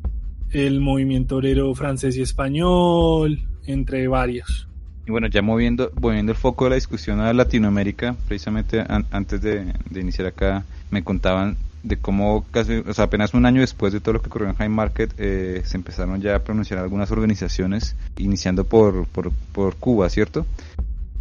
el 0.52 0.80
movimiento 0.80 1.36
obrero 1.38 1.76
francés 1.76 2.16
y 2.18 2.22
español, 2.22 3.40
entre 3.66 4.08
varios. 4.08 4.69
Y 5.10 5.12
bueno, 5.12 5.26
ya 5.26 5.42
moviendo, 5.42 5.92
moviendo 6.00 6.32
el 6.32 6.38
foco 6.38 6.66
de 6.66 6.70
la 6.70 6.76
discusión 6.76 7.20
a 7.20 7.34
Latinoamérica, 7.34 8.16
precisamente 8.28 8.82
an- 8.88 9.08
antes 9.10 9.42
de, 9.42 9.74
iniciar 9.96 10.28
acá, 10.28 10.66
me 10.92 11.04
contaban 11.04 11.58
de 11.82 11.98
cómo 11.98 12.46
casi, 12.52 12.84
o 12.88 12.94
sea, 12.94 13.06
apenas 13.06 13.34
un 13.34 13.48
año 13.48 13.62
después 13.62 13.92
de 13.92 14.02
todo 14.02 14.14
lo 14.14 14.22
que 14.22 14.28
ocurrió 14.28 14.50
en 14.50 14.54
High 14.54 14.70
Market, 14.70 15.12
eh, 15.18 15.64
se 15.66 15.78
empezaron 15.78 16.22
ya 16.22 16.36
a 16.36 16.40
pronunciar 16.44 16.80
algunas 16.80 17.10
organizaciones, 17.10 17.96
iniciando 18.20 18.66
por, 18.66 19.08
por, 19.08 19.32
por 19.52 19.78
Cuba, 19.78 20.10
¿cierto? 20.10 20.46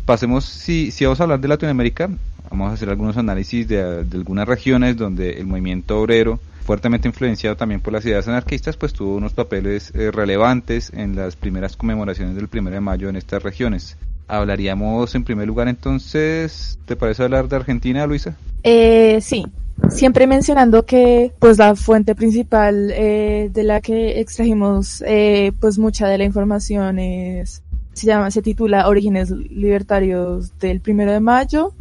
Pasemos, 0.05 0.45
si, 0.45 0.91
si 0.91 1.07
vamos 1.07 1.21
a 1.21 1.23
hablar 1.23 1.41
de 1.41 1.49
Latinoamérica, 1.49 2.11
vamos 2.51 2.71
a 2.71 2.75
hacer 2.75 2.91
algunos 2.91 3.17
análisis 3.17 3.67
de 3.69 4.05
algunas 4.13 4.47
regiones 4.47 4.99
donde 4.99 5.41
el 5.41 5.47
movimiento 5.47 5.99
obrero, 5.99 6.41
fuertemente 6.69 7.09
influenciado 7.09 7.57
también 7.57 7.81
por 7.81 7.95
las 7.95 8.05
ideas 8.05 8.29
anarquistas, 8.29 8.77
pues 8.77 8.93
tuvo 8.93 9.17
unos 9.17 9.33
papeles 9.33 9.91
eh, 9.95 10.11
relevantes 10.11 10.93
en 10.93 11.17
las 11.17 11.35
primeras 11.35 11.79
conmemoraciones 11.79 12.37
del 12.37 12.47
1 12.53 12.69
de 12.69 12.79
mayo 12.79 13.09
en 13.09 13.17
estas 13.17 13.43
regiones. 13.43 13.97
Hablaríamos 14.27 15.15
en 15.15 15.25
primer 15.25 15.47
lugar 15.47 15.69
entonces, 15.69 16.79
¿te 16.85 16.95
parece 16.95 17.23
hablar 17.23 17.49
de 17.49 17.57
Argentina, 17.57 18.07
Luisa? 18.07 18.37
Eh, 18.65 19.19
sí, 19.23 19.47
siempre 19.89 20.27
mencionando 20.27 20.85
que 20.85 21.33
pues 21.39 21.57
la 21.57 21.75
fuente 21.75 22.15
principal 22.15 22.91
eh, 22.91 23.49
de 23.51 23.63
la 23.63 23.81
que 23.81 24.21
extrajimos 24.21 25.03
eh, 25.07 25.53
pues 25.61 25.79
mucha 25.79 26.07
de 26.07 26.19
la 26.19 26.25
información 26.25 26.99
es 26.99 27.63
se 27.95 28.07
llama 28.07 28.31
se 28.31 28.43
titula 28.43 28.89
Orígenes 28.89 29.31
Libertarios 29.31 30.53
del 30.59 30.83
Primero 30.83 31.13
de 31.13 31.21
Mayo 31.21 31.73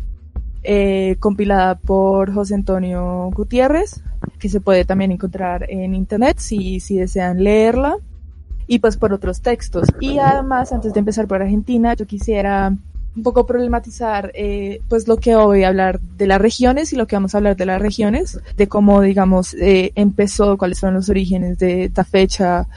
compilada 1.20 1.76
por 1.76 2.34
José 2.34 2.56
Antonio 2.56 3.30
Gutiérrez 3.34 4.02
que 4.40 4.50
se 4.50 4.62
puede 4.62 4.86
también 4.86 5.12
encontrar 5.12 5.66
en 5.70 5.94
internet 5.96 6.38
si 6.40 6.80
si 6.80 6.98
desean 6.98 7.44
leerla. 7.44 7.98
Y 8.70 8.80
pues 8.80 8.98
por 8.98 9.14
otros 9.14 9.42
textos. 9.42 9.88
Y 10.02 10.20
además 10.20 10.74
antes 10.74 10.94
de 10.94 11.00
empezar 11.00 11.28
por 11.28 11.42
Argentina 11.42 11.94
yo 11.94 12.06
quisiera 12.06 12.74
un 13.18 13.24
poco 13.24 13.48
problematizar 13.48 14.32
eh, 14.36 14.82
pues 14.88 15.08
lo 15.08 15.18
que 15.18 15.36
hoy 15.36 15.64
hablar 15.64 16.00
de 16.00 16.28
las 16.28 16.40
regiones 16.40 16.94
y 16.94 16.96
lo 16.96 17.08
que 17.08 17.16
vamos 17.16 17.34
a 17.34 17.40
hablar 17.40 17.56
de 17.56 17.66
las 17.66 17.82
regiones, 17.82 18.40
de 18.56 18.68
cómo 18.68 19.02
digamos 19.02 19.56
eh, 19.56 19.92
empezó, 19.96 20.58
cuáles 20.58 20.78
son 20.78 20.94
los 20.94 21.10
orígenes 21.10 21.58
de 21.58 21.86
esta 21.86 22.04
fecha 22.04 22.68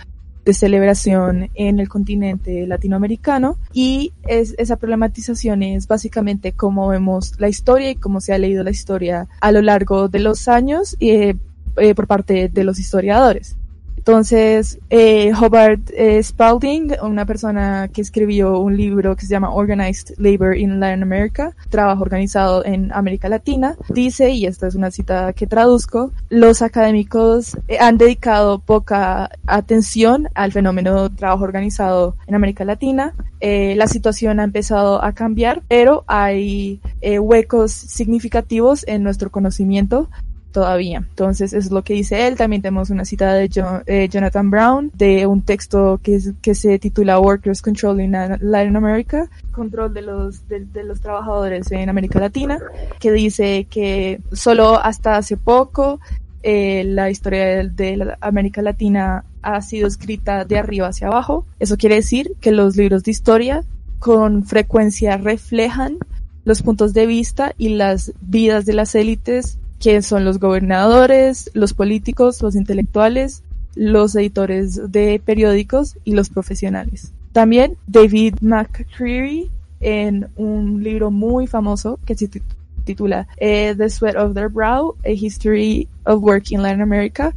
de 0.44 0.54
celebración 0.54 1.50
en 1.54 1.78
el 1.78 1.90
continente 1.90 2.66
latinoamericano. 2.66 3.58
Y 3.74 4.14
es, 4.26 4.54
esa 4.56 4.76
problematización 4.76 5.62
es 5.62 5.86
básicamente 5.86 6.52
cómo 6.52 6.88
vemos 6.88 7.38
la 7.38 7.48
historia 7.48 7.90
y 7.90 7.96
cómo 7.96 8.22
se 8.22 8.32
ha 8.32 8.38
leído 8.38 8.64
la 8.64 8.70
historia 8.70 9.28
a 9.42 9.52
lo 9.52 9.60
largo 9.60 10.08
de 10.08 10.20
los 10.20 10.48
años. 10.48 10.96
Eh, 11.00 11.36
eh, 11.76 11.94
por 11.94 12.06
parte 12.06 12.48
de 12.48 12.64
los 12.64 12.78
historiadores. 12.78 13.56
Entonces, 14.00 14.78
eh, 14.88 15.30
Hobart 15.38 15.90
eh, 15.92 16.22
Spalding, 16.22 16.94
una 17.02 17.26
persona 17.26 17.90
que 17.92 18.00
escribió 18.00 18.58
un 18.58 18.74
libro 18.74 19.14
que 19.14 19.26
se 19.26 19.32
llama 19.32 19.52
Organized 19.52 20.14
Labor 20.16 20.56
in 20.56 20.80
Latin 20.80 21.02
America, 21.02 21.54
trabajo 21.68 22.00
organizado 22.00 22.64
en 22.64 22.90
América 22.94 23.28
Latina, 23.28 23.76
dice, 23.90 24.30
y 24.30 24.46
esta 24.46 24.68
es 24.68 24.74
una 24.74 24.90
cita 24.90 25.34
que 25.34 25.46
traduzco, 25.46 26.12
los 26.30 26.62
académicos 26.62 27.58
eh, 27.68 27.76
han 27.78 27.98
dedicado 27.98 28.60
poca 28.60 29.32
atención 29.46 30.30
al 30.34 30.50
fenómeno 30.52 31.10
de 31.10 31.16
trabajo 31.16 31.44
organizado 31.44 32.16
en 32.26 32.34
América 32.34 32.64
Latina. 32.64 33.12
La 33.42 33.86
situación 33.86 34.38
ha 34.38 34.44
empezado 34.44 35.02
a 35.02 35.12
cambiar, 35.12 35.62
pero 35.66 36.04
hay 36.06 36.80
huecos 37.20 37.72
significativos 37.72 38.84
en 38.86 39.02
nuestro 39.02 39.30
conocimiento 39.30 40.10
todavía. 40.52 40.98
Entonces, 40.98 41.52
eso 41.52 41.66
es 41.66 41.72
lo 41.72 41.82
que 41.82 41.94
dice 41.94 42.26
él. 42.26 42.36
También 42.36 42.62
tenemos 42.62 42.90
una 42.90 43.04
cita 43.04 43.34
de 43.34 43.50
eh, 43.86 44.08
Jonathan 44.08 44.50
Brown 44.50 44.90
de 44.94 45.26
un 45.26 45.42
texto 45.42 46.00
que, 46.02 46.20
se 46.20 46.78
titula 46.78 47.20
Workers 47.20 47.62
Control 47.62 48.00
in 48.00 48.12
Latin 48.12 48.76
America, 48.76 49.28
control 49.52 49.94
de 49.94 50.02
los, 50.02 50.48
de, 50.48 50.84
los 50.84 51.00
trabajadores 51.00 51.70
en 51.72 51.88
América 51.88 52.18
Latina, 52.18 52.58
que 52.98 53.12
dice 53.12 53.66
que 53.70 54.20
solo 54.32 54.78
hasta 54.78 55.16
hace 55.16 55.36
poco 55.36 56.00
eh, 56.42 56.84
la 56.84 57.10
historia 57.10 57.64
de, 57.64 58.16
América 58.20 58.62
Latina 58.62 59.24
ha 59.42 59.60
sido 59.62 59.86
escrita 59.86 60.44
de 60.44 60.58
arriba 60.58 60.88
hacia 60.88 61.08
abajo. 61.08 61.46
Eso 61.58 61.76
quiere 61.76 61.96
decir 61.96 62.32
que 62.40 62.52
los 62.52 62.76
libros 62.76 63.04
de 63.04 63.10
historia 63.10 63.64
con 63.98 64.44
frecuencia 64.44 65.16
reflejan 65.18 65.98
los 66.44 66.62
puntos 66.62 66.94
de 66.94 67.06
vista 67.06 67.54
y 67.58 67.70
las 67.70 68.12
vidas 68.20 68.64
de 68.66 68.72
las 68.72 68.94
élites 68.94 69.58
que 69.80 70.02
son 70.02 70.24
los 70.24 70.38
gobernadores, 70.38 71.50
los 71.54 71.74
políticos, 71.74 72.40
los 72.42 72.54
intelectuales, 72.54 73.42
los 73.74 74.14
editores 74.14 74.92
de 74.92 75.20
periódicos 75.24 75.96
y 76.04 76.12
los 76.14 76.28
profesionales. 76.28 77.12
También 77.32 77.76
David 77.86 78.34
McCreary 78.40 79.50
en 79.80 80.28
un 80.36 80.82
libro 80.82 81.10
muy 81.10 81.46
famoso 81.46 81.98
que 82.04 82.14
se 82.14 82.28
tit- 82.30 82.42
titula 82.84 83.26
eh, 83.38 83.74
The 83.76 83.88
Sweat 83.88 84.16
of 84.16 84.34
Their 84.34 84.48
Brow, 84.48 84.96
A 85.04 85.10
History 85.10 85.88
of 86.04 86.22
Work 86.22 86.50
in 86.50 86.62
Latin 86.62 86.82
America, 86.82 87.34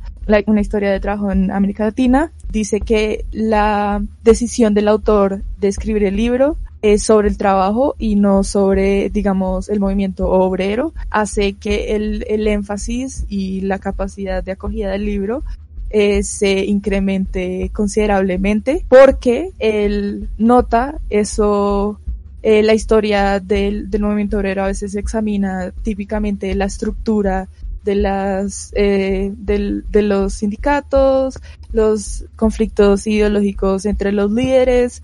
una 0.48 0.62
historia 0.62 0.92
de 0.92 1.00
trabajo 1.00 1.32
en 1.32 1.52
América 1.52 1.86
Latina. 1.86 2.32
Dice 2.52 2.82
que 2.82 3.26
la 3.32 4.04
decisión 4.24 4.74
del 4.74 4.88
autor 4.88 5.44
de 5.60 5.68
escribir 5.68 6.04
el 6.04 6.16
libro 6.16 6.58
sobre 6.98 7.30
el 7.30 7.38
trabajo 7.38 7.96
y 7.98 8.16
no 8.16 8.44
sobre, 8.44 9.10
digamos, 9.10 9.70
el 9.70 9.80
movimiento 9.80 10.30
obrero, 10.30 10.94
hace 11.10 11.54
que 11.54 11.96
el, 11.96 12.26
el 12.28 12.46
énfasis 12.48 13.26
y 13.30 13.62
la 13.62 13.80
capacidad 13.80 14.44
de 14.44 14.52
acogida 14.52 14.92
del 14.92 15.06
libro 15.06 15.44
eh, 15.96 16.24
se 16.24 16.66
incremente 16.66 17.70
considerablemente 17.72 18.84
porque 18.90 19.52
él 19.60 20.28
nota 20.40 21.00
eso 21.12 22.00
eh, 22.42 22.64
la 22.64 22.74
historia 22.74 23.40
del, 23.40 23.92
del, 23.92 24.02
movimiento 24.02 24.38
obrero 24.38 24.64
a 24.64 24.68
veces 24.68 24.96
examina 24.96 25.72
típicamente 25.84 26.56
la 26.56 26.66
estructura 26.66 27.48
de 27.84 27.94
las 27.94 28.72
eh, 28.76 29.32
de 29.36 30.02
los 30.02 30.34
sindicatos, 30.34 31.40
los 31.72 32.26
conflictos 32.36 33.06
ideológicos 33.06 33.86
entre 33.86 34.12
los 34.14 34.32
líderes, 34.32 35.04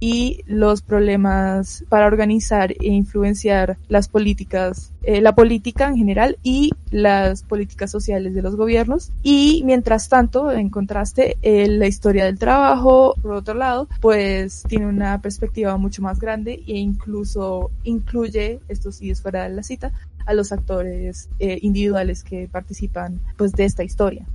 y 0.00 0.42
los 0.46 0.82
problemas 0.82 1.84
para 1.88 2.06
organizar 2.06 2.72
e 2.72 2.88
influenciar 2.88 3.78
las 3.88 4.08
políticas, 4.08 4.92
eh, 5.02 5.20
la 5.20 5.34
política 5.34 5.88
en 5.88 5.96
general 5.96 6.38
y 6.42 6.72
las 6.90 7.42
políticas 7.42 7.90
sociales 7.90 8.34
de 8.34 8.42
los 8.42 8.56
gobiernos. 8.56 9.12
Y 9.22 9.62
mientras 9.64 10.08
tanto, 10.08 10.50
en 10.50 10.70
contraste, 10.70 11.36
eh, 11.42 11.68
la 11.68 11.86
historia 11.86 12.24
del 12.24 12.38
trabajo, 12.38 13.14
por 13.22 13.32
otro 13.32 13.54
lado, 13.54 13.88
pues 14.00 14.64
tiene 14.68 14.86
una 14.86 15.20
perspectiva 15.20 15.76
mucho 15.76 16.02
más 16.02 16.20
grande 16.20 16.62
e 16.66 16.76
incluso 16.78 17.70
incluye, 17.84 18.60
esto 18.68 18.92
sí 18.92 19.10
es 19.10 19.22
fuera 19.22 19.44
de 19.44 19.54
la 19.54 19.62
cita, 19.62 19.92
a 20.26 20.34
los 20.34 20.52
actores 20.52 21.28
eh, 21.38 21.58
individuales 21.62 22.22
que 22.22 22.48
participan 22.50 23.20
pues 23.36 23.52
de 23.52 23.64
esta 23.64 23.84
historia. 23.84 24.26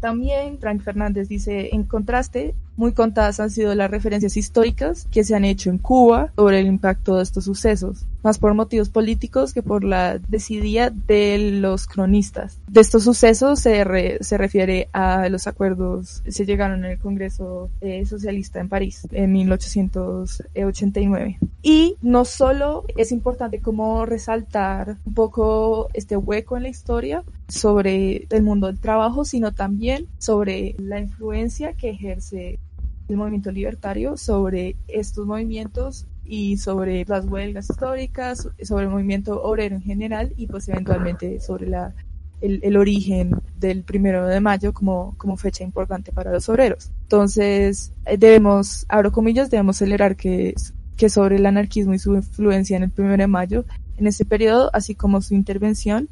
También 0.00 0.58
Frank 0.58 0.82
Fernández 0.82 1.28
dice, 1.28 1.74
en 1.74 1.84
contraste, 1.84 2.54
muy 2.78 2.92
contadas 2.92 3.40
han 3.40 3.50
sido 3.50 3.74
las 3.74 3.90
referencias 3.90 4.36
históricas 4.36 5.08
que 5.10 5.24
se 5.24 5.34
han 5.34 5.44
hecho 5.44 5.68
en 5.68 5.78
Cuba 5.78 6.32
sobre 6.36 6.60
el 6.60 6.68
impacto 6.68 7.16
de 7.16 7.24
estos 7.24 7.44
sucesos, 7.44 8.06
más 8.22 8.38
por 8.38 8.54
motivos 8.54 8.88
políticos 8.88 9.52
que 9.52 9.62
por 9.62 9.82
la 9.82 10.18
desidia 10.18 10.90
de 10.90 11.58
los 11.60 11.88
cronistas. 11.88 12.60
De 12.68 12.80
estos 12.80 13.02
sucesos 13.02 13.58
se, 13.58 14.18
se 14.20 14.38
refiere 14.38 14.88
a 14.92 15.28
los 15.28 15.48
acuerdos 15.48 16.22
que 16.24 16.32
se 16.32 16.46
llegaron 16.46 16.84
en 16.84 16.92
el 16.92 16.98
Congreso 16.98 17.68
eh, 17.80 18.06
Socialista 18.06 18.60
en 18.60 18.68
París 18.68 19.08
en 19.10 19.32
1889. 19.32 21.38
Y 21.62 21.96
no 22.00 22.24
solo 22.24 22.84
es 22.96 23.10
importante 23.10 23.60
como 23.60 24.06
resaltar 24.06 24.98
un 25.04 25.14
poco 25.14 25.88
este 25.94 26.16
hueco 26.16 26.56
en 26.56 26.62
la 26.62 26.68
historia 26.68 27.24
sobre 27.48 28.28
el 28.30 28.42
mundo 28.42 28.68
del 28.68 28.78
trabajo, 28.78 29.24
sino 29.24 29.52
también 29.52 30.06
sobre 30.18 30.76
la 30.78 31.00
influencia 31.00 31.72
que 31.72 31.90
ejerce 31.90 32.60
el 33.08 33.16
movimiento 33.16 33.50
libertario 33.50 34.16
sobre 34.16 34.76
estos 34.86 35.26
movimientos 35.26 36.06
y 36.24 36.58
sobre 36.58 37.04
las 37.06 37.24
huelgas 37.24 37.70
históricas, 37.70 38.48
sobre 38.62 38.84
el 38.84 38.90
movimiento 38.90 39.42
obrero 39.42 39.76
en 39.76 39.82
general 39.82 40.34
y 40.36 40.46
pues 40.46 40.68
eventualmente 40.68 41.40
sobre 41.40 41.68
la, 41.68 41.94
el, 42.40 42.60
el, 42.62 42.76
origen 42.76 43.32
del 43.58 43.82
primero 43.82 44.26
de 44.26 44.40
mayo 44.40 44.74
como, 44.74 45.14
como 45.16 45.36
fecha 45.36 45.64
importante 45.64 46.12
para 46.12 46.30
los 46.30 46.48
obreros. 46.48 46.90
Entonces, 47.02 47.92
eh, 48.04 48.18
debemos, 48.18 48.84
abro 48.88 49.10
comillas, 49.10 49.50
debemos 49.50 49.78
celebrar 49.78 50.16
que, 50.16 50.54
que 50.96 51.08
sobre 51.08 51.36
el 51.36 51.46
anarquismo 51.46 51.94
y 51.94 51.98
su 51.98 52.14
influencia 52.14 52.76
en 52.76 52.82
el 52.84 52.90
primero 52.90 53.16
de 53.16 53.26
mayo, 53.26 53.64
en 53.96 54.06
ese 54.06 54.24
periodo, 54.24 54.70
así 54.74 54.94
como 54.94 55.22
su 55.22 55.34
intervención 55.34 56.08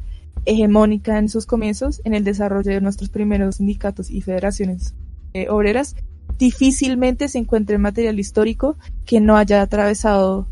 hegemónica 0.46 1.18
en 1.18 1.28
sus 1.28 1.44
comienzos 1.44 2.00
en 2.04 2.14
el 2.14 2.24
desarrollo 2.24 2.72
de 2.72 2.80
nuestros 2.80 3.10
primeros 3.10 3.56
sindicatos 3.56 4.10
y 4.10 4.20
federaciones 4.22 4.94
eh, 5.34 5.48
obreras, 5.50 5.96
difícilmente 6.38 7.28
se 7.28 7.38
encuentre 7.38 7.78
material 7.78 8.18
histórico 8.18 8.76
que 9.04 9.20
no 9.20 9.36
haya 9.36 9.62
atravesado 9.62 10.46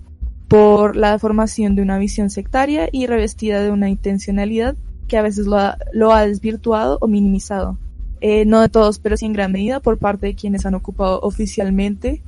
por 0.48 0.96
la 0.96 1.18
formación 1.18 1.74
de 1.74 1.82
una 1.82 1.98
visión 1.98 2.30
sectaria 2.30 2.88
y 2.92 3.06
revestida 3.06 3.62
de 3.62 3.70
una 3.70 3.88
intencionalidad 3.88 4.76
que 5.08 5.18
a 5.18 5.22
veces 5.22 5.46
lo 5.46 5.58
ha, 5.58 5.78
lo 5.92 6.12
ha 6.12 6.26
desvirtuado 6.26 6.98
o 7.00 7.08
minimizado. 7.08 7.78
Eh, 8.20 8.44
no 8.46 8.60
de 8.60 8.68
todos, 8.68 8.98
pero 8.98 9.16
sí 9.16 9.26
en 9.26 9.32
gran 9.32 9.52
medida 9.52 9.80
por 9.80 9.98
parte 9.98 10.26
de 10.28 10.34
quienes 10.34 10.64
han 10.64 10.74
ocupado 10.74 11.20
oficialmente 11.20 12.22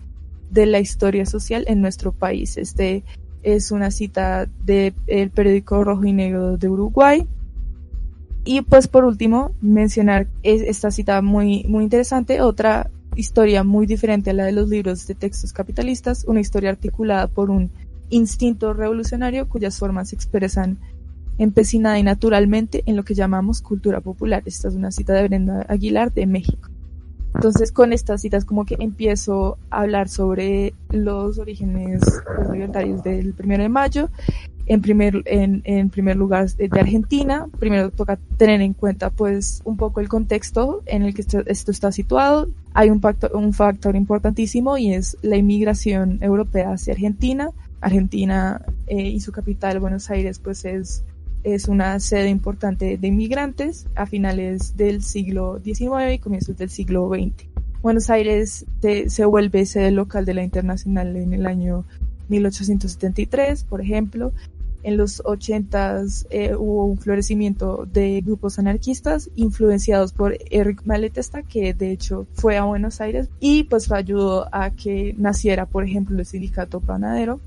de 0.51 0.67
la 0.67 0.79
historia 0.79 1.25
social 1.25 1.65
en 1.69 1.81
nuestro 1.81 2.13
país. 2.13 2.57
Este 2.57 3.03
es 3.43 3.71
una 3.71 3.91
cita 3.91 4.47
del 4.65 5.31
periódico 5.31 5.85
Rojo 5.85 6.05
y 6.05 6.13
Negro 6.13 6.57
de 6.57 6.69
Uruguay. 6.69 7.27
Y 8.45 8.61
pues 8.63 8.89
por 8.89 9.05
último, 9.05 9.53
mencionar 9.61 10.29
esta 10.43 10.91
cita 10.91 11.23
muy, 11.23 11.65
muy 11.65 11.85
interesante, 11.85 12.41
otra 12.41 12.91
historia 13.17 13.65
muy 13.65 13.87
diferente 13.87 14.31
a 14.31 14.35
la 14.35 14.45
de 14.45 14.53
los 14.53 14.69
libros 14.69 15.07
de 15.07 15.15
textos 15.15 15.53
capitalistas, 15.53 16.25
una 16.29 16.41
historia 16.41 16.71
articulada 16.71 17.27
por 17.27 17.51
un 17.51 17.71
instinto 18.11 18.73
revolucionario 18.73 19.49
cuyas 19.49 19.79
formas 19.79 20.11
se 20.11 20.17
expresan 20.17 20.79
empecinada 21.39 21.99
y 21.99 22.03
naturalmente 22.03 22.83
en 22.87 22.97
lo 22.97 23.05
que 23.05 23.15
llamamos 23.15 23.63
cultura 23.63 24.01
popular. 24.01 24.43
Esta 24.47 24.69
es 24.69 24.75
una 24.75 24.91
cita 24.91 25.15
de 25.15 25.29
Brenda 25.29 25.67
Aguilar 25.69 26.13
de 26.13 26.27
México. 26.27 26.71
Entonces 27.35 27.73
con 27.73 27.93
estas 27.93 28.23
citas 28.23 28.45
como 28.45 28.65
que 28.65 28.77
empiezo 28.79 29.59
a 29.71 29.81
hablar 29.81 30.09
sobre 30.09 30.73
los 30.91 31.39
orígenes 31.39 32.01
libertarios 32.51 33.03
del 33.03 33.35
primero 33.35 33.63
de 33.63 33.69
mayo 33.69 34.09
en 34.67 34.83
primer, 34.83 35.23
en, 35.27 35.63
en 35.65 35.91
primer 35.91 36.17
lugar 36.17 36.51
de 36.51 36.81
Argentina. 36.81 37.47
Primero 37.59 37.91
toca 37.91 38.19
tener 38.37 38.61
en 38.61 38.75
cuenta 38.75 39.11
pues 39.11 39.63
un 39.65 39.77
poco 39.77 40.01
el 40.01 40.09
contexto 40.09 40.83
en 40.87 41.03
el 41.03 41.15
que 41.15 41.23
esto 41.23 41.71
está 41.71 41.93
situado. 41.93 42.49
Hay 42.75 42.91
un 42.91 43.01
factor, 43.01 43.35
un 43.35 43.53
factor 43.53 43.97
importantísimo 43.97 44.77
y 44.77 44.93
es 44.93 45.17
la 45.23 45.37
inmigración 45.37 46.19
europea 46.21 46.73
hacia 46.73 46.95
Argentina. 46.95 47.51
Argentina 47.81 48.63
eh, 48.89 49.09
y 49.09 49.21
su 49.21 49.33
capital, 49.33 49.79
Buenos 49.79 50.11
Aires, 50.11 50.41
pues 50.41 50.65
es, 50.65 51.05
es 51.45 51.69
una 51.69 52.01
sede 52.01 52.29
importante 52.29 52.99
de 52.99 53.09
inmigrantes 53.09 53.87
a 53.95 54.07
finales 54.07 54.77
del 54.77 55.03
siglo 55.03 55.61
XIX 55.63 56.15
y 56.15 56.19
comienzos 56.19 56.57
del 56.57 56.71
siglo 56.71 57.09
XX. 57.09 57.47
Buenos 57.83 58.11
Aires 58.11 58.67
se, 58.83 59.11
se 59.11 59.25
vuelve 59.25 59.65
sede 59.65 59.93
local 59.93 60.25
de 60.25 60.35
la 60.35 60.43
Internacional 60.43 61.15
en 61.15 61.33
el 61.33 61.47
año 61.47 61.85
1873, 62.29 63.65
por 63.65 63.81
ejemplo, 63.81 64.33
en 64.87 64.97
los 64.97 65.21
80 65.25 66.05
eh, 66.31 66.55
hubo 66.55 66.85
un 66.85 66.97
florecimiento 66.97 67.89
de 67.93 68.21
grupos 68.25 68.61
anarquistas 68.61 69.29
influenciados 69.35 70.13
por 70.13 70.39
Eric 70.49 70.83
Maletesta, 70.85 71.43
que 71.43 71.75
de 71.75 71.91
hecho 71.91 72.29
fue 72.35 72.57
a 72.57 72.63
Buenos 72.63 73.01
Aires 73.01 73.29
y 73.41 73.65
pues 73.65 73.91
ayudó 73.91 74.49
a 74.53 74.71
que 74.71 75.13
naciera, 75.19 75.67
por 75.67 75.83
ejemplo, 75.83 76.21
el 76.21 76.25
sindicato 76.25 76.79
panadero. 76.79 77.41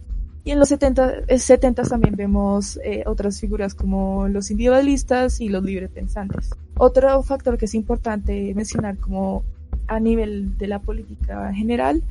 Y 0.44 0.52
en 0.52 0.60
los 0.60 0.68
70, 0.68 1.28
70 1.38 1.84
también 1.84 2.18
vemos 2.18 2.78
eh, 2.84 3.04
otras 3.06 3.40
figuras 3.40 3.74
como 3.74 4.28
los 4.28 4.52
individualistas 4.52 5.40
y 5.40 5.48
los 5.48 5.64
librepensantes. 5.64 6.50
Otro 6.78 7.24
factor 7.24 7.58
que 7.58 7.66
es 7.66 7.74
importante 7.74 8.54
mencionar 8.54 8.98
como 8.98 9.44
a 9.88 10.02
nivel 10.02 10.58
de 10.58 10.68
la 10.68 10.80
política 10.80 11.54
general 11.54 12.04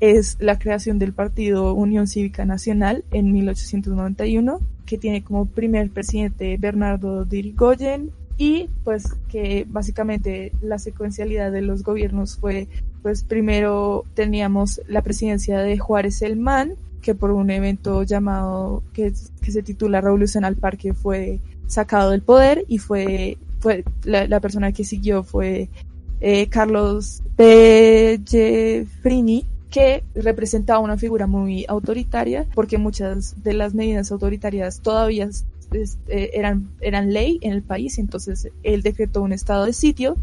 es 0.00 0.36
la 0.40 0.58
creación 0.58 0.98
del 0.98 1.12
partido 1.12 1.72
Unión 1.74 2.06
Cívica 2.06 2.44
Nacional 2.44 3.04
en 3.10 3.32
1891 3.32 4.60
que 4.84 4.98
tiene 4.98 5.24
como 5.24 5.46
primer 5.46 5.90
presidente 5.90 6.56
Bernardo 6.58 7.24
Dirigoyen 7.24 8.10
y 8.38 8.68
pues 8.84 9.14
que 9.28 9.66
básicamente 9.68 10.52
la 10.60 10.78
secuencialidad 10.78 11.50
de 11.50 11.62
los 11.62 11.82
gobiernos 11.82 12.36
fue 12.36 12.68
pues 13.02 13.24
primero 13.24 14.04
teníamos 14.14 14.82
la 14.88 15.02
presidencia 15.02 15.58
de 15.60 15.78
Juárez 15.78 16.20
Elman 16.22 16.74
que 17.00 17.14
por 17.14 17.30
un 17.30 17.50
evento 17.50 18.02
llamado 18.02 18.82
que, 18.92 19.12
que 19.40 19.50
se 19.50 19.62
titula 19.62 20.02
Revolución 20.02 20.44
al 20.44 20.56
Parque 20.56 20.92
fue 20.92 21.40
sacado 21.66 22.10
del 22.10 22.20
poder 22.22 22.64
y 22.68 22.78
fue 22.78 23.38
fue 23.60 23.84
la, 24.04 24.28
la 24.28 24.40
persona 24.40 24.72
que 24.72 24.84
siguió 24.84 25.22
fue 25.22 25.70
eh, 26.20 26.48
Carlos 26.48 27.22
Pellefrini 27.36 28.26
que 29.70 30.04
representaba 30.14 30.78
una 30.78 30.96
figura 30.96 31.26
muy 31.26 31.64
autoritaria, 31.68 32.46
porque 32.54 32.78
muchas 32.78 33.42
de 33.42 33.54
las 33.54 33.74
medidas 33.74 34.12
autoritarias 34.12 34.80
todavía 34.80 35.28
eh, 35.72 36.30
eran, 36.34 36.70
eran 36.80 37.12
ley 37.12 37.38
en 37.42 37.52
el 37.52 37.62
país, 37.62 37.98
entonces 37.98 38.48
él 38.62 38.82
decretó 38.82 39.22
un 39.22 39.32
estado 39.32 39.64
de 39.64 39.72
sitio 39.72 40.16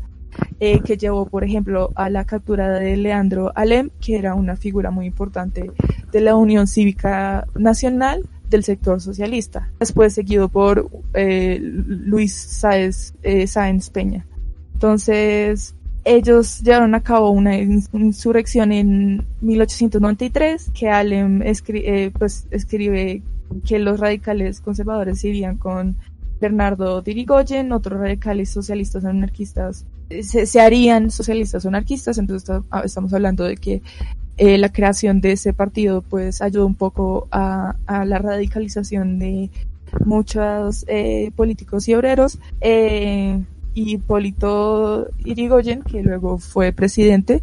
eh, 0.59 0.79
que 0.79 0.97
llevó, 0.97 1.25
por 1.25 1.43
ejemplo, 1.43 1.91
a 1.95 2.09
la 2.09 2.25
captura 2.25 2.79
de 2.79 2.97
Leandro 2.97 3.51
Alem, 3.55 3.89
que 3.99 4.17
era 4.17 4.33
una 4.33 4.55
figura 4.55 4.91
muy 4.91 5.05
importante 5.05 5.71
de 6.11 6.21
la 6.21 6.35
Unión 6.35 6.67
Cívica 6.67 7.45
Nacional 7.55 8.27
del 8.49 8.63
sector 8.63 9.01
socialista, 9.01 9.71
después 9.79 10.13
seguido 10.13 10.47
por 10.47 10.89
eh, 11.13 11.59
Luis 11.61 12.33
Sáenz, 12.33 13.89
Peña. 13.91 14.25
Entonces, 14.73 15.75
ellos 16.05 16.59
llevaron 16.61 16.95
a 16.95 17.01
cabo 17.01 17.29
una 17.29 17.57
insurrección 17.57 18.71
en 18.71 19.25
1893 19.41 20.71
que 20.73 20.89
Alem 20.89 21.41
eh, 21.43 22.11
pues, 22.17 22.47
escribe 22.51 23.21
que 23.65 23.79
los 23.79 23.99
radicales 23.99 24.61
conservadores 24.61 25.23
irían 25.23 25.57
con 25.57 25.95
Bernardo 26.41 27.01
Dirigoyen, 27.01 27.71
otros 27.71 27.99
radicales 27.99 28.49
socialistas 28.49 29.05
anarquistas 29.05 29.85
se, 30.21 30.45
se 30.45 30.61
harían 30.61 31.09
socialistas 31.09 31.65
anarquistas, 31.65 32.17
entonces 32.17 32.49
está- 32.49 32.81
estamos 32.83 33.13
hablando 33.13 33.43
de 33.45 33.55
que 33.57 33.81
eh, 34.37 34.57
la 34.57 34.69
creación 34.69 35.21
de 35.21 35.31
ese 35.33 35.53
partido 35.53 36.01
pues 36.01 36.41
ayudó 36.41 36.65
un 36.65 36.75
poco 36.75 37.27
a, 37.31 37.75
a 37.85 38.03
la 38.05 38.17
radicalización 38.19 39.19
de 39.19 39.49
muchos 40.05 40.85
eh, 40.87 41.31
políticos 41.35 41.87
y 41.87 41.93
obreros. 41.93 42.39
Eh, 42.61 43.39
y 43.73 43.93
Hipólito 43.93 45.07
Irigoyen, 45.25 45.83
que 45.83 46.03
luego 46.03 46.37
fue 46.37 46.71
presidente 46.71 47.41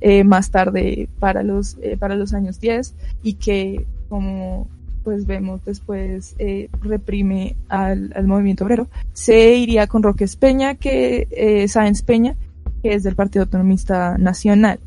eh, 0.00 0.24
más 0.24 0.50
tarde 0.50 1.08
para 1.18 1.42
los, 1.42 1.78
eh, 1.82 1.96
para 1.96 2.16
los 2.16 2.34
años 2.34 2.60
10 2.60 2.94
y 3.22 3.34
que 3.34 3.86
como 4.08 4.68
pues 5.02 5.26
vemos 5.26 5.64
después 5.64 6.34
eh, 6.38 6.68
reprime 6.80 7.56
al, 7.68 8.12
al 8.14 8.26
movimiento 8.26 8.64
obrero, 8.64 8.88
se 9.12 9.56
iría 9.56 9.86
con 9.86 10.02
Roque 10.02 10.26
Peña, 10.38 10.74
que 10.74 11.28
eh, 11.30 11.68
Sáenz 11.68 12.02
Peña, 12.02 12.36
que 12.82 12.94
es 12.94 13.02
del 13.02 13.16
Partido 13.16 13.44
Autonomista 13.44 14.16
Nacional. 14.18 14.80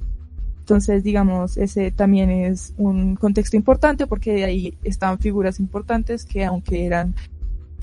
Entonces, 0.60 1.04
digamos, 1.04 1.58
ese 1.58 1.92
también 1.92 2.32
es 2.32 2.74
un 2.78 3.16
contexto 3.16 3.56
importante 3.56 4.08
porque 4.08 4.44
ahí 4.44 4.76
estaban 4.84 5.20
figuras 5.20 5.60
importantes 5.60 6.26
que 6.26 6.44
aunque 6.44 6.86
eran, 6.86 7.14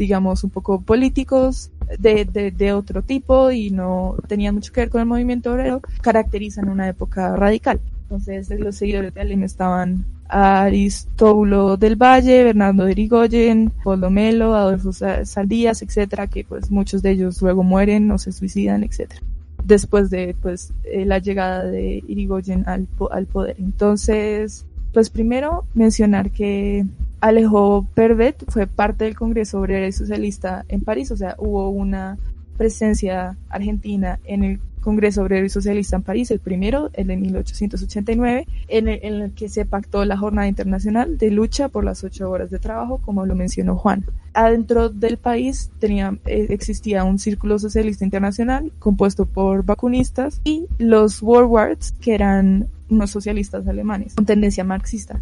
digamos, 0.03 0.43
un 0.43 0.51
poco 0.51 0.81
políticos 0.81 1.71
de, 1.97 2.25
de, 2.25 2.51
de 2.51 2.73
otro 2.73 3.03
tipo 3.03 3.53
y 3.53 3.71
no 3.71 4.17
tenían 4.27 4.57
mucho 4.57 4.73
que 4.73 4.81
ver 4.81 4.91
con 4.91 5.01
el 5.01 5.07
movimiento 5.07 5.53
obrero, 5.53 5.81
caracterizan 6.01 6.69
una 6.69 6.89
época 6.89 7.37
radical. 7.37 7.79
Entonces, 8.03 8.51
los 8.59 8.75
seguidores 8.75 9.15
de 9.15 9.21
Alem 9.21 9.45
estaban 9.45 10.05
Aristóbulo 10.29 11.77
del 11.77 11.95
Valle, 11.95 12.43
Bernardo 12.43 12.85
de 12.85 12.93
Irigoyen, 12.93 13.71
Polo 13.85 14.11
Melo, 14.11 14.57
Adolfo 14.57 14.93
Sa- 14.93 15.25
Saldías, 15.25 15.83
etcétera, 15.83 16.27
que 16.27 16.43
pues 16.45 16.69
muchos 16.71 17.01
de 17.03 17.13
ellos 17.13 17.41
luego 17.41 17.63
mueren 17.63 18.11
o 18.11 18.19
se 18.19 18.33
suicidan, 18.33 18.83
etcétera 18.83 19.23
después 19.65 20.11
de 20.11 20.35
pues 20.43 20.73
eh, 20.83 21.05
la 21.05 21.19
llegada 21.21 21.63
de 21.65 22.03
Irigoyen 22.09 22.65
al, 22.67 22.89
al 23.13 23.27
poder. 23.27 23.55
Entonces, 23.61 24.67
pues 24.93 25.11
primero 25.11 25.65
mencionar 25.75 26.31
que 26.31 26.85
Alejo 27.21 27.87
Pervet 27.95 28.45
fue 28.49 28.67
parte 28.67 29.05
del 29.05 29.17
Congreso 29.17 29.61
Obrero 29.61 29.87
y 29.87 29.93
Socialista 29.93 30.65
en 30.69 30.83
París, 30.83 31.11
o 31.11 31.17
sea, 31.17 31.37
hubo 31.39 31.71
una 31.71 32.19
presencia 32.57 33.37
argentina 33.49 34.19
en 34.25 34.45
el 34.45 34.61
Congreso 34.83 35.23
Obrero 35.23 35.47
y 35.47 35.49
Socialista 35.49 35.97
en 35.97 36.03
París, 36.03 36.31
el 36.31 36.41
primero, 36.41 36.91
el 36.93 37.07
de 37.07 37.17
1889, 37.17 38.47
en 38.69 38.89
el, 38.89 39.01
en 39.03 39.15
el 39.23 39.33
que 39.33 39.49
se 39.49 39.65
pactó 39.65 40.05
la 40.05 40.19
Jornada 40.19 40.49
Internacional 40.49 41.17
de 41.17 41.31
lucha 41.31 41.69
por 41.69 41.85
las 41.85 42.05
ocho 42.05 42.31
horas 42.31 42.51
de 42.51 42.59
trabajo, 42.59 42.99
como 42.99 43.25
lo 43.25 43.35
mencionó 43.35 43.77
Juan. 43.77 44.05
Adentro 44.35 44.89
del 44.89 45.17
país 45.17 45.71
eh, 45.81 46.47
existía 46.51 47.05
un 47.05 47.19
círculo 47.19 47.59
socialista 47.59 48.05
internacional 48.05 48.73
compuesto 48.79 49.27
por 49.27 49.65
vacunistas 49.65 50.41
y 50.45 50.67
los 50.79 51.23
Warwards, 51.23 51.93
que 52.01 52.15
eran 52.15 52.69
unos 52.89 53.11
socialistas 53.11 53.67
alemanes 53.67 54.15
con 54.15 54.27
tendencia 54.27 54.65
marxista. 54.65 55.21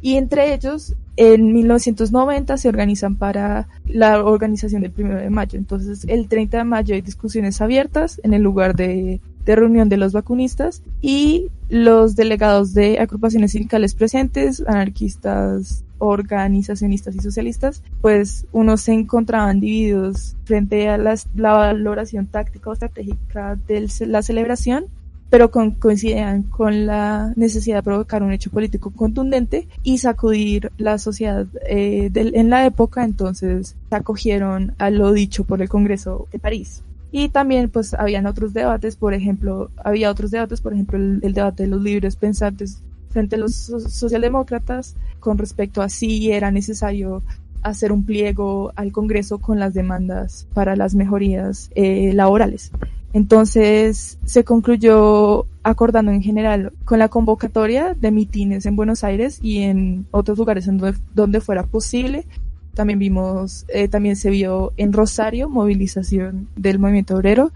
Y 0.00 0.14
entre 0.14 0.54
ellos, 0.54 0.94
en 1.18 1.52
1990 1.52 2.56
se 2.56 2.68
organizan 2.68 3.16
para 3.16 3.66
la 3.86 4.22
organización 4.24 4.82
del 4.82 4.92
1 4.96 5.16
de 5.16 5.30
mayo. 5.30 5.58
Entonces, 5.58 6.04
el 6.08 6.28
30 6.28 6.58
de 6.58 6.64
mayo 6.64 6.94
hay 6.94 7.00
discusiones 7.00 7.60
abiertas 7.60 8.20
en 8.22 8.34
el 8.34 8.42
lugar 8.42 8.76
de, 8.76 9.20
de 9.44 9.56
reunión 9.56 9.88
de 9.88 9.96
los 9.96 10.12
vacunistas 10.12 10.82
y 11.02 11.48
los 11.68 12.14
delegados 12.14 12.72
de 12.72 12.98
agrupaciones 13.00 13.50
sindicales 13.52 13.94
presentes, 13.94 14.62
anarquistas, 14.66 15.84
organizacionistas 15.98 17.16
y 17.16 17.18
socialistas, 17.18 17.82
pues 18.00 18.46
unos 18.52 18.82
se 18.82 18.92
encontraban 18.92 19.58
divididos 19.58 20.36
frente 20.44 20.88
a 20.88 20.96
las- 20.98 21.26
la 21.34 21.52
valoración 21.54 22.26
táctica 22.26 22.70
o 22.70 22.72
estratégica 22.74 23.58
de 23.66 23.88
la 24.06 24.22
celebración 24.22 24.86
pero 25.30 25.50
con, 25.50 25.72
coincidían 25.72 26.42
con 26.44 26.86
la 26.86 27.32
necesidad 27.36 27.76
de 27.76 27.82
provocar 27.82 28.22
un 28.22 28.32
hecho 28.32 28.50
político 28.50 28.90
contundente 28.90 29.68
y 29.82 29.98
sacudir 29.98 30.72
la 30.78 30.98
sociedad 30.98 31.46
eh, 31.68 32.10
en 32.14 32.50
la 32.50 32.64
época, 32.64 33.04
entonces 33.04 33.76
se 33.88 33.94
acogieron 33.96 34.74
a 34.78 34.90
lo 34.90 35.12
dicho 35.12 35.44
por 35.44 35.60
el 35.60 35.68
Congreso 35.68 36.28
de 36.32 36.38
París. 36.38 36.82
Y 37.10 37.30
también 37.30 37.70
pues 37.70 37.94
habían 37.94 38.26
otros 38.26 38.52
debates, 38.52 38.96
por 38.96 39.14
ejemplo, 39.14 39.70
había 39.82 40.10
otros 40.10 40.30
debates, 40.30 40.60
por 40.60 40.74
ejemplo 40.74 40.98
el, 40.98 41.20
el 41.22 41.32
debate 41.32 41.62
de 41.62 41.68
los 41.70 41.82
libres 41.82 42.16
pensantes 42.16 42.82
frente 43.10 43.36
a 43.36 43.38
los 43.38 43.54
so- 43.54 43.80
socialdemócratas 43.80 44.94
con 45.18 45.38
respecto 45.38 45.80
a 45.80 45.88
si 45.88 46.30
era 46.30 46.50
necesario 46.50 47.22
hacer 47.62 47.92
un 47.92 48.04
pliego 48.04 48.72
al 48.76 48.92
Congreso 48.92 49.38
con 49.38 49.58
las 49.58 49.74
demandas 49.74 50.46
para 50.54 50.76
las 50.76 50.94
mejorías 50.94 51.70
eh, 51.74 52.12
laborales. 52.14 52.70
Entonces 53.12 54.18
se 54.24 54.44
concluyó 54.44 55.46
acordando 55.62 56.12
en 56.12 56.22
general 56.22 56.72
con 56.84 56.98
la 56.98 57.08
convocatoria 57.08 57.94
de 57.94 58.10
mitines 58.10 58.66
en 58.66 58.76
Buenos 58.76 59.04
Aires 59.04 59.38
y 59.42 59.58
en 59.62 60.06
otros 60.10 60.38
lugares 60.38 60.66
en 60.68 60.78
donde, 60.78 60.98
donde 61.14 61.40
fuera 61.40 61.64
posible. 61.64 62.26
También 62.74 62.98
vimos, 62.98 63.64
eh, 63.68 63.88
también 63.88 64.14
se 64.16 64.30
vio 64.30 64.72
en 64.76 64.92
Rosario 64.92 65.48
movilización 65.48 66.48
del 66.56 66.78
movimiento 66.78 67.16
obrero 67.16 67.50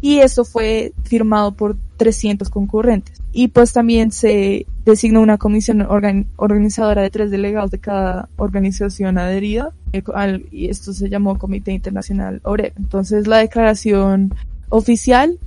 y 0.00 0.18
eso 0.18 0.44
fue 0.44 0.92
firmado 1.04 1.52
por 1.52 1.76
300 1.98 2.48
concurrentes. 2.48 3.20
Y 3.32 3.48
pues 3.48 3.72
también 3.72 4.10
se 4.12 4.66
designó 4.84 5.20
una 5.20 5.38
comisión 5.38 5.80
organ- 5.82 6.26
organizadora 6.36 7.02
de 7.02 7.10
tres 7.10 7.30
delegados 7.30 7.70
de 7.70 7.78
cada 7.78 8.28
organización 8.36 9.18
adherida 9.18 9.72
eh, 9.92 10.02
al- 10.14 10.46
y 10.50 10.68
esto 10.68 10.92
se 10.92 11.08
llamó 11.08 11.38
Comité 11.38 11.72
Internacional 11.72 12.40
Obrero. 12.44 12.74
Entonces 12.78 13.26
la 13.26 13.38
declaración 13.38 14.34
oficial. 14.72 15.38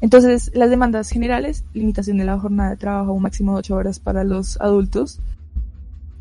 Entonces, 0.00 0.50
las 0.54 0.70
demandas 0.70 1.10
generales, 1.10 1.64
limitación 1.74 2.16
de 2.16 2.24
la 2.24 2.38
jornada 2.38 2.70
de 2.70 2.76
trabajo 2.76 3.10
a 3.10 3.14
un 3.14 3.22
máximo 3.22 3.52
de 3.52 3.58
8 3.58 3.76
horas 3.76 3.98
para 3.98 4.24
los 4.24 4.58
adultos, 4.60 5.20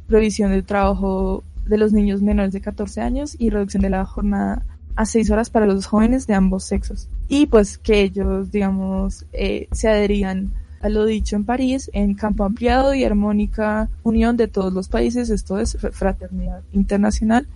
prohibición 0.07 0.51
del 0.51 0.65
trabajo 0.65 1.43
de 1.65 1.77
los 1.77 1.93
niños 1.93 2.21
menores 2.21 2.51
de 2.51 2.61
14 2.61 3.01
años 3.01 3.35
y 3.39 3.49
reducción 3.49 3.81
de 3.81 3.89
la 3.89 4.05
jornada 4.05 4.65
a 4.95 5.05
6 5.05 5.31
horas 5.31 5.49
para 5.49 5.65
los 5.65 5.85
jóvenes 5.85 6.27
de 6.27 6.33
ambos 6.33 6.65
sexos. 6.65 7.09
Y 7.29 7.47
pues 7.47 7.77
que 7.77 8.01
ellos, 8.01 8.51
digamos, 8.51 9.25
eh, 9.31 9.67
se 9.71 9.87
adherían 9.87 10.53
a 10.81 10.89
lo 10.89 11.05
dicho 11.05 11.37
en 11.37 11.45
París, 11.45 11.89
en 11.93 12.15
campo 12.15 12.43
ampliado 12.43 12.93
y 12.93 13.05
armónica 13.05 13.89
unión 14.03 14.35
de 14.35 14.47
todos 14.47 14.73
los 14.73 14.89
países, 14.89 15.29
esto 15.29 15.57
es 15.57 15.77
fraternidad 15.91 16.61
internacional 16.73 17.47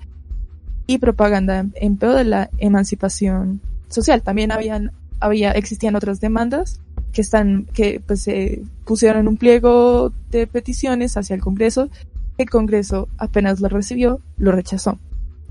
y 0.88 0.98
propaganda 0.98 1.60
en, 1.60 1.74
en 1.76 1.98
de 1.98 2.24
la 2.24 2.50
emancipación 2.58 3.62
social. 3.90 4.22
También 4.22 4.52
habían, 4.52 4.92
había, 5.20 5.52
existían 5.52 5.96
otras 5.96 6.22
demandas 6.22 6.80
que 7.12 7.22
están, 7.22 7.66
que 7.74 8.02
pues 8.06 8.22
se 8.22 8.62
pusieron 8.86 9.22
en 9.22 9.28
un 9.28 9.38
pliego 9.38 10.14
de 10.32 10.48
peticiones 10.48 11.18
hacia 11.18 11.36
el 11.36 11.42
Congreso. 11.42 11.90
El 12.38 12.50
Congreso 12.50 13.10
apenas 13.18 13.60
lo 13.60 13.68
recibió, 13.68 14.22
lo 14.38 14.52
rechazó. 14.52 14.98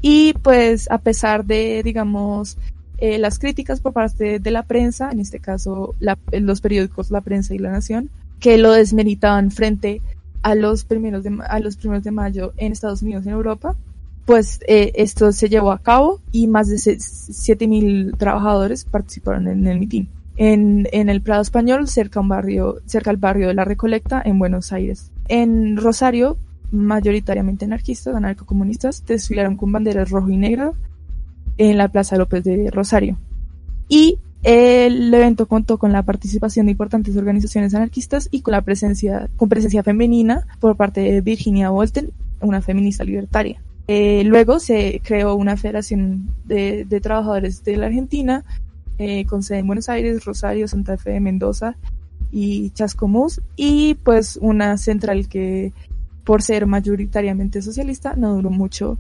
Y 0.01 0.33
pues 0.43 0.91
a 0.91 0.99
pesar 0.99 1.45
de, 1.45 1.83
digamos, 1.83 2.57
eh, 2.99 3.19
las 3.19 3.39
críticas 3.39 3.81
por 3.81 3.93
parte 3.93 4.39
de 4.39 4.51
la 4.51 4.63
prensa, 4.65 5.11
en 5.11 5.21
este 5.21 5.39
caso 5.39 5.95
la, 6.01 6.19
los 6.33 6.61
periódicos 6.61 7.11
La 7.11 7.21
Prensa 7.21 7.55
y 7.55 7.59
La 7.59 7.71
Nación, 7.71 8.11
que 8.41 8.59
lo 8.59 8.73
desmeritaban 8.73 9.51
frente 9.51 10.01
a 10.43 10.55
los 10.55 10.85
primeros 10.85 11.25
de, 11.25 11.39
a 11.49 11.61
los 11.61 11.77
primeros 11.77 12.05
de 12.05 12.11
mayo 12.11 12.53
en 12.57 12.73
Estados 12.73 13.03
Unidos 13.03 13.25
y 13.25 13.29
en 13.29 13.35
Europa, 13.35 13.77
pues 14.29 14.61
eh, 14.69 14.93
esto 14.97 15.33
se 15.33 15.49
llevó 15.49 15.73
a 15.73 15.79
cabo 15.79 16.21
y 16.33 16.49
más 16.49 16.69
de 16.69 16.77
7.000 16.77 18.19
trabajadores 18.19 18.85
participaron 18.85 19.49
en 19.49 19.67
el 19.67 19.79
mitin. 19.79 20.11
En, 20.37 20.87
el 20.93 21.23
Prado 21.23 21.41
Español, 21.41 21.89
cerca, 21.89 22.21
un 22.21 22.29
barrio, 22.29 22.77
cerca 22.85 23.09
al 23.09 23.17
barrio 23.17 23.49
de 23.49 23.55
La 23.55 23.65
Recolecta, 23.65 24.21
en 24.23 24.39
Buenos 24.39 24.71
Aires. 24.71 25.11
En 25.29 25.79
Rosario, 25.79 26.37
mayoritariamente 26.73 27.65
anarquistas, 27.65 28.15
anarcocomunistas, 28.15 29.07
desfilaron 29.07 29.57
con 29.57 29.73
banderas 29.73 30.11
rojo 30.11 30.29
y 30.29 30.37
negra 30.37 30.73
en 31.57 31.79
la 31.79 31.89
Plaza 31.89 32.19
López 32.19 32.45
de 32.45 32.71
Rosario. 32.71 33.17
Y 33.89 34.19
el 34.43 35.15
evento 35.15 35.49
contó 35.49 35.79
con 35.79 35.91
la 35.91 36.03
participación 36.03 36.67
de 36.67 36.73
importantes 36.73 37.17
organizaciones 37.17 37.75
anarquistas 37.75 38.29
y 38.31 38.43
con 38.43 38.53
la 38.53 38.61
presencia, 38.61 39.31
con 39.39 39.49
presencia 39.49 39.83
femenina 39.83 40.47
por 40.61 40.77
parte 40.77 41.01
de 41.01 41.23
Virginia 41.23 41.71
Bolten, 41.71 42.11
una 42.43 42.61
feminista 42.61 43.05
libertaria. 43.05 43.63
Eh, 43.91 44.23
luego 44.25 44.61
se 44.61 45.01
creó 45.03 45.35
una 45.35 45.57
federación 45.57 46.35
de, 46.45 46.85
trabajadores 47.03 47.65
de 47.65 47.79
la 47.79 47.87
Argentina 47.87 48.45
eh, 48.99 49.25
con 49.25 49.43
sede 49.43 49.61
en 49.61 49.67
Buenos 49.67 49.89
Aires, 49.89 50.27
Rosario, 50.27 50.69
Santa 50.69 50.99
Fe, 50.99 51.19
Mendoza 51.21 51.75
y 52.31 52.69
Chascomús 52.71 53.41
y 53.57 53.95
pues 53.95 54.39
una 54.43 54.77
central 54.77 55.27
que 55.27 55.73
por 56.25 56.43
ser 56.43 56.67
mayoritariamente 56.67 57.63
socialista 57.63 58.15
no 58.15 58.35
duró 58.35 58.51
mucho 58.51 58.99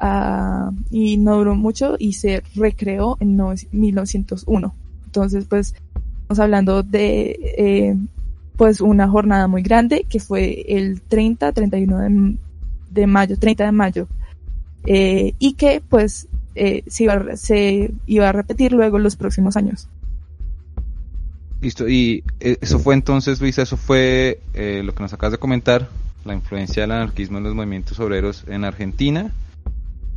uh, 0.00 0.72
y 0.92 1.16
no 1.16 1.38
duró 1.38 1.56
mucho 1.56 1.96
y 1.98 2.12
se 2.12 2.44
recreó 2.54 3.16
en 3.18 3.36
no, 3.36 3.52
1901. 3.72 4.74
Entonces 5.06 5.46
pues 5.46 5.74
estamos 6.22 6.38
hablando 6.38 6.84
de 6.84 7.36
eh, 7.58 7.96
pues 8.56 8.80
una 8.80 9.08
jornada 9.08 9.48
muy 9.48 9.62
grande 9.62 10.06
que 10.08 10.20
fue 10.20 10.64
el 10.68 11.00
30, 11.00 11.50
31 11.50 11.98
de 11.98 12.36
de 12.90 13.06
mayo, 13.06 13.38
30 13.38 13.64
de 13.64 13.72
mayo, 13.72 14.08
eh, 14.92 15.34
y 15.38 15.52
que 15.54 15.80
pues 15.88 16.26
eh, 16.56 16.82
se, 16.88 17.04
iba, 17.04 17.12
a- 17.14 17.36
se 17.36 17.92
iba 18.06 18.28
a 18.28 18.32
repetir 18.32 18.72
luego 18.72 18.98
los 18.98 19.14
próximos 19.14 19.56
años. 19.56 19.86
Listo, 21.60 21.88
y 21.88 22.24
eh, 22.40 22.56
eso 22.60 22.78
fue 22.80 22.94
entonces, 22.94 23.40
Luisa, 23.40 23.62
eso 23.62 23.76
fue 23.76 24.40
eh, 24.54 24.82
lo 24.84 24.92
que 24.94 25.02
nos 25.02 25.12
acabas 25.12 25.32
de 25.32 25.38
comentar, 25.38 25.88
la 26.24 26.34
influencia 26.34 26.82
del 26.82 26.90
anarquismo 26.92 27.38
en 27.38 27.44
los 27.44 27.54
movimientos 27.54 28.00
obreros 28.00 28.44
en 28.48 28.64
Argentina. 28.64 29.30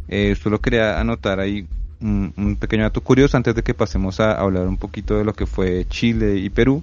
Eh, 0.07 0.36
solo 0.41 0.59
quería 0.59 0.99
anotar 0.99 1.39
ahí 1.39 1.67
un, 2.01 2.34
un 2.36 2.55
pequeño 2.55 2.84
dato 2.84 3.01
curioso 3.01 3.38
antes 3.38 3.53
de 3.55 3.61
que 3.61 3.74
pasemos 3.74 4.19
a 4.19 4.34
hablar 4.39 4.67
un 4.67 4.78
poquito 4.78 5.17
de 5.17 5.24
lo 5.26 5.34
que 5.34 5.45
fue 5.45 5.86
Chile 5.89 6.38
y 6.38 6.49
Perú. 6.49 6.82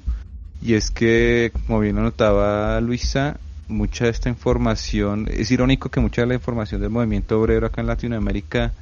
Y 0.63 0.75
es 0.75 0.91
que, 0.91 1.53
como 1.67 1.81
bien 1.81 1.97
lo 1.97 2.03
notaba 2.03 2.81
Luisa, 2.83 3.39
mucha 3.71 4.05
de 4.05 4.11
esta 4.11 4.29
información, 4.29 5.27
es 5.31 5.51
irónico 5.51 5.89
que 5.89 6.01
mucha 6.01 6.23
de 6.23 6.27
la 6.29 6.35
información 6.35 6.81
del 6.81 6.91
movimiento 6.91 7.41
obrero 7.41 7.67
acá 7.67 7.81
en 7.81 7.87
Latinoamérica, 7.87 8.73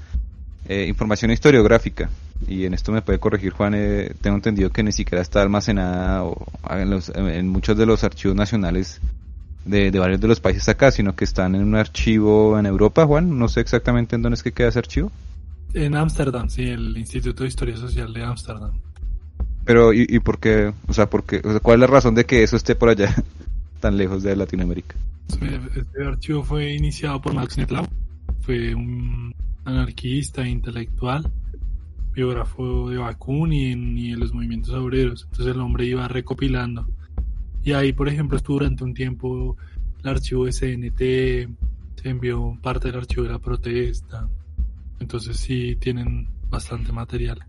eh, 0.68 0.86
información 0.88 1.30
historiográfica, 1.30 2.10
y 2.46 2.64
en 2.64 2.74
esto 2.74 2.92
me 2.92 3.02
puede 3.02 3.18
corregir 3.18 3.52
Juan, 3.52 3.74
eh, 3.76 4.12
tengo 4.20 4.36
entendido 4.36 4.70
que 4.70 4.82
ni 4.82 4.92
siquiera 4.92 5.22
está 5.22 5.42
almacenada 5.42 6.24
o, 6.24 6.36
en, 6.70 6.90
los- 6.90 7.10
en 7.10 7.48
muchos 7.48 7.76
de 7.76 7.86
los 7.86 8.04
archivos 8.04 8.36
nacionales 8.36 9.00
de, 9.64 9.90
de 9.90 9.98
varios 9.98 10.20
de 10.20 10.28
los 10.28 10.40
países 10.40 10.68
acá, 10.68 10.90
sino 10.90 11.14
que 11.14 11.24
están 11.24 11.54
en 11.54 11.62
un 11.62 11.74
archivo 11.74 12.58
en 12.58 12.66
Europa, 12.66 13.06
Juan, 13.06 13.38
no 13.38 13.48
sé 13.48 13.60
exactamente 13.60 14.16
en 14.16 14.22
dónde 14.22 14.34
es 14.36 14.42
que 14.42 14.52
queda 14.52 14.68
ese 14.68 14.78
archivo. 14.78 15.10
En 15.74 15.94
Ámsterdam, 15.96 16.48
sí, 16.48 16.62
el 16.62 16.96
Instituto 16.96 17.42
de 17.42 17.48
Historia 17.50 17.76
Social 17.76 18.12
de 18.14 18.24
Ámsterdam. 18.24 18.72
Pero, 19.64 19.92
¿y, 19.92 20.06
y 20.08 20.18
por 20.20 20.38
qué? 20.38 20.72
O 20.86 20.94
sea, 20.94 21.10
por 21.10 21.24
qué? 21.24 21.42
O 21.44 21.50
sea, 21.50 21.60
¿cuál 21.60 21.76
es 21.76 21.80
la 21.80 21.86
razón 21.88 22.14
de 22.14 22.24
que 22.24 22.42
eso 22.42 22.56
esté 22.56 22.74
por 22.74 22.88
allá, 22.88 23.14
tan 23.80 23.96
lejos 23.96 24.22
de 24.22 24.36
Latinoamérica? 24.36 24.96
Este 25.76 26.04
archivo 26.04 26.42
fue 26.42 26.74
iniciado 26.74 27.20
por 27.20 27.34
Max 27.34 27.56
Nettlau. 27.58 27.86
Fue 28.40 28.74
un 28.74 29.34
anarquista, 29.64 30.46
intelectual, 30.48 31.30
biógrafo 32.14 32.88
de 32.90 32.98
Bakunin 32.98 33.96
y 33.98 34.10
de 34.12 34.16
los 34.16 34.32
movimientos 34.32 34.70
obreros. 34.74 35.26
Entonces 35.30 35.54
el 35.54 35.60
hombre 35.60 35.84
iba 35.86 36.08
recopilando. 36.08 36.88
Y 37.62 37.72
ahí, 37.72 37.92
por 37.92 38.08
ejemplo, 38.08 38.36
estuvo 38.38 38.58
durante 38.58 38.84
un 38.84 38.94
tiempo 38.94 39.56
el 40.02 40.08
archivo 40.10 40.46
CNT, 40.46 40.98
se 42.00 42.08
envió 42.08 42.56
parte 42.62 42.88
del 42.88 42.98
archivo 43.00 43.24
de 43.24 43.30
la 43.32 43.38
protesta. 43.38 44.28
Entonces 45.00 45.36
sí 45.36 45.76
tienen 45.80 46.28
bastante 46.50 46.92
material. 46.92 47.44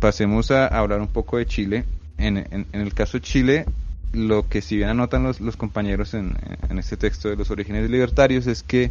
pasemos 0.00 0.50
a 0.50 0.66
hablar 0.68 1.00
un 1.00 1.08
poco 1.08 1.36
de 1.36 1.46
Chile. 1.46 1.84
En, 2.18 2.38
en- 2.38 2.66
en 2.72 2.80
el 2.80 2.94
caso 2.94 3.18
de 3.18 3.22
Chile, 3.22 3.66
lo 4.12 4.48
que 4.48 4.62
si 4.62 4.76
bien 4.76 4.88
anotan 4.88 5.24
los, 5.24 5.56
compañeros 5.56 6.14
en, 6.14 6.36
este 6.78 6.96
texto 6.96 7.28
de 7.28 7.36
los 7.36 7.50
orígenes 7.50 7.90
libertarios 7.90 8.46
es 8.46 8.62
que 8.62 8.90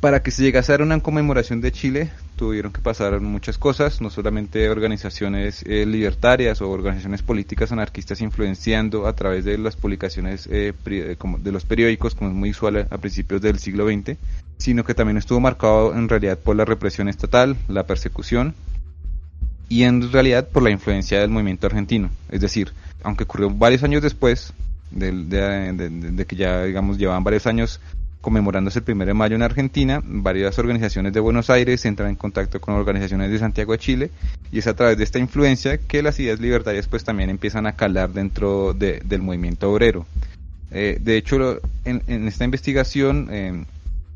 para 0.00 0.20
que 0.20 0.32
se 0.32 0.42
llegase 0.42 0.74
a 0.74 0.82
una 0.82 0.98
conmemoración 1.00 1.60
de 1.60 1.70
Chile 1.70 2.10
tuvieron 2.36 2.72
que 2.72 2.80
pasar 2.80 3.20
muchas 3.20 3.56
cosas, 3.56 4.00
no 4.00 4.10
solamente 4.10 4.68
organizaciones 4.68 5.62
eh, 5.64 5.86
libertarias 5.86 6.60
o 6.60 6.70
organizaciones 6.70 7.22
políticas 7.22 7.70
anarquistas 7.70 8.20
influenciando 8.20 9.06
a 9.06 9.12
través 9.12 9.44
de 9.44 9.58
las 9.58 9.76
publicaciones 9.76 10.48
eh, 10.50 10.72
pri- 10.82 11.00
eh, 11.02 11.16
de 11.38 11.52
los 11.52 11.64
periódicos, 11.64 12.16
como 12.16 12.30
es 12.30 12.36
muy 12.36 12.50
usual 12.50 12.76
a, 12.78 12.94
a 12.94 12.98
principios 12.98 13.42
del 13.42 13.60
siglo 13.60 13.86
XX, 13.86 14.16
sino 14.58 14.82
que 14.82 14.94
también 14.94 15.18
estuvo 15.18 15.38
marcado 15.38 15.94
en 15.94 16.08
realidad 16.08 16.38
por 16.38 16.56
la 16.56 16.64
represión 16.64 17.08
estatal, 17.08 17.56
la 17.68 17.84
persecución 17.86 18.54
y 19.72 19.84
en 19.84 20.12
realidad 20.12 20.48
por 20.48 20.62
la 20.62 20.70
influencia 20.70 21.20
del 21.20 21.30
movimiento 21.30 21.66
argentino. 21.66 22.10
Es 22.30 22.42
decir, 22.42 22.72
aunque 23.02 23.24
ocurrió 23.24 23.48
varios 23.48 23.82
años 23.82 24.02
después, 24.02 24.52
de, 24.90 25.10
de- 25.12 25.88
de- 26.12 26.26
que 26.26 26.36
ya 26.36 26.64
digamos 26.64 26.98
llevaban 26.98 27.24
varios 27.24 27.46
años 27.46 27.80
conmemorándose 28.20 28.80
el 28.86 28.92
1 28.94 29.06
de 29.06 29.14
mayo 29.14 29.34
en 29.34 29.42
Argentina, 29.42 30.00
varias 30.04 30.58
organizaciones 30.58 31.14
de 31.14 31.20
Buenos 31.20 31.48
Aires 31.48 31.84
entran 31.86 32.10
en 32.10 32.16
contacto 32.16 32.60
con 32.60 32.74
organizaciones 32.74 33.30
de 33.30 33.38
Santiago 33.38 33.72
de 33.72 33.78
Chile 33.78 34.10
y 34.52 34.58
es 34.58 34.66
a 34.66 34.74
través 34.74 34.98
de 34.98 35.04
esta 35.04 35.18
influencia 35.18 35.78
que 35.78 36.02
las 36.02 36.20
ideas 36.20 36.38
libertarias 36.38 36.86
pues 36.86 37.02
también 37.02 37.30
empiezan 37.30 37.66
a 37.66 37.72
calar 37.72 38.10
dentro 38.12 38.74
de- 38.74 39.00
del 39.04 39.22
movimiento 39.22 39.72
obrero. 39.72 40.04
Eh, 40.70 40.98
de 41.00 41.16
hecho, 41.16 41.60
en, 41.86 42.02
esta 42.28 42.44
investigación 42.44 43.28
eh, 43.30 43.64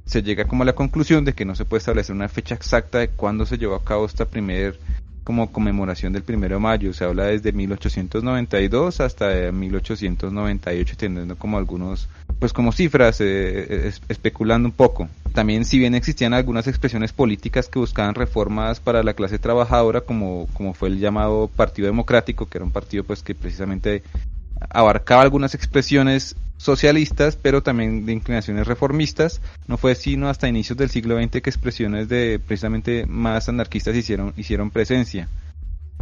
se 0.04 0.22
llega 0.22 0.44
como 0.44 0.62
a 0.64 0.66
la 0.66 0.74
conclusión 0.74 1.24
de 1.24 1.32
que 1.32 1.44
no 1.46 1.54
se 1.54 1.64
puede 1.64 1.78
establecer 1.78 2.14
una 2.14 2.28
fecha 2.28 2.54
exacta 2.54 2.98
de 2.98 3.08
cuándo 3.08 3.46
se 3.46 3.56
llevó 3.58 3.74
a 3.74 3.82
cabo 3.84 4.04
esta 4.06 4.26
primer 4.26 4.78
como 5.26 5.50
conmemoración 5.50 6.12
del 6.12 6.22
primero 6.22 6.54
de 6.54 6.60
mayo. 6.60 6.92
Se 6.94 7.02
habla 7.04 7.24
desde 7.24 7.50
1892 7.50 9.00
hasta 9.00 9.50
1898, 9.50 10.94
teniendo 10.96 11.34
como 11.34 11.58
algunos, 11.58 12.08
pues 12.38 12.52
como 12.52 12.70
cifras, 12.70 13.20
eh, 13.20 13.88
es- 13.88 14.00
especulando 14.08 14.68
un 14.68 14.72
poco. 14.72 15.08
También, 15.34 15.64
si 15.64 15.80
bien 15.80 15.96
existían 15.96 16.32
algunas 16.32 16.68
expresiones 16.68 17.12
políticas 17.12 17.68
que 17.68 17.80
buscaban 17.80 18.14
reformas 18.14 18.78
para 18.78 19.02
la 19.02 19.14
clase 19.14 19.40
trabajadora, 19.40 20.00
como, 20.02 20.46
como 20.54 20.74
fue 20.74 20.90
el 20.90 21.00
llamado 21.00 21.50
Partido 21.54 21.86
Democrático, 21.86 22.46
que 22.46 22.58
era 22.58 22.64
un 22.64 22.70
partido 22.70 23.02
pues 23.02 23.24
que 23.24 23.34
precisamente 23.34 24.04
abarcaba 24.70 25.22
algunas 25.22 25.54
expresiones 25.54 26.36
socialistas, 26.56 27.36
pero 27.36 27.62
también 27.62 28.06
de 28.06 28.12
inclinaciones 28.12 28.66
reformistas. 28.66 29.40
No 29.68 29.76
fue 29.76 29.94
sino 29.94 30.28
hasta 30.28 30.48
inicios 30.48 30.78
del 30.78 30.90
siglo 30.90 31.16
XX 31.18 31.42
que 31.42 31.50
expresiones 31.50 32.08
de 32.08 32.40
precisamente 32.44 33.06
más 33.06 33.48
anarquistas 33.48 33.94
hicieron, 33.94 34.32
hicieron 34.36 34.70
presencia. 34.70 35.28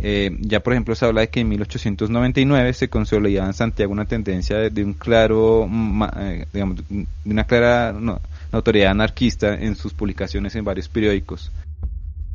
Eh, 0.01 0.37
ya 0.41 0.61
por 0.61 0.73
ejemplo 0.73 0.95
se 0.97 1.05
habla 1.07 1.21
de 1.21 1.29
que 1.29 1.41
en 1.41 1.49
1899 1.49 2.73
se 2.73 2.89
consolidaba 2.89 3.47
en 3.47 3.55
Santiago 3.55 3.93
una 3.93 4.05
tendencia 4.07 4.57
de, 4.57 4.71
de 4.71 4.85
un 4.85 4.93
claro, 4.95 5.69
eh, 6.19 6.47
digamos, 6.53 6.79
de 6.89 7.07
una 7.25 7.45
clara 7.45 7.93
no- 7.93 8.21
notoriedad 8.53 8.91
anarquista 8.91 9.55
en 9.55 9.77
sus 9.77 9.93
publicaciones 9.95 10.55
en 10.57 10.65
varios 10.65 10.89
periódicos. 10.89 11.53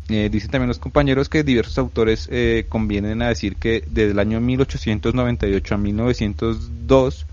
Eh, 0.10 0.30
dicen 0.32 0.50
también 0.50 0.68
los 0.68 0.80
compañeros 0.80 1.30
que 1.30 1.44
diversos 1.44 1.78
autores 1.78 2.28
eh, 2.32 2.66
convienen 2.68 3.22
a 3.22 3.30
decir 3.30 3.56
que 3.56 3.84
desde 3.88 4.12
el 4.12 4.20
año 4.20 4.40
1898 4.42 5.76
a 5.76 5.78
1902 5.78 7.26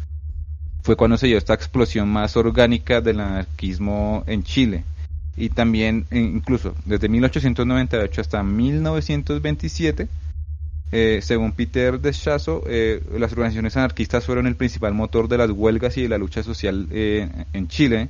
fue 0.82 0.96
cuando 0.96 1.16
se 1.16 1.26
dio 1.26 1.38
esta 1.38 1.54
explosión 1.54 2.08
más 2.08 2.36
orgánica 2.36 3.00
del 3.00 3.20
anarquismo 3.20 4.24
en 4.26 4.42
Chile. 4.44 4.84
Y 5.36 5.48
también, 5.50 6.06
eh, 6.10 6.18
incluso 6.18 6.74
desde 6.84 7.08
1898 7.08 8.20
hasta 8.20 8.42
1927, 8.42 10.08
eh, 10.92 11.18
según 11.20 11.52
Peter 11.52 12.00
Deschazo, 12.00 12.62
eh, 12.66 13.02
las 13.18 13.32
organizaciones 13.32 13.76
anarquistas 13.76 14.24
fueron 14.24 14.46
el 14.46 14.54
principal 14.54 14.94
motor 14.94 15.28
de 15.28 15.38
las 15.38 15.50
huelgas 15.50 15.96
y 15.96 16.02
de 16.02 16.08
la 16.08 16.18
lucha 16.18 16.42
social 16.42 16.86
eh, 16.92 17.28
en 17.52 17.68
Chile, 17.68 18.08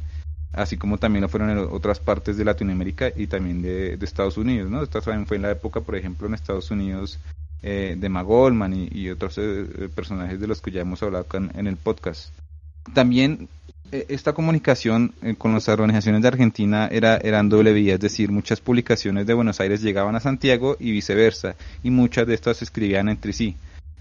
así 0.52 0.76
como 0.76 0.98
también 0.98 1.22
lo 1.22 1.28
fueron 1.28 1.50
en 1.50 1.58
otras 1.58 2.00
partes 2.00 2.36
de 2.36 2.44
Latinoamérica 2.44 3.10
y 3.14 3.26
también 3.26 3.62
de, 3.62 3.98
Estados 4.00 4.36
Unidos. 4.36 4.70
¿no? 4.70 4.82
Esta 4.82 5.00
también 5.00 5.26
fue 5.26 5.36
en 5.36 5.42
la 5.42 5.50
época, 5.50 5.80
por 5.80 5.96
ejemplo, 5.96 6.26
en 6.26 6.34
Estados 6.34 6.70
Unidos 6.70 7.18
eh, 7.62 7.96
de 7.98 8.08
Magolman 8.08 8.88
y, 8.90 9.08
otros 9.10 9.38
eh, 9.38 9.42
eh, 9.42 9.88
personajes 9.94 10.40
de 10.40 10.46
los 10.46 10.60
que 10.60 10.70
ya 10.70 10.80
hemos 10.80 11.02
hablado 11.02 11.26
en, 11.32 11.66
el 11.66 11.76
podcast. 11.76 12.30
También 12.94 13.48
eh, 13.92 14.06
esta 14.08 14.32
comunicación 14.32 15.12
con 15.38 15.52
las 15.52 15.68
organizaciones 15.68 16.22
de 16.22 16.28
Argentina 16.28 16.88
era 16.90 17.16
eran 17.18 17.48
doble 17.48 17.72
vía, 17.72 17.94
es 17.94 18.00
decir, 18.00 18.30
muchas 18.30 18.60
publicaciones 18.60 19.26
de 19.26 19.34
Buenos 19.34 19.60
Aires 19.60 19.82
llegaban 19.82 20.16
a 20.16 20.20
Santiago 20.20 20.76
y 20.78 20.92
viceversa, 20.92 21.56
y 21.82 21.90
muchas 21.90 22.26
de 22.26 22.34
estas 22.34 22.58
se 22.58 22.64
escribían 22.64 23.08
entre 23.08 23.32
sí. 23.32 23.56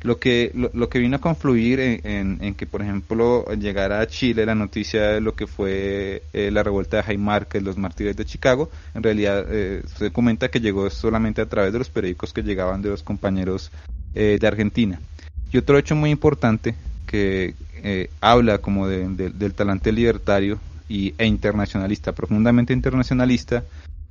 Lo 0.06 0.20
que, 0.20 0.52
lo, 0.54 0.70
lo 0.74 0.88
que 0.88 1.00
vino 1.00 1.16
a 1.16 1.20
confluir 1.20 1.80
en, 1.80 2.00
en- 2.04 2.38
en 2.44 2.54
que, 2.54 2.68
por 2.68 2.82
ejemplo, 2.84 3.44
llegara 3.56 4.00
a 4.02 4.08
Chile 4.08 4.46
la 4.46 4.54
noticia 4.54 5.02
de 5.14 5.20
lo 5.22 5.34
que 5.36 5.48
fue 5.48 6.22
eh, 6.32 6.52
la 6.52 6.62
revuelta 6.62 7.02
de 7.02 7.18
Márquez, 7.18 7.64
los 7.64 7.76
mártires 7.78 8.16
de 8.16 8.24
Chicago, 8.24 8.70
en 8.94 9.02
realidad 9.02 9.46
eh, 9.50 9.82
se 9.98 10.12
comenta 10.12 10.50
que 10.50 10.60
llegó 10.60 10.88
solamente 10.92 11.42
a 11.42 11.48
través 11.48 11.74
de 11.74 11.80
los 11.80 11.90
periódicos 11.90 12.34
que 12.34 12.44
llegaban 12.44 12.84
de 12.84 12.90
los 12.90 13.02
compañeros 13.02 13.72
eh, 14.14 14.38
de 14.40 14.48
Argentina. 14.48 15.00
Y 15.52 15.58
otro 15.58 15.78
hecho 15.80 15.96
muy 15.96 16.12
importante 16.12 16.76
que 17.08 17.56
eh, 17.84 18.10
habla 18.22 18.60
como 18.60 18.88
de- 18.88 19.10
de- 19.10 19.30
del 19.32 19.56
talante 19.56 19.92
libertario 19.92 20.60
y, 20.88 21.16
e 21.18 21.26
internacionalista, 21.26 22.12
profundamente 22.12 22.74
internacionalista, 22.74 23.64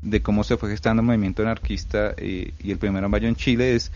de 0.03 0.21
cómo 0.21 0.43
se 0.43 0.57
fue 0.57 0.71
gestando 0.71 1.03
el 1.03 1.07
movimiento 1.07 1.43
anarquista 1.43 2.15
eh, 2.17 2.51
y 2.63 2.73
el 2.73 2.79
primero 2.79 3.07
de 3.07 3.11
mayo 3.11 3.29
en 3.29 3.37
Chile 3.37 3.75
es, 3.77 3.93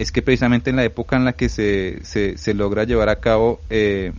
es 0.00 0.12
que 0.12 0.22
precisamente 0.22 0.70
en 0.70 0.76
la 0.76 0.84
época 0.84 1.16
en 1.16 1.26
la 1.26 1.34
que 1.34 1.50
se, 1.50 1.98
se, 2.04 2.54
logra 2.54 2.84
llevar 2.84 3.10
a 3.10 3.16
cabo 3.16 3.60
eh, 3.68 4.12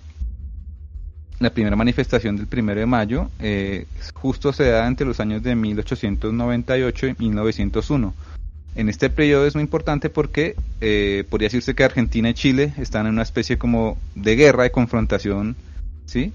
la 1.40 1.50
primera 1.50 1.76
manifestación 1.76 2.38
del 2.38 2.46
primero 2.46 2.80
de 2.80 2.86
mayo, 2.86 3.32
eh, 3.40 3.88
justo 4.14 4.54
se 4.54 4.66
da 4.66 4.88
entre 4.88 5.08
los 5.08 5.20
años 5.20 5.42
de 5.42 5.56
1898 5.56 7.08
y 7.08 7.16
1901. 7.18 8.14
En 8.76 8.90
este 8.90 9.10
periodo 9.10 9.48
es 9.48 9.56
muy 9.56 9.64
importante 9.64 10.12
porque 10.12 10.56
eh, 10.82 11.24
podría 11.28 11.48
decirse 11.48 11.74
que 11.74 11.84
Argentina 11.84 12.30
y 12.30 12.36
Chile 12.36 12.76
están 12.78 13.08
en 13.08 13.14
una 13.14 13.24
especie 13.24 13.58
como 13.58 13.98
de 14.14 14.36
guerra, 14.36 14.62
de 14.62 14.72
confrontación, 14.72 15.56
¿sí? 16.06 16.32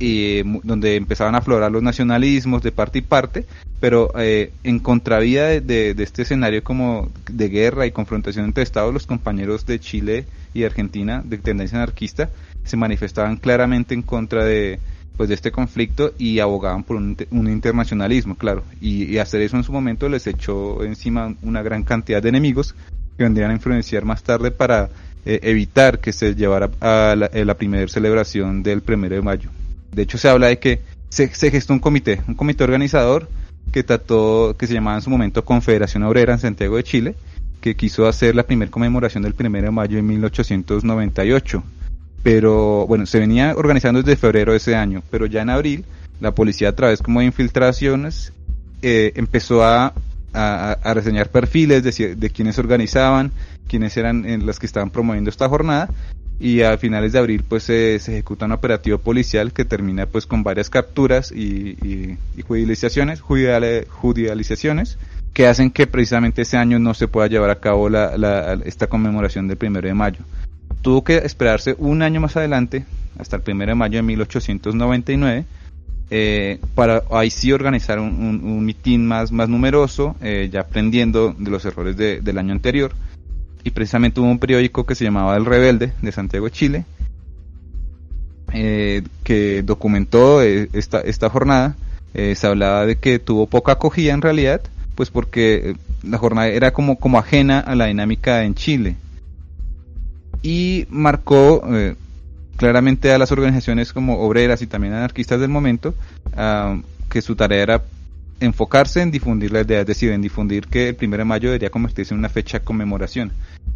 Y, 0.00 0.38
eh, 0.38 0.44
donde 0.64 0.96
empezaban 0.96 1.34
a 1.34 1.38
aflorar 1.38 1.70
los 1.70 1.82
nacionalismos 1.82 2.62
de 2.62 2.72
parte 2.72 2.98
y 2.98 3.02
parte, 3.02 3.46
pero 3.80 4.10
eh, 4.18 4.52
en 4.64 4.78
contravía 4.78 5.60
de, 5.60 5.94
este 5.98 6.22
escenario 6.22 6.64
como 6.64 7.10
de 7.30 7.48
guerra 7.48 7.86
y 7.86 7.92
confrontación 7.92 8.46
entre 8.46 8.62
estados, 8.62 8.92
los 8.92 9.06
compañeros 9.06 9.66
de 9.66 9.78
Chile 9.78 10.26
y 10.54 10.64
Argentina 10.64 11.22
de 11.24 11.38
tendencia 11.38 11.78
anarquista 11.78 12.30
se 12.64 12.76
manifestaban 12.76 13.36
claramente 13.36 13.94
en 13.94 14.02
contra 14.02 14.44
de 14.44 14.78
pues 15.16 15.28
de 15.28 15.34
este 15.34 15.52
conflicto 15.52 16.14
y 16.16 16.38
abogaban 16.38 16.82
por 16.82 16.96
un, 16.96 17.14
un 17.30 17.48
internacionalismo, 17.50 18.36
claro. 18.36 18.62
Y, 18.80 19.18
hacer 19.18 19.42
eso 19.42 19.58
en 19.58 19.64
su 19.64 19.72
momento 19.72 20.08
les 20.08 20.26
echó 20.26 20.82
encima 20.82 21.34
una 21.42 21.62
gran 21.62 21.82
cantidad 21.82 22.22
de 22.22 22.30
enemigos 22.30 22.74
que 23.18 23.24
vendrían 23.24 23.50
a 23.50 23.54
influenciar 23.54 24.06
más 24.06 24.22
tarde 24.22 24.50
para 24.50 24.88
eh, 25.26 25.40
evitar 25.42 25.98
que 25.98 26.14
se 26.14 26.34
llevara 26.34 26.70
a 26.80 27.14
la, 27.14 27.28
la 27.32 27.54
primera 27.54 27.86
celebración 27.88 28.62
del 28.62 28.80
primero 28.80 29.14
de 29.14 29.20
mayo. 29.20 29.50
De 29.92 30.02
hecho, 30.02 30.18
se 30.18 30.28
habla 30.28 30.48
de 30.48 30.58
que 30.58 30.80
se, 31.08 31.28
gestó 31.28 31.72
un 31.72 31.80
comité, 31.80 32.22
un 32.28 32.34
comité 32.34 32.64
organizador 32.64 33.28
que 33.72 33.82
trató, 33.82 34.56
que 34.58 34.66
se 34.66 34.74
llamaba 34.74 34.96
en 34.96 35.02
su 35.02 35.10
momento 35.10 35.44
Confederación 35.44 36.02
Obrera 36.04 36.32
en 36.32 36.38
Santiago 36.38 36.76
de 36.76 36.84
Chile, 36.84 37.14
que 37.60 37.76
quiso 37.76 38.06
hacer 38.06 38.34
la 38.34 38.44
primera 38.44 38.70
conmemoración 38.70 39.22
del 39.22 39.34
primero 39.34 39.66
de 39.66 39.70
mayo 39.70 39.98
en 39.98 40.06
1898 40.06 41.62
pero 42.22 42.86
bueno, 42.86 43.06
se 43.06 43.18
venía 43.18 43.54
organizando 43.56 44.02
desde 44.02 44.16
febrero 44.16 44.52
de 44.52 44.58
ese 44.58 44.76
año, 44.76 45.02
pero 45.10 45.26
ya 45.26 45.42
en 45.42 45.50
abril 45.50 45.84
la 46.20 46.34
policía 46.34 46.68
a 46.68 46.76
través 46.76 47.00
como 47.00 47.20
de 47.20 47.26
infiltraciones 47.26 48.32
eh, 48.82 49.12
empezó 49.14 49.64
a, 49.64 49.94
a, 50.32 50.94
reseñar 50.94 51.30
perfiles 51.30 51.82
de, 51.82 52.14
de 52.16 52.30
quienes 52.30 52.58
organizaban, 52.58 53.32
quienes 53.66 53.96
eran 53.96 54.26
en 54.26 54.44
los 54.44 54.58
que 54.58 54.66
estaban 54.66 54.90
promoviendo 54.90 55.30
esta 55.30 55.48
jornada 55.48 55.88
y 56.40 56.62
a 56.62 56.76
finales 56.78 57.12
de 57.12 57.18
abril 57.18 57.44
pues 57.46 57.64
se, 57.64 57.96
ejecuta 57.96 58.46
un 58.46 58.52
operativo 58.52 58.98
policial 58.98 59.52
que 59.52 59.64
termina 59.64 60.06
pues 60.06 60.26
con 60.26 60.42
varias 60.42 60.70
capturas 60.70 61.30
y, 61.30 61.76
y, 61.82 62.18
judicializaciones, 62.42 63.20
judicializaciones 63.20 64.98
que 65.34 65.46
hacen 65.46 65.70
que 65.70 65.86
precisamente 65.86 66.42
ese 66.42 66.56
año 66.56 66.78
no 66.78 66.94
se 66.94 67.06
pueda 67.06 67.28
llevar 67.28 67.50
a 67.50 67.60
cabo 67.60 67.88
la, 67.88 68.58
esta 68.64 68.88
conmemoración 68.88 69.46
del 69.46 69.58
primero 69.58 69.86
de 69.86 69.94
mayo 69.94 70.24
tuvo 70.82 71.04
que 71.04 71.18
esperarse 71.18 71.74
un 71.78 72.02
año 72.02 72.20
más 72.20 72.36
adelante, 72.36 72.84
hasta 73.18 73.36
el 73.36 73.42
1 73.46 73.66
de 73.66 73.74
mayo 73.74 73.98
de 73.98 74.02
1899, 74.02 75.44
eh, 76.12 76.58
para 76.74 77.02
ahí 77.10 77.30
sí 77.30 77.52
organizar 77.52 77.98
un, 78.00 78.08
un, 78.08 78.44
un 78.44 78.64
mitin 78.64 79.06
más, 79.06 79.30
más 79.30 79.48
numeroso, 79.48 80.16
eh, 80.20 80.48
ya 80.50 80.62
aprendiendo 80.62 81.34
de 81.36 81.50
los 81.50 81.64
errores 81.64 81.96
de, 81.96 82.20
del 82.20 82.38
año 82.38 82.52
anterior. 82.52 82.92
Y 83.64 83.70
precisamente 83.70 84.20
hubo 84.20 84.30
un 84.30 84.38
periódico 84.38 84.86
que 84.86 84.94
se 84.94 85.04
llamaba 85.04 85.36
El 85.36 85.44
Rebelde 85.44 85.92
de 86.00 86.12
Santiago 86.12 86.46
de 86.46 86.52
Chile, 86.52 86.84
eh, 88.52 89.02
que 89.22 89.62
documentó 89.62 90.42
eh, 90.42 90.68
esta, 90.72 91.00
esta 91.00 91.28
jornada. 91.28 91.76
Eh, 92.14 92.34
se 92.34 92.46
hablaba 92.46 92.86
de 92.86 92.96
que 92.96 93.18
tuvo 93.18 93.46
poca 93.46 93.72
acogida 93.72 94.12
en 94.12 94.22
realidad, 94.22 94.60
pues 94.94 95.10
porque 95.10 95.76
la 96.02 96.18
jornada 96.18 96.48
era 96.48 96.72
como, 96.72 96.96
como 96.96 97.18
ajena 97.18 97.60
a 97.60 97.74
la 97.74 97.86
dinámica 97.86 98.44
en 98.44 98.54
Chile 98.54 98.96
y 100.42 100.86
marcó 100.90 101.62
eh, 101.68 101.94
claramente 102.56 103.12
a 103.12 103.18
las 103.18 103.32
organizaciones 103.32 103.92
como 103.92 104.20
obreras 104.20 104.62
y 104.62 104.66
también 104.66 104.94
anarquistas 104.94 105.40
del 105.40 105.50
momento 105.50 105.94
uh, 106.36 106.80
que 107.08 107.22
su 107.22 107.36
tarea 107.36 107.62
era 107.62 107.82
enfocarse 108.40 109.02
en 109.02 109.10
difundir 109.10 109.52
la 109.52 109.60
idea, 109.60 109.80
es 109.80 109.86
decir, 109.86 110.10
en 110.12 110.22
difundir 110.22 110.66
que 110.66 110.88
el 110.88 110.96
1 111.00 111.16
de 111.18 111.24
mayo 111.24 111.48
debería 111.48 111.70
convertirse 111.70 112.14
en 112.14 112.18
una 112.18 112.28
fecha 112.28 112.58
de 112.58 112.64
conmemoración. 112.64 113.32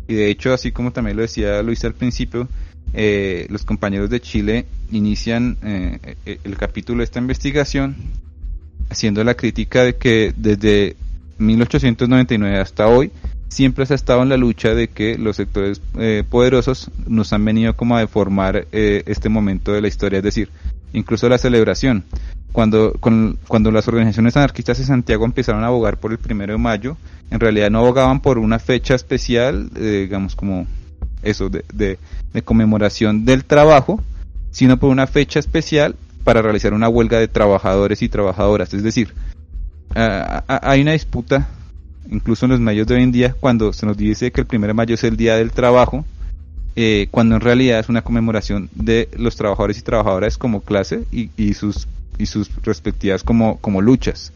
Y 0.08 0.14
de 0.14 0.30
hecho, 0.30 0.52
así 0.52 0.72
como 0.72 0.92
también 0.92 1.16
lo 1.16 1.22
decía 1.22 1.62
Luis 1.62 1.84
al 1.84 1.94
principio, 1.94 2.48
eh, 2.92 3.46
los 3.50 3.64
compañeros 3.64 4.10
de 4.10 4.20
Chile 4.20 4.66
inician 4.92 5.56
eh, 5.62 6.16
el 6.44 6.56
capítulo 6.56 6.98
de 6.98 7.04
esta 7.04 7.18
investigación 7.18 7.96
haciendo 8.90 9.24
la 9.24 9.34
crítica 9.34 9.82
de 9.82 9.96
que 9.96 10.32
desde 10.36 10.96
1899 11.38 12.58
hasta 12.58 12.86
hoy 12.86 13.10
siempre 13.48 13.86
se 13.86 13.94
ha 13.94 13.96
estado 13.96 14.22
en 14.22 14.28
la 14.28 14.36
lucha 14.36 14.74
de 14.74 14.88
que 14.88 15.16
los 15.18 15.36
sectores 15.36 15.80
eh, 15.98 16.24
poderosos 16.28 16.90
nos 17.06 17.32
han 17.32 17.44
venido 17.44 17.76
como 17.76 17.96
a 17.96 18.00
deformar 18.00 18.66
eh, 18.72 19.02
este 19.06 19.28
momento 19.28 19.72
de 19.72 19.80
la 19.80 19.88
historia, 19.88 20.18
es 20.18 20.24
decir, 20.24 20.48
incluso 20.92 21.28
la 21.28 21.38
celebración. 21.38 22.04
Cuando, 22.54 22.92
con, 23.00 23.36
cuando 23.48 23.72
las 23.72 23.88
organizaciones 23.88 24.36
anarquistas 24.36 24.78
de 24.78 24.84
Santiago 24.84 25.24
empezaron 25.24 25.64
a 25.64 25.66
abogar 25.66 25.96
por 25.98 26.12
el 26.12 26.18
primero 26.18 26.52
de 26.52 26.58
mayo, 26.60 26.96
en 27.32 27.40
realidad 27.40 27.68
no 27.68 27.80
abogaban 27.80 28.20
por 28.20 28.38
una 28.38 28.60
fecha 28.60 28.94
especial, 28.94 29.70
eh, 29.74 30.02
digamos 30.02 30.36
como 30.36 30.64
eso, 31.24 31.48
de, 31.48 31.64
de, 31.72 32.42
conmemoración 32.42 33.24
del 33.24 33.44
trabajo, 33.44 34.00
sino 34.52 34.76
por 34.76 34.90
una 34.90 35.08
fecha 35.08 35.40
especial 35.40 35.96
para 36.22 36.42
realizar 36.42 36.74
una 36.74 36.88
huelga 36.88 37.18
de 37.18 37.26
trabajadores 37.26 38.02
y 38.02 38.08
trabajadoras. 38.08 38.72
Es 38.72 38.84
decir, 38.84 39.12
uh, 39.96 40.42
hay 40.46 40.82
una 40.82 40.92
disputa 40.92 41.48
incluso 42.08 42.46
en 42.46 42.52
los 42.52 42.60
medios 42.60 42.86
de 42.86 42.94
hoy 42.94 43.02
en 43.02 43.10
día, 43.10 43.34
cuando 43.40 43.72
se 43.72 43.84
nos 43.84 43.96
dice 43.96 44.30
que 44.30 44.42
el 44.42 44.46
1 44.48 44.68
de 44.68 44.74
mayo 44.74 44.94
es 44.94 45.02
el 45.02 45.16
Día 45.16 45.34
del 45.38 45.50
Trabajo, 45.50 46.04
eh, 46.76 47.08
cuando 47.10 47.34
en 47.34 47.40
realidad 47.40 47.80
es 47.80 47.88
una 47.88 48.02
conmemoración 48.02 48.70
de 48.76 49.08
los 49.16 49.34
trabajadores 49.34 49.78
y 49.78 49.82
trabajadoras 49.82 50.38
como 50.38 50.60
clase 50.60 51.04
y 51.10 51.54
sus, 51.54 51.88
y 52.18 52.26
sus 52.26 52.50
respectivas 52.62 53.22
como, 53.22 53.58
como 53.58 53.80
luchas. 53.80 54.32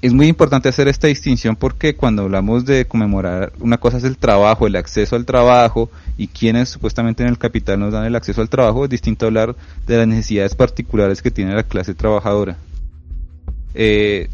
Es 0.00 0.12
muy 0.12 0.28
importante 0.28 0.68
hacer 0.68 0.86
esta 0.86 1.08
distinción 1.08 1.56
porque 1.56 1.96
cuando 1.96 2.22
hablamos 2.22 2.64
de 2.64 2.86
conmemorar, 2.86 3.52
una 3.58 3.78
cosa 3.78 3.96
es 3.96 4.04
el 4.04 4.16
trabajo, 4.16 4.66
el 4.66 4.76
acceso 4.76 5.16
al 5.16 5.24
trabajo 5.24 5.90
y 6.16 6.28
quienes 6.28 6.68
supuestamente 6.68 7.24
en 7.24 7.28
el 7.28 7.38
capital 7.38 7.80
nos 7.80 7.92
dan 7.92 8.04
el 8.04 8.14
acceso 8.14 8.40
al 8.40 8.48
trabajo, 8.48 8.84
es 8.84 8.90
distinto 8.90 9.26
hablar 9.26 9.56
de 9.86 9.96
las 9.96 10.06
necesidades 10.06 10.54
particulares 10.54 11.20
que 11.20 11.32
tiene 11.32 11.54
la 11.54 11.64
clase 11.64 11.94
trabajadora. 11.94 12.56
Eh, 13.74 14.28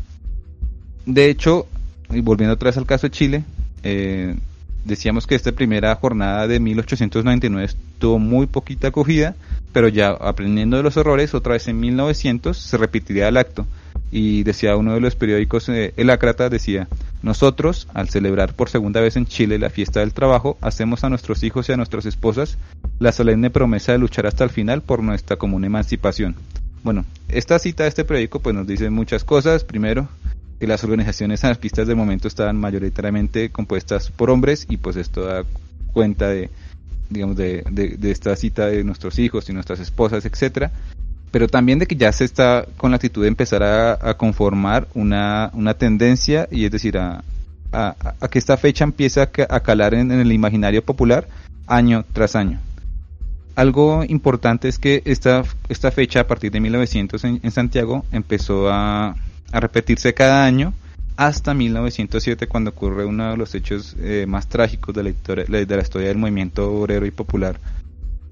de 1.06 1.30
hecho, 1.30 1.66
y 2.10 2.20
volviendo 2.20 2.54
otra 2.54 2.68
vez 2.68 2.76
al 2.76 2.86
caso 2.86 3.06
de 3.06 3.10
Chile, 3.10 3.44
eh, 3.82 4.36
decíamos 4.84 5.26
que 5.26 5.34
esta 5.34 5.52
primera 5.52 5.94
jornada 5.96 6.46
de 6.46 6.60
1899 6.60 7.72
tuvo 7.98 8.18
muy 8.18 8.46
poquita 8.46 8.88
acogida, 8.88 9.34
pero 9.72 9.88
ya 9.88 10.10
aprendiendo 10.10 10.76
de 10.76 10.82
los 10.82 10.96
errores, 10.96 11.34
otra 11.34 11.54
vez 11.54 11.66
en 11.68 11.80
1900 11.80 12.56
se 12.56 12.76
repetiría 12.76 13.28
el 13.28 13.36
acto. 13.36 13.66
Y 14.10 14.44
decía 14.44 14.76
uno 14.76 14.94
de 14.94 15.00
los 15.00 15.16
periódicos, 15.16 15.68
eh, 15.68 15.92
El 15.96 16.10
Ácrata, 16.10 16.48
decía, 16.48 16.86
nosotros, 17.22 17.88
al 17.94 18.08
celebrar 18.08 18.54
por 18.54 18.68
segunda 18.68 19.00
vez 19.00 19.16
en 19.16 19.26
Chile 19.26 19.58
la 19.58 19.70
fiesta 19.70 20.00
del 20.00 20.12
trabajo, 20.12 20.56
hacemos 20.60 21.02
a 21.02 21.08
nuestros 21.08 21.42
hijos 21.42 21.68
y 21.68 21.72
a 21.72 21.76
nuestras 21.76 22.06
esposas 22.06 22.58
la 23.00 23.12
solemne 23.12 23.50
promesa 23.50 23.92
de 23.92 23.98
luchar 23.98 24.26
hasta 24.26 24.44
el 24.44 24.50
final 24.50 24.82
por 24.82 25.02
nuestra 25.02 25.36
común 25.36 25.64
emancipación. 25.64 26.36
Bueno, 26.84 27.06
esta 27.28 27.58
cita 27.58 27.84
de 27.84 27.88
este 27.88 28.04
periódico 28.04 28.40
pues 28.40 28.54
nos 28.54 28.66
dice 28.66 28.90
muchas 28.90 29.24
cosas. 29.24 29.64
Primero, 29.64 30.06
que 30.58 30.66
las 30.66 30.84
organizaciones 30.84 31.44
anarquistas 31.44 31.86
de 31.86 31.94
momento 31.94 32.28
estaban 32.28 32.56
mayoritariamente 32.56 33.50
compuestas 33.50 34.10
por 34.10 34.30
hombres 34.30 34.66
y 34.68 34.76
pues 34.76 34.96
esto 34.96 35.24
da 35.24 35.44
cuenta 35.92 36.28
de 36.28 36.50
digamos 37.10 37.36
de, 37.36 37.64
de, 37.70 37.96
de 37.96 38.10
esta 38.10 38.34
cita 38.36 38.66
de 38.66 38.82
nuestros 38.82 39.18
hijos 39.18 39.48
y 39.48 39.52
nuestras 39.52 39.80
esposas 39.80 40.24
etcétera 40.24 40.72
pero 41.34 41.48
también 41.48 41.80
de 41.80 41.86
que 41.86 41.96
ya 41.96 42.12
se 42.12 42.24
está 42.24 42.64
con 42.76 42.92
la 42.92 42.96
actitud 42.96 43.22
de 43.22 43.26
empezar 43.26 43.64
a, 43.64 43.98
a 44.08 44.14
conformar 44.16 44.86
una, 44.94 45.50
una 45.54 45.74
tendencia 45.74 46.46
y 46.48 46.64
es 46.64 46.70
decir 46.70 46.96
a, 46.96 47.24
a, 47.72 47.96
a 48.20 48.28
que 48.28 48.38
esta 48.38 48.56
fecha 48.56 48.84
empieza 48.84 49.22
a, 49.22 49.60
calar 49.60 49.94
en, 49.94 50.12
en, 50.12 50.20
el 50.20 50.30
imaginario 50.30 50.84
popular 50.84 51.26
año 51.66 52.04
tras 52.12 52.36
año. 52.36 52.60
Algo 53.56 54.04
importante 54.06 54.68
es 54.68 54.78
que 54.78 55.02
esta, 55.06 55.42
esta 55.68 55.90
fecha 55.90 56.20
a 56.20 56.26
partir 56.28 56.52
de 56.52 56.60
1900 56.60 57.24
en, 57.24 57.40
en 57.42 57.50
Santiago 57.50 58.04
empezó 58.12 58.70
a, 58.70 59.16
a 59.54 59.60
repetirse 59.60 60.12
cada 60.14 60.44
año 60.44 60.74
hasta 61.16 61.54
1907 61.54 62.48
cuando 62.48 62.70
ocurre 62.70 63.04
uno 63.04 63.30
de 63.30 63.36
los 63.36 63.54
hechos 63.54 63.94
eh, 64.00 64.26
más 64.26 64.48
trágicos 64.48 64.92
de 64.92 65.04
la, 65.04 65.10
historia, 65.10 65.44
de 65.44 65.76
la 65.76 65.82
historia 65.82 66.08
del 66.08 66.18
movimiento 66.18 66.72
obrero 66.72 67.06
y 67.06 67.12
popular. 67.12 67.60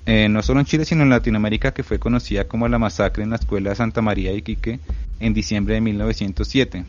Eh, 0.05 0.29
no 0.29 0.43
solo 0.43 0.59
en 0.59 0.67
Chile 0.67 0.85
sino 0.85 1.05
en 1.05 1.11
Latinoamérica 1.11 1.73
que 1.73 1.85
fue 1.85 2.01
conocida 2.01 2.49
como 2.49 2.67
la 2.67 2.81
masacre 2.81 3.23
en 3.23 3.31
la 3.31 3.37
escuela 3.37 3.73
Santa 3.77 4.03
María 4.03 4.33
de 4.33 4.39
Iquique 4.39 4.81
en 5.21 5.33
diciembre 5.33 5.75
de 5.75 5.81
1907 5.81 6.85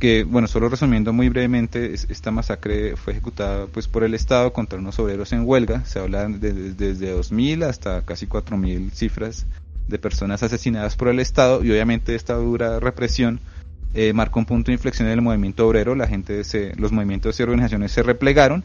que 0.00 0.24
bueno 0.24 0.48
solo 0.48 0.70
resumiendo 0.70 1.12
muy 1.12 1.28
brevemente 1.28 1.92
esta 1.92 2.30
masacre 2.30 2.96
fue 2.96 3.12
ejecutada 3.12 3.66
pues 3.66 3.88
por 3.88 4.04
el 4.04 4.14
Estado 4.14 4.54
contra 4.54 4.78
unos 4.78 4.98
obreros 5.00 5.34
en 5.34 5.46
huelga 5.46 5.84
se 5.84 5.98
habla 5.98 6.26
de, 6.26 6.54
de, 6.54 6.72
desde 6.72 7.10
2000 7.10 7.62
hasta 7.64 8.00
casi 8.06 8.26
4000 8.26 8.90
cifras 8.92 9.44
de 9.88 9.98
personas 9.98 10.42
asesinadas 10.42 10.96
por 10.96 11.08
el 11.08 11.20
Estado 11.20 11.64
y 11.64 11.70
obviamente 11.70 12.14
esta 12.14 12.34
dura 12.34 12.80
represión 12.80 13.40
eh, 13.94 14.12
marcó 14.12 14.38
un 14.38 14.46
punto 14.46 14.70
de 14.70 14.74
inflexión 14.74 15.08
en 15.08 15.14
el 15.14 15.22
movimiento 15.22 15.66
obrero, 15.66 15.94
la 15.94 16.06
gente 16.06 16.44
se, 16.44 16.74
los 16.76 16.92
movimientos 16.92 17.38
y 17.38 17.42
organizaciones 17.42 17.92
se 17.92 18.02
replegaron 18.02 18.64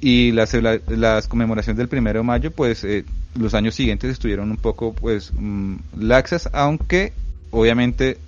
y 0.00 0.32
las, 0.32 0.54
la, 0.54 0.78
las 0.86 1.28
conmemoraciones 1.28 1.78
del 1.78 1.88
primero 1.88 2.20
de 2.20 2.24
mayo 2.24 2.50
pues 2.50 2.84
eh, 2.84 3.04
los 3.34 3.54
años 3.54 3.74
siguientes 3.74 4.10
estuvieron 4.10 4.50
un 4.50 4.56
poco 4.56 4.94
pues 4.94 5.32
mmm, 5.36 5.76
laxas 5.98 6.48
aunque 6.52 7.12
obviamente 7.50 8.18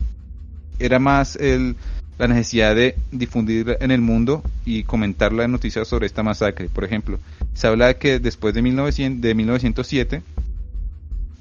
era 0.79 0.99
más 0.99 1.37
el, 1.37 1.77
la 2.19 2.29
necesidad 2.29 2.75
de 2.75 2.97
difundir 3.11 3.77
en 3.81 3.91
el 3.91 4.01
mundo 4.01 4.43
y 4.65 4.85
comentar 4.85 5.33
las 5.33 5.49
noticias 5.49 5.89
sobre 5.89 6.07
esta 6.07 6.23
masacre. 6.23 6.69
Por 6.69 6.85
ejemplo, 6.85 7.19
se 7.55 7.67
habla 7.67 7.87
de 7.89 7.97
que 7.97 8.19
después 8.19 8.55
de, 8.55 8.63
1900, 8.63 9.21
de 9.21 9.35
1907 9.35 10.23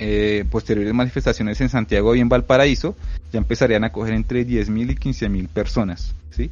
eh, 0.03 0.45
posteriores 0.49 0.93
manifestaciones 0.93 1.61
en 1.61 1.69
Santiago 1.69 2.15
y 2.15 2.19
en 2.19 2.27
Valparaíso 2.27 2.95
ya 3.31 3.37
empezarían 3.37 3.83
a 3.83 3.91
coger 3.91 4.15
entre 4.15 4.47
10.000 4.47 4.91
y 4.91 4.95
15.000 4.95 5.47
personas, 5.47 6.15
¿sí? 6.31 6.49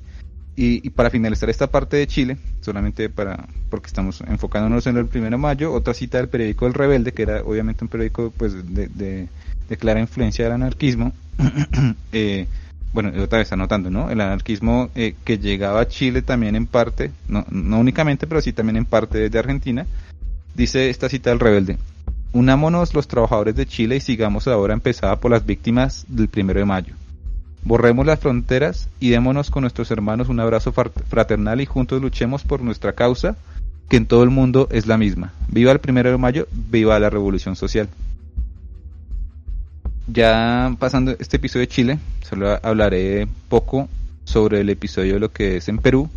Y, 0.55 0.89
para 0.89 1.09
finalizar 1.09 1.49
esta 1.49 1.67
parte 1.67 1.97
de 1.97 2.05
Chile, 2.05 2.37
solamente 2.59 3.09
para 3.09 3.47
porque 3.69 3.87
estamos 3.87 4.21
enfocándonos 4.21 4.85
en 4.87 4.97
el 4.97 5.05
primero 5.05 5.31
de 5.31 5.41
mayo, 5.41 5.73
otra 5.73 5.93
cita 5.93 6.17
del 6.17 6.27
periódico 6.27 6.67
El 6.67 6.73
Rebelde, 6.73 7.13
que 7.13 7.21
era 7.23 7.41
obviamente 7.43 7.83
un 7.83 7.87
periódico 7.87 8.31
pues 8.35 8.53
de 8.73 9.27
clara 9.79 9.99
influencia 9.99 10.43
del 10.43 10.53
anarquismo. 10.53 11.13
eh, 12.11 12.45
bueno, 12.93 13.11
otra 13.21 13.39
vez 13.39 13.51
anotando, 13.51 13.89
¿no? 13.89 14.09
El 14.09 14.21
anarquismo 14.21 14.89
eh, 14.95 15.15
que 15.23 15.37
llegaba 15.37 15.81
a 15.81 15.87
Chile 15.87 16.21
también 16.21 16.55
en 16.55 16.65
parte, 16.65 17.11
no, 17.27 17.45
no 17.49 17.79
únicamente, 17.79 18.27
pero 18.27 18.41
sí 18.41 18.51
también 18.51 18.77
en 18.77 18.85
parte 18.85 19.17
desde 19.19 19.39
Argentina, 19.39 19.85
dice 20.55 20.89
esta 20.89 21.09
cita 21.09 21.29
del 21.29 21.39
rebelde. 21.39 21.77
Unámonos 22.31 22.93
los 22.93 23.07
trabajadores 23.07 23.55
de 23.55 23.65
Chile 23.65 23.95
y 23.95 24.01
sigamos 24.01 24.47
ahora 24.47 24.73
empezada 24.73 25.19
por 25.19 25.31
las 25.31 25.45
víctimas 25.45 26.05
del 26.07 26.27
primero 26.27 26.59
de 26.59 26.65
mayo. 26.65 26.93
Borremos 27.63 28.05
las 28.05 28.19
fronteras 28.19 28.87
y 28.99 29.09
démonos 29.09 29.49
con 29.49 29.61
nuestros 29.61 29.89
hermanos 29.91 30.29
un 30.29 30.39
abrazo 30.39 30.71
fraternal 30.71 31.59
y 31.59 31.65
juntos 31.65 32.01
luchemos 32.01 32.43
por 32.43 32.61
nuestra 32.61 32.93
causa, 32.93 33.35
que 33.89 33.97
en 33.97 34.05
todo 34.05 34.23
el 34.23 34.29
mundo 34.29 34.67
es 34.71 34.85
la 34.85 34.97
misma. 34.97 35.33
Viva 35.47 35.71
el 35.71 35.79
primero 35.79 36.11
de 36.11 36.17
mayo, 36.17 36.47
viva 36.51 36.99
la 36.99 37.09
revolución 37.09 37.55
social. 37.55 37.89
Ya 40.07 40.75
pasando 40.79 41.15
este 41.19 41.37
episodio 41.37 41.65
de 41.65 41.73
Chile, 41.73 41.99
solo 42.27 42.59
hablaré 42.61 43.27
poco 43.49 43.89
sobre 44.23 44.61
el 44.61 44.69
episodio 44.69 45.15
de 45.15 45.19
lo 45.19 45.31
que 45.31 45.57
es 45.57 45.67
en 45.67 45.79
Perú. 45.79 46.09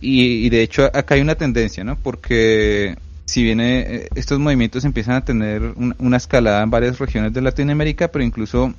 Y, 0.00 0.46
y 0.46 0.48
de 0.48 0.62
hecho 0.62 0.84
acá 0.84 1.16
hay 1.16 1.20
una 1.20 1.34
tendencia, 1.34 1.84
¿no? 1.84 1.96
Porque 1.96 2.96
si 3.30 3.44
bien 3.44 3.60
eh, 3.60 4.08
estos 4.16 4.40
movimientos 4.40 4.84
empiezan 4.84 5.14
a 5.14 5.24
tener 5.24 5.62
un, 5.62 5.94
una 6.00 6.16
escalada 6.16 6.62
en 6.64 6.70
varias 6.70 6.98
regiones 6.98 7.32
de 7.32 7.40
Latinoamérica, 7.40 8.08
pero 8.08 8.24
incluso 8.24 8.74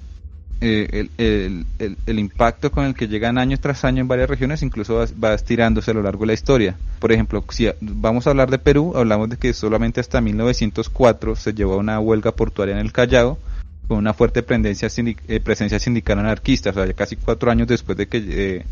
eh, 0.59 1.07
el, 1.17 2.19
impacto 2.19 2.69
con 2.69 2.85
el 2.85 2.93
que 2.93 3.07
llegan 3.07 3.37
año 3.37 3.57
tras 3.57 3.85
año 3.85 4.01
en 4.01 4.09
varias 4.09 4.29
regiones 4.29 4.61
incluso 4.61 5.05
va, 5.23 5.33
estirándose 5.33 5.91
a 5.91 5.93
lo 5.93 6.03
largo 6.03 6.21
de 6.21 6.27
la 6.27 6.33
historia. 6.33 6.75
Por 6.99 7.13
ejemplo, 7.13 7.45
si 7.49 7.69
vamos 7.79 8.27
a 8.27 8.31
hablar 8.31 8.51
de 8.51 8.59
Perú, 8.59 8.91
hablamos 8.95 9.29
de 9.29 9.37
que 9.37 9.53
solamente 9.53 10.01
hasta 10.01 10.19
1904 10.19 11.37
se 11.37 11.53
llevó 11.53 11.77
una 11.77 11.99
huelga 12.01 12.33
portuaria 12.33 12.75
en 12.75 12.81
el 12.81 12.91
Callao 12.91 13.39
con 13.87 13.99
una 13.99 14.13
fuerte 14.13 14.43
presencia, 14.43 14.89
eh, 15.27 15.79
sindical 15.79 16.19
anarquista, 16.19 16.71
o 16.71 16.73
sea, 16.73 16.85
ya 16.85 16.93
casi 16.93 17.15
cuatro 17.15 17.51
años 17.51 17.69
después 17.69 17.97
de 17.97 18.07
que, 18.07 18.65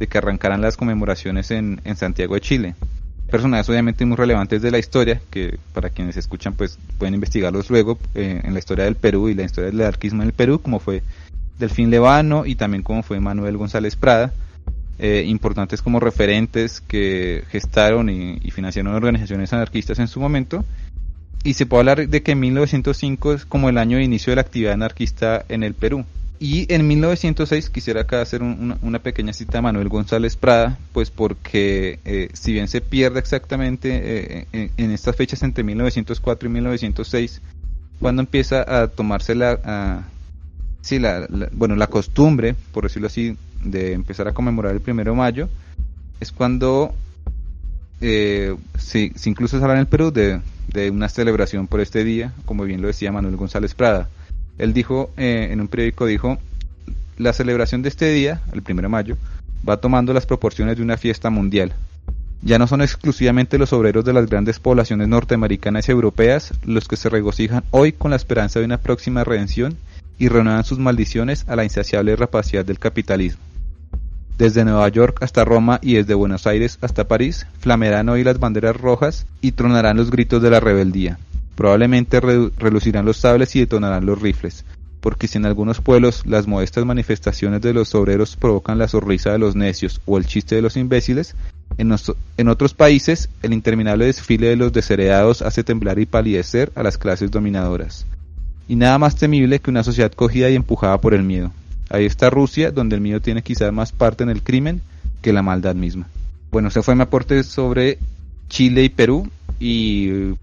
eh, 0.00 0.08
arrancaran 0.14 0.60
las 0.60 0.76
conmemoraciones 0.76 1.50
en 1.50 1.96
Santiago 1.96 2.36
de 2.36 2.40
Chile 2.40 2.74
personajes 3.30 3.68
obviamente 3.68 4.04
muy 4.04 4.16
relevantes 4.16 4.62
de 4.62 4.70
la 4.70 4.78
historia, 4.78 5.20
que 5.30 5.58
para 5.72 5.90
quienes 5.90 6.16
escuchan 6.16 6.54
pues 6.54 6.78
pueden 6.98 7.14
investigarlos 7.14 7.70
luego 7.70 7.98
eh, 8.14 8.40
en 8.42 8.52
la 8.52 8.58
historia 8.58 8.84
del 8.84 8.96
Perú 8.96 9.28
y 9.28 9.34
la 9.34 9.44
historia 9.44 9.70
del 9.70 9.80
anarquismo 9.80 10.22
en 10.22 10.28
el 10.28 10.34
Perú, 10.34 10.60
como 10.60 10.78
fue 10.78 11.02
Delfín 11.58 11.90
Levano 11.90 12.46
y 12.46 12.54
también 12.54 12.82
como 12.82 13.02
fue 13.02 13.20
Manuel 13.20 13.56
González 13.56 13.96
Prada, 13.96 14.32
eh, 14.98 15.24
importantes 15.26 15.82
como 15.82 16.00
referentes 16.00 16.80
que 16.80 17.44
gestaron 17.50 18.08
y, 18.08 18.38
y, 18.42 18.50
financiaron 18.50 18.94
organizaciones 18.94 19.52
anarquistas 19.52 19.98
en 19.98 20.08
su 20.08 20.20
momento. 20.20 20.64
Y 21.42 21.54
se 21.54 21.66
puede 21.66 21.80
hablar 21.80 22.08
de 22.08 22.22
que 22.22 22.34
1905 22.34 23.34
es 23.34 23.44
como 23.44 23.68
el 23.68 23.76
año 23.76 23.98
de 23.98 24.04
inicio 24.04 24.30
de 24.30 24.36
la 24.36 24.42
actividad 24.42 24.72
anarquista 24.72 25.44
en 25.48 25.62
el 25.62 25.74
Perú. 25.74 26.04
Y 26.40 26.72
en 26.72 26.86
1906 26.86 27.70
quisiera 27.70 28.02
acá 28.02 28.20
hacer 28.20 28.42
un, 28.42 28.76
una, 28.82 28.98
pequeña 28.98 29.32
cita 29.32 29.58
a 29.58 29.62
Manuel 29.62 29.88
González 29.88 30.36
Prada, 30.36 30.78
pues 30.92 31.10
porque 31.10 32.00
eh, 32.04 32.28
si 32.32 32.52
bien 32.52 32.68
se 32.68 32.80
pierde 32.80 33.20
exactamente 33.20 33.90
eh, 33.92 34.46
en, 34.52 34.70
en, 34.76 34.90
estas 34.90 35.14
fechas 35.14 35.42
entre 35.42 35.62
1904 35.62 36.48
y 36.48 36.52
1906, 36.52 37.40
cuando 38.00 38.22
empieza 38.22 38.64
a 38.82 38.88
tomarse 38.88 39.34
la, 39.34 40.04
sí, 40.80 40.98
la, 40.98 41.26
bueno, 41.52 41.76
la 41.76 41.86
costumbre, 41.86 42.54
por 42.72 42.84
decirlo 42.84 43.06
así, 43.06 43.36
de 43.64 43.92
empezar 43.92 44.28
a 44.28 44.34
conmemorar 44.34 44.72
el 44.72 44.80
primero 44.80 45.12
de 45.12 45.16
mayo, 45.16 45.48
es 46.20 46.32
cuando 46.32 46.94
eh, 48.00 48.54
se, 48.76 49.12
incluso 49.24 49.56
se 49.56 49.62
habla 49.62 49.74
en 49.74 49.80
el 49.80 49.86
Perú 49.86 50.10
de, 50.10 50.40
de 50.68 50.90
una 50.90 51.08
celebración 51.08 51.66
por 51.68 51.80
este 51.80 52.04
día, 52.04 52.32
como 52.44 52.64
bien 52.64 52.82
lo 52.82 52.88
decía 52.88 53.12
Manuel 53.12 53.36
González 53.36 53.74
Prada. 53.74 54.08
Él 54.58 54.72
dijo, 54.72 55.10
eh, 55.16 55.48
en 55.50 55.60
un 55.60 55.68
periódico 55.68 56.06
dijo, 56.06 56.38
la 57.18 57.32
celebración 57.32 57.82
de 57.82 57.88
este 57.88 58.10
día, 58.10 58.40
el 58.52 58.62
primero 58.62 58.86
de 58.86 58.92
mayo, 58.92 59.16
va 59.68 59.78
tomando 59.78 60.12
las 60.12 60.26
proporciones 60.26 60.76
de 60.76 60.82
una 60.82 60.96
fiesta 60.96 61.30
mundial. 61.30 61.72
Ya 62.42 62.58
no 62.58 62.66
son 62.66 62.82
exclusivamente 62.82 63.56
los 63.56 63.72
obreros 63.72 64.04
de 64.04 64.12
las 64.12 64.28
grandes 64.28 64.58
poblaciones 64.58 65.08
norteamericanas 65.08 65.88
y 65.88 65.92
europeas 65.92 66.52
los 66.64 66.88
que 66.88 66.96
se 66.96 67.08
regocijan 67.08 67.64
hoy 67.70 67.92
con 67.92 68.10
la 68.10 68.16
esperanza 68.16 68.58
de 68.58 68.66
una 68.66 68.78
próxima 68.78 69.24
redención 69.24 69.76
y 70.18 70.28
renuevan 70.28 70.64
sus 70.64 70.78
maldiciones 70.78 71.46
a 71.48 71.56
la 71.56 71.64
insaciable 71.64 72.14
rapacidad 72.16 72.64
del 72.64 72.78
capitalismo. 72.78 73.42
Desde 74.36 74.64
Nueva 74.64 74.88
York 74.88 75.22
hasta 75.22 75.44
Roma 75.44 75.78
y 75.80 75.94
desde 75.94 76.14
Buenos 76.14 76.46
Aires 76.46 76.78
hasta 76.82 77.06
París, 77.08 77.46
flamearán 77.60 78.08
hoy 78.08 78.24
las 78.24 78.38
banderas 78.38 78.76
rojas 78.76 79.26
y 79.40 79.52
tronarán 79.52 79.96
los 79.96 80.10
gritos 80.10 80.42
de 80.42 80.50
la 80.50 80.60
rebeldía. 80.60 81.18
Probablemente 81.54 82.20
relucirán 82.20 83.04
los 83.04 83.18
sables 83.18 83.54
y 83.54 83.60
detonarán 83.60 84.06
los 84.06 84.20
rifles, 84.20 84.64
porque 85.00 85.28
si 85.28 85.38
en 85.38 85.46
algunos 85.46 85.80
pueblos 85.80 86.26
las 86.26 86.46
modestas 86.46 86.84
manifestaciones 86.84 87.60
de 87.60 87.72
los 87.72 87.94
obreros 87.94 88.36
provocan 88.36 88.78
la 88.78 88.88
sonrisa 88.88 89.32
de 89.32 89.38
los 89.38 89.54
necios 89.54 90.00
o 90.06 90.18
el 90.18 90.26
chiste 90.26 90.56
de 90.56 90.62
los 90.62 90.76
imbéciles, 90.76 91.36
en, 91.76 92.48
otros 92.48 92.74
países 92.74 93.28
el 93.42 93.52
interminable 93.52 94.06
desfile 94.06 94.48
de 94.48 94.56
los 94.56 94.72
desheredados 94.72 95.42
hace 95.42 95.64
temblar 95.64 95.98
y 95.98 96.06
palidecer 96.06 96.72
a 96.74 96.82
las 96.82 96.98
clases 96.98 97.30
dominadoras. 97.30 98.06
Y 98.68 98.76
nada 98.76 98.98
más 98.98 99.16
temible 99.16 99.58
que 99.58 99.70
una 99.70 99.82
sociedad 99.82 100.12
cogida 100.12 100.48
y 100.50 100.54
empujada 100.54 101.00
por 101.00 101.14
el 101.14 101.22
miedo. 101.22 101.52
Ahí 101.90 102.06
está 102.06 102.30
Rusia, 102.30 102.70
donde 102.70 102.96
el 102.96 103.02
miedo 103.02 103.20
tiene 103.20 103.42
quizás 103.42 103.72
más 103.72 103.92
parte 103.92 104.24
en 104.24 104.30
el 104.30 104.42
crimen 104.42 104.80
que 105.20 105.32
la 105.32 105.42
maldad 105.42 105.74
misma. 105.74 106.08
Bueno, 106.50 106.68
ese 106.68 106.82
fue 106.82 106.94
mi 106.94 107.02
aporte 107.02 107.42
sobre 107.42 107.98
Chile 108.48 108.84
y 108.84 108.88
Perú 108.88 109.28
y 109.60 110.34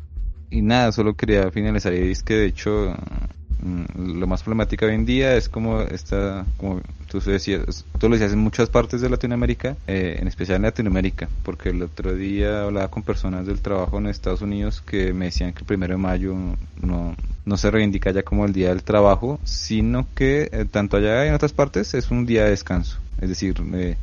y 0.52 0.62
nada, 0.62 0.92
solo 0.92 1.16
quería 1.16 1.50
finalizar 1.50 1.94
y 1.94 2.12
es 2.12 2.22
que 2.22 2.36
de 2.36 2.46
hecho 2.46 2.94
mm, 3.62 4.20
lo 4.20 4.28
más 4.28 4.44
problemático 4.44 4.86
hoy 4.86 4.94
en 4.94 5.06
día 5.06 5.36
es 5.36 5.48
como 5.48 5.82
esta, 5.82 6.46
como 6.58 6.82
tú 7.10 7.22
decías, 7.22 7.86
tú 7.98 8.10
lo 8.10 8.16
decías 8.16 8.34
en 8.34 8.40
muchas 8.40 8.70
partes 8.70 9.00
de 9.02 9.10
Latinoamérica, 9.10 9.78
eh, 9.88 10.18
en 10.20 10.28
especial 10.28 10.58
en 10.58 10.64
Latinoamérica, 10.64 11.30
porque 11.44 11.70
el 11.70 11.82
otro 11.82 12.14
día 12.14 12.64
hablaba 12.64 12.90
con 12.90 13.02
personas 13.02 13.48
del 13.48 13.62
trabajo 13.62 13.98
en 13.98 14.08
Estados 14.08 14.42
Unidos 14.42 14.82
que 14.82 15.14
me 15.14 15.26
decían 15.26 15.54
que 15.54 15.60
el 15.60 15.66
primero 15.66 15.94
de 15.94 16.02
mayo 16.02 16.36
no, 16.82 17.16
no 17.46 17.58
se 17.58 17.72
reivindica 17.72 18.12
ya 18.12 18.24
como 18.24 18.46
el 18.46 18.52
día 18.52 18.70
del 18.70 18.84
trabajo, 18.84 19.40
sino 19.46 20.06
que 20.14 20.50
eh, 20.52 20.66
tanto 20.70 20.98
allá 20.98 21.26
y 21.26 21.30
en 21.30 21.34
otras 21.34 21.54
partes 21.54 21.94
es 21.94 22.12
un 22.12 22.26
día 22.26 22.44
de 22.44 22.52
descanso. 22.52 23.00
Es 23.22 23.30
decir, 23.30 23.56
eh, 23.74 23.98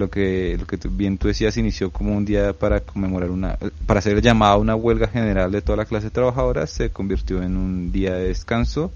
lo 0.00 0.10
que 0.10 0.56
lo 0.58 0.66
que 0.66 0.78
bien 0.88 1.18
tú 1.18 1.28
decías 1.28 1.56
inició 1.56 1.90
como 1.90 2.16
un 2.16 2.24
día 2.24 2.52
para 2.54 2.80
conmemorar 2.80 3.30
una 3.30 3.58
para 3.86 4.00
ser 4.00 4.20
llamado 4.20 4.54
a 4.54 4.58
una 4.58 4.74
huelga 4.74 5.06
general 5.06 5.52
de 5.52 5.62
toda 5.62 5.76
la 5.76 5.84
clase 5.84 6.10
trabajadora 6.10 6.66
se 6.66 6.90
convirtió 6.90 7.42
en 7.42 7.56
un 7.56 7.92
día 7.92 8.14
de 8.14 8.28
descanso. 8.28 8.90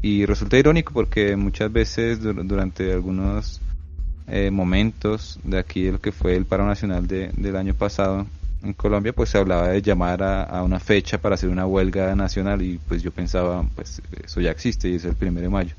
Y 0.00 0.26
resulta 0.26 0.56
irónico 0.56 0.92
porque 0.92 1.34
muchas 1.34 1.72
veces 1.72 2.20
durante 2.22 2.92
algunos 2.92 3.60
eh, 4.28 4.50
momentos 4.50 5.40
de 5.42 5.58
aquí 5.58 5.90
lo 5.90 6.00
que 6.00 6.12
fue 6.12 6.36
el 6.36 6.44
paro 6.44 6.66
nacional 6.66 7.08
de, 7.08 7.30
del 7.36 7.56
año 7.56 7.74
pasado 7.74 8.26
en 8.62 8.74
Colombia 8.74 9.12
pues 9.12 9.30
se 9.30 9.38
hablaba 9.38 9.68
de 9.68 9.82
llamar 9.82 10.22
a, 10.22 10.44
a, 10.44 10.62
una 10.62 10.78
fecha 10.78 11.18
para 11.18 11.34
hacer 11.34 11.48
una 11.48 11.66
huelga 11.66 12.14
nacional 12.14 12.62
y 12.62 12.78
pues 12.86 13.02
yo 13.02 13.10
pensaba 13.10 13.64
pues 13.74 14.00
eso 14.24 14.40
ya 14.40 14.52
existe 14.52 14.88
y 14.88 14.94
es 14.94 15.04
el 15.04 15.14
primero 15.14 15.44
de 15.46 15.50
mayo 15.50 15.74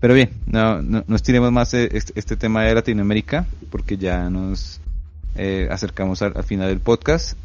pero 0.00 0.14
bien, 0.14 0.30
no, 0.46 0.80
no, 0.82 1.04
no 1.06 1.16
estiremos 1.16 1.50
más 1.52 1.74
este, 1.74 2.18
este, 2.18 2.36
tema 2.36 2.62
de 2.62 2.74
Latinoamérica 2.74 3.46
porque 3.70 3.96
ya 3.96 4.30
nos 4.30 4.80
eh, 5.36 5.68
acercamos 5.70 6.22
al, 6.22 6.32
al, 6.36 6.44
final 6.44 6.68
del 6.68 6.80
podcast 6.80 7.36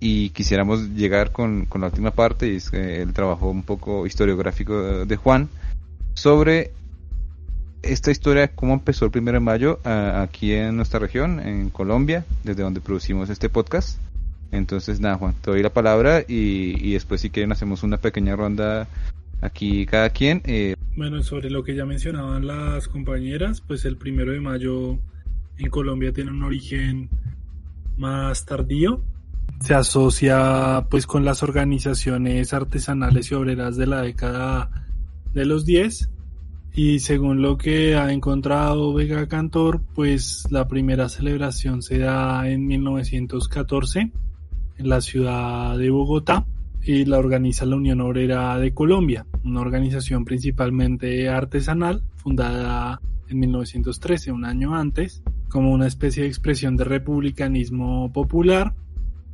y 0.00 0.30
quisiéramos 0.30 0.90
llegar 0.90 1.32
con, 1.32 1.66
con 1.66 1.80
la 1.80 1.86
última 1.88 2.10
parte 2.10 2.48
y 2.52 2.56
es 2.56 2.72
el 2.72 3.12
trabajo 3.12 3.48
un 3.50 3.62
poco 3.62 4.06
historiográfico 4.06 5.06
de 5.06 5.16
Juan 5.16 5.48
sobre 6.14 6.72
esta 7.82 8.10
historia, 8.10 8.48
cómo 8.48 8.74
empezó 8.74 9.04
el 9.04 9.10
primero 9.10 9.36
de 9.36 9.44
mayo 9.44 9.78
aquí 9.84 10.52
en 10.52 10.76
nuestra 10.76 10.98
región, 10.98 11.40
en 11.40 11.70
Colombia, 11.70 12.24
desde 12.42 12.62
donde 12.62 12.80
producimos 12.80 13.30
este 13.30 13.48
podcast. 13.48 14.00
Entonces, 14.50 15.00
nada, 15.00 15.16
Juan, 15.16 15.34
te 15.40 15.50
doy 15.50 15.62
la 15.62 15.70
palabra 15.70 16.20
y, 16.20 16.76
y 16.80 16.92
después 16.94 17.20
si 17.20 17.30
quieren 17.30 17.52
hacemos 17.52 17.82
una 17.82 17.98
pequeña 17.98 18.36
ronda 18.36 18.88
aquí 19.40 19.86
cada 19.86 20.10
quien. 20.10 20.42
Eh. 20.44 20.76
Bueno, 20.96 21.22
sobre 21.22 21.50
lo 21.50 21.62
que 21.62 21.74
ya 21.74 21.84
mencionaban 21.84 22.46
las 22.46 22.88
compañeras, 22.88 23.60
pues 23.60 23.84
el 23.84 23.96
primero 23.96 24.32
de 24.32 24.40
mayo 24.40 24.98
en 25.58 25.70
Colombia 25.70 26.12
tiene 26.12 26.30
un 26.30 26.42
origen 26.42 27.08
más 27.96 28.44
tardío. 28.44 29.02
Se 29.60 29.74
asocia 29.74 30.86
pues 30.90 31.06
con 31.06 31.24
las 31.24 31.42
organizaciones 31.42 32.52
artesanales 32.52 33.30
y 33.30 33.34
obreras 33.34 33.76
de 33.76 33.86
la 33.86 34.02
década 34.02 34.70
de 35.32 35.46
los 35.46 35.64
10 35.64 36.10
y 36.74 36.98
según 36.98 37.40
lo 37.40 37.56
que 37.56 37.96
ha 37.96 38.12
encontrado 38.12 38.92
Vega 38.92 39.26
Cantor, 39.28 39.80
pues 39.94 40.46
la 40.50 40.68
primera 40.68 41.08
celebración 41.08 41.80
se 41.80 41.98
da 41.98 42.48
en 42.50 42.66
1914 42.66 44.12
en 44.78 44.88
la 44.88 45.00
ciudad 45.00 45.78
de 45.78 45.88
Bogotá 45.88 46.46
y 46.86 47.04
la 47.04 47.18
organiza 47.18 47.66
la 47.66 47.76
Unión 47.76 48.00
Obrera 48.00 48.56
de 48.58 48.72
Colombia, 48.72 49.26
una 49.44 49.60
organización 49.60 50.24
principalmente 50.24 51.28
artesanal 51.28 52.02
fundada 52.16 53.00
en 53.28 53.40
1913, 53.40 54.30
un 54.30 54.44
año 54.44 54.76
antes, 54.76 55.20
como 55.48 55.72
una 55.72 55.88
especie 55.88 56.22
de 56.22 56.28
expresión 56.28 56.76
de 56.76 56.84
republicanismo 56.84 58.12
popular 58.12 58.72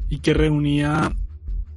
y 0.08 0.20
que 0.20 0.32
reunía 0.32 1.12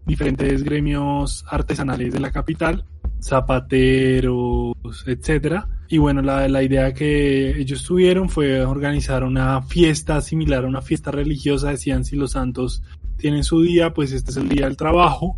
diferentes 0.05 0.63
gremios 0.63 1.45
artesanales 1.49 2.13
de 2.13 2.21
la 2.21 2.32
capital, 2.32 2.86
zapateros, 3.21 4.76
etcétera. 5.05 5.67
Y 5.89 5.97
bueno, 5.97 6.21
la, 6.21 6.47
la 6.47 6.63
idea 6.63 6.93
que 6.93 7.59
ellos 7.59 7.84
tuvieron 7.84 8.30
fue 8.30 8.63
organizar 8.63 9.26
una 9.26 9.61
fiesta 9.61 10.21
similar 10.21 10.63
a 10.63 10.67
una 10.67 10.82
fiesta 10.82 11.11
religiosa. 11.11 11.71
Decían 11.71 12.05
si 12.05 12.15
los 12.15 12.32
santos 12.32 12.82
tienen 13.17 13.43
su 13.43 13.61
día, 13.61 13.93
pues 13.93 14.13
este 14.13 14.32
es 14.32 14.38
el 14.38 14.47
día 14.47 14.65
del 14.65 14.78
trabajo, 14.78 15.38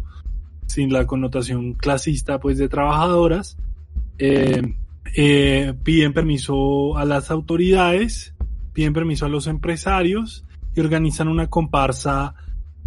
sin 0.68 0.94
la 0.94 1.08
connotación 1.08 1.74
clasista 1.74 2.40
pues 2.40 2.58
de 2.58 2.70
trabajadoras. 2.70 3.58
Eh, 4.20 4.62
eh, 5.16 5.74
piden 5.84 6.14
permiso 6.14 6.98
a 6.98 7.06
las 7.06 7.32
autoridades, 7.32 8.36
piden 8.74 8.94
permiso 8.94 9.26
a 9.26 9.30
los 9.30 9.48
empresarios 9.48 10.46
y 10.76 10.80
organizan 10.82 11.28
una 11.28 11.48
comparsa 11.48 12.36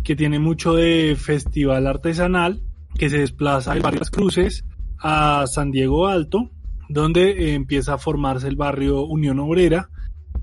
que 0.04 0.16
tiene 0.16 0.38
mucho 0.38 0.74
de 0.74 1.16
festival 1.18 1.86
artesanal 1.86 2.62
que 2.96 3.10
se 3.10 3.18
desplaza 3.18 3.74
de 3.74 3.80
varias 3.80 4.10
cruces 4.10 4.64
a 4.98 5.46
San 5.46 5.70
Diego 5.70 6.06
Alto, 6.06 6.50
donde 6.88 7.30
eh, 7.30 7.54
empieza 7.54 7.94
a 7.94 7.98
formarse 7.98 8.48
el 8.48 8.56
barrio 8.56 9.02
Unión 9.02 9.38
Obrera, 9.40 9.90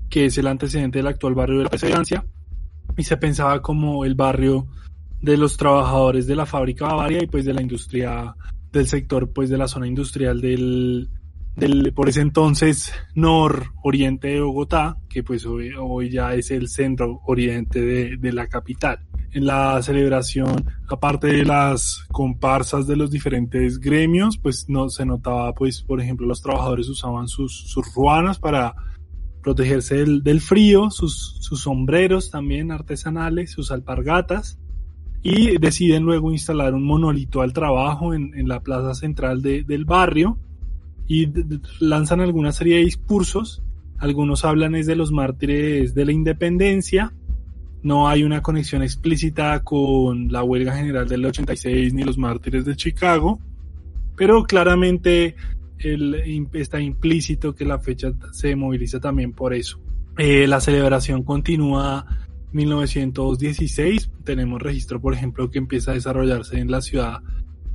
que 0.08 0.26
es 0.26 0.38
el 0.38 0.46
antecedente 0.46 0.98
del 0.98 1.06
actual 1.06 1.34
barrio 1.34 1.58
de 1.58 1.64
la 1.64 1.70
Perseverancia, 1.70 2.24
y 2.96 3.04
se 3.04 3.16
pensaba 3.16 3.62
como 3.62 4.04
el 4.04 4.14
barrio 4.14 4.66
de 5.20 5.36
los 5.36 5.56
trabajadores 5.56 6.26
de 6.26 6.36
la 6.36 6.46
fábrica 6.46 6.86
Bavaria 6.86 7.22
y 7.22 7.26
pues 7.26 7.44
de 7.44 7.54
la 7.54 7.62
industria 7.62 8.34
del 8.72 8.86
sector 8.86 9.32
pues 9.32 9.50
de 9.50 9.58
la 9.58 9.68
zona 9.68 9.86
industrial 9.86 10.40
del, 10.40 11.08
del 11.56 11.92
por 11.92 12.08
ese 12.08 12.20
entonces 12.20 12.92
nororiente 13.14 14.28
de 14.28 14.40
Bogotá, 14.40 14.96
que 15.08 15.22
pues 15.22 15.44
hoy, 15.46 16.10
ya 16.10 16.34
es 16.34 16.50
el 16.50 16.68
centro 16.68 17.20
oriente 17.26 17.80
de, 17.80 18.16
de 18.16 18.32
la 18.32 18.46
capital. 18.46 19.00
En 19.30 19.44
la 19.46 19.82
celebración, 19.82 20.64
aparte 20.88 21.26
de 21.26 21.44
las 21.44 22.04
comparsas 22.10 22.86
de 22.86 22.96
los 22.96 23.10
diferentes 23.10 23.78
gremios, 23.78 24.38
pues 24.38 24.66
no 24.68 24.88
se 24.88 25.04
notaba, 25.04 25.52
pues, 25.52 25.82
por 25.82 26.00
ejemplo, 26.00 26.26
los 26.26 26.40
trabajadores 26.40 26.88
usaban 26.88 27.28
sus, 27.28 27.68
sus 27.68 27.94
ruanas 27.94 28.38
para 28.38 28.74
protegerse 29.42 29.96
del, 29.96 30.22
del 30.22 30.40
frío, 30.40 30.90
sus, 30.90 31.36
sus 31.40 31.60
sombreros 31.60 32.30
también 32.30 32.72
artesanales, 32.72 33.50
sus 33.50 33.70
alpargatas, 33.70 34.58
y 35.22 35.58
deciden 35.58 36.04
luego 36.04 36.32
instalar 36.32 36.74
un 36.74 36.84
monolito 36.84 37.40
al 37.40 37.52
trabajo 37.52 38.14
en, 38.14 38.32
en 38.34 38.48
la 38.48 38.60
plaza 38.60 38.94
central 38.94 39.42
de, 39.42 39.64
del 39.64 39.84
barrio 39.84 40.38
y 41.06 41.28
lanzan 41.80 42.20
alguna 42.20 42.52
serie 42.52 42.76
de 42.76 42.84
discursos. 42.84 43.62
Algunos 43.98 44.44
hablan 44.44 44.74
es 44.74 44.86
de 44.86 44.94
los 44.94 45.10
mártires 45.10 45.94
de 45.94 46.04
la 46.04 46.12
independencia, 46.12 47.12
no 47.82 48.08
hay 48.08 48.24
una 48.24 48.42
conexión 48.42 48.82
explícita 48.82 49.62
con 49.62 50.32
la 50.32 50.42
huelga 50.42 50.76
general 50.76 51.08
del 51.08 51.24
86 51.24 51.94
ni 51.94 52.02
los 52.02 52.18
mártires 52.18 52.64
de 52.64 52.76
Chicago, 52.76 53.38
pero 54.16 54.44
claramente 54.44 55.36
está 56.54 56.80
implícito 56.80 57.54
que 57.54 57.64
la 57.64 57.78
fecha 57.78 58.12
se 58.32 58.56
moviliza 58.56 58.98
también 58.98 59.32
por 59.32 59.54
eso. 59.54 59.80
Eh, 60.16 60.48
la 60.48 60.60
celebración 60.60 61.22
continúa 61.22 62.04
1916, 62.52 64.10
tenemos 64.24 64.62
registro 64.62 65.00
por 65.00 65.14
ejemplo 65.14 65.50
que 65.50 65.58
empieza 65.58 65.90
a 65.90 65.94
desarrollarse 65.94 66.58
en 66.58 66.70
la 66.70 66.80
ciudad 66.80 67.20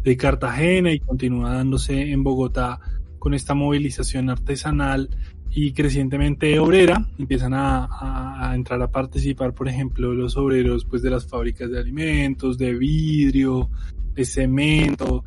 de 0.03 0.17
Cartagena 0.17 0.91
y 0.91 0.99
continúa 0.99 1.53
dándose 1.53 2.11
en 2.11 2.23
Bogotá 2.23 2.79
con 3.19 3.33
esta 3.33 3.53
movilización 3.53 4.29
artesanal 4.29 5.09
y 5.55 5.71
crecientemente 5.71 6.59
obrera, 6.59 7.07
empiezan 7.17 7.53
a, 7.53 8.49
a, 8.49 8.55
entrar 8.55 8.81
a 8.81 8.91
participar, 8.91 9.53
por 9.53 9.69
ejemplo, 9.69 10.13
los 10.13 10.35
obreros 10.35 10.83
pues 10.85 11.03
de 11.03 11.11
las 11.11 11.27
fábricas 11.27 11.69
de 11.69 11.79
alimentos, 11.79 12.57
de 12.57 12.73
vidrio, 12.73 13.69
de 14.15 14.25
cemento, 14.25 15.23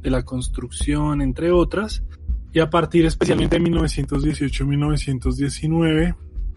de 0.00 0.10
la 0.10 0.24
construcción, 0.24 1.20
entre 1.20 1.50
otras. 1.50 2.02
Y 2.52 2.60
a 2.60 2.70
partir 2.70 3.04
especialmente 3.04 3.58
de 3.58 3.70
1918-1919, 3.70 6.16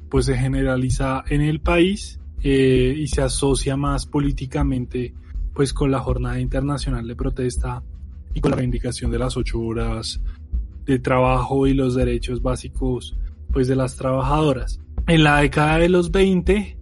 pues 0.10 0.26
se 0.26 0.38
generaliza 0.38 1.26
en 1.28 1.42
el 1.42 1.60
país 1.60 2.19
eh, 2.44 2.94
y 2.98 3.08
se 3.08 3.22
asocia 3.22 3.76
más 3.76 4.06
políticamente 4.06 5.14
pues 5.54 5.74
con 5.74 5.92
la 5.92 6.00
jornada 6.00 6.40
internacional 6.40 7.08
de 7.08 7.16
protesta 7.16 7.84
y 8.34 8.42
con 8.42 8.52
la 8.52 8.58
reivindicación 8.58 9.12
de 9.12 9.20
las 9.20 9.36
ocho 9.36 9.60
horas 9.60 10.22
de 10.86 11.00
trabajo 11.00 11.68
y 11.68 11.74
los 11.74 11.96
derechos 11.96 12.42
básicos 12.42 13.18
pues 13.52 13.68
de 13.68 13.76
las 13.76 13.96
trabajadoras. 13.96 14.80
En 15.08 15.24
la 15.24 15.42
década 15.42 15.78
de 15.80 15.90
los 15.90 16.12
20 16.12 16.78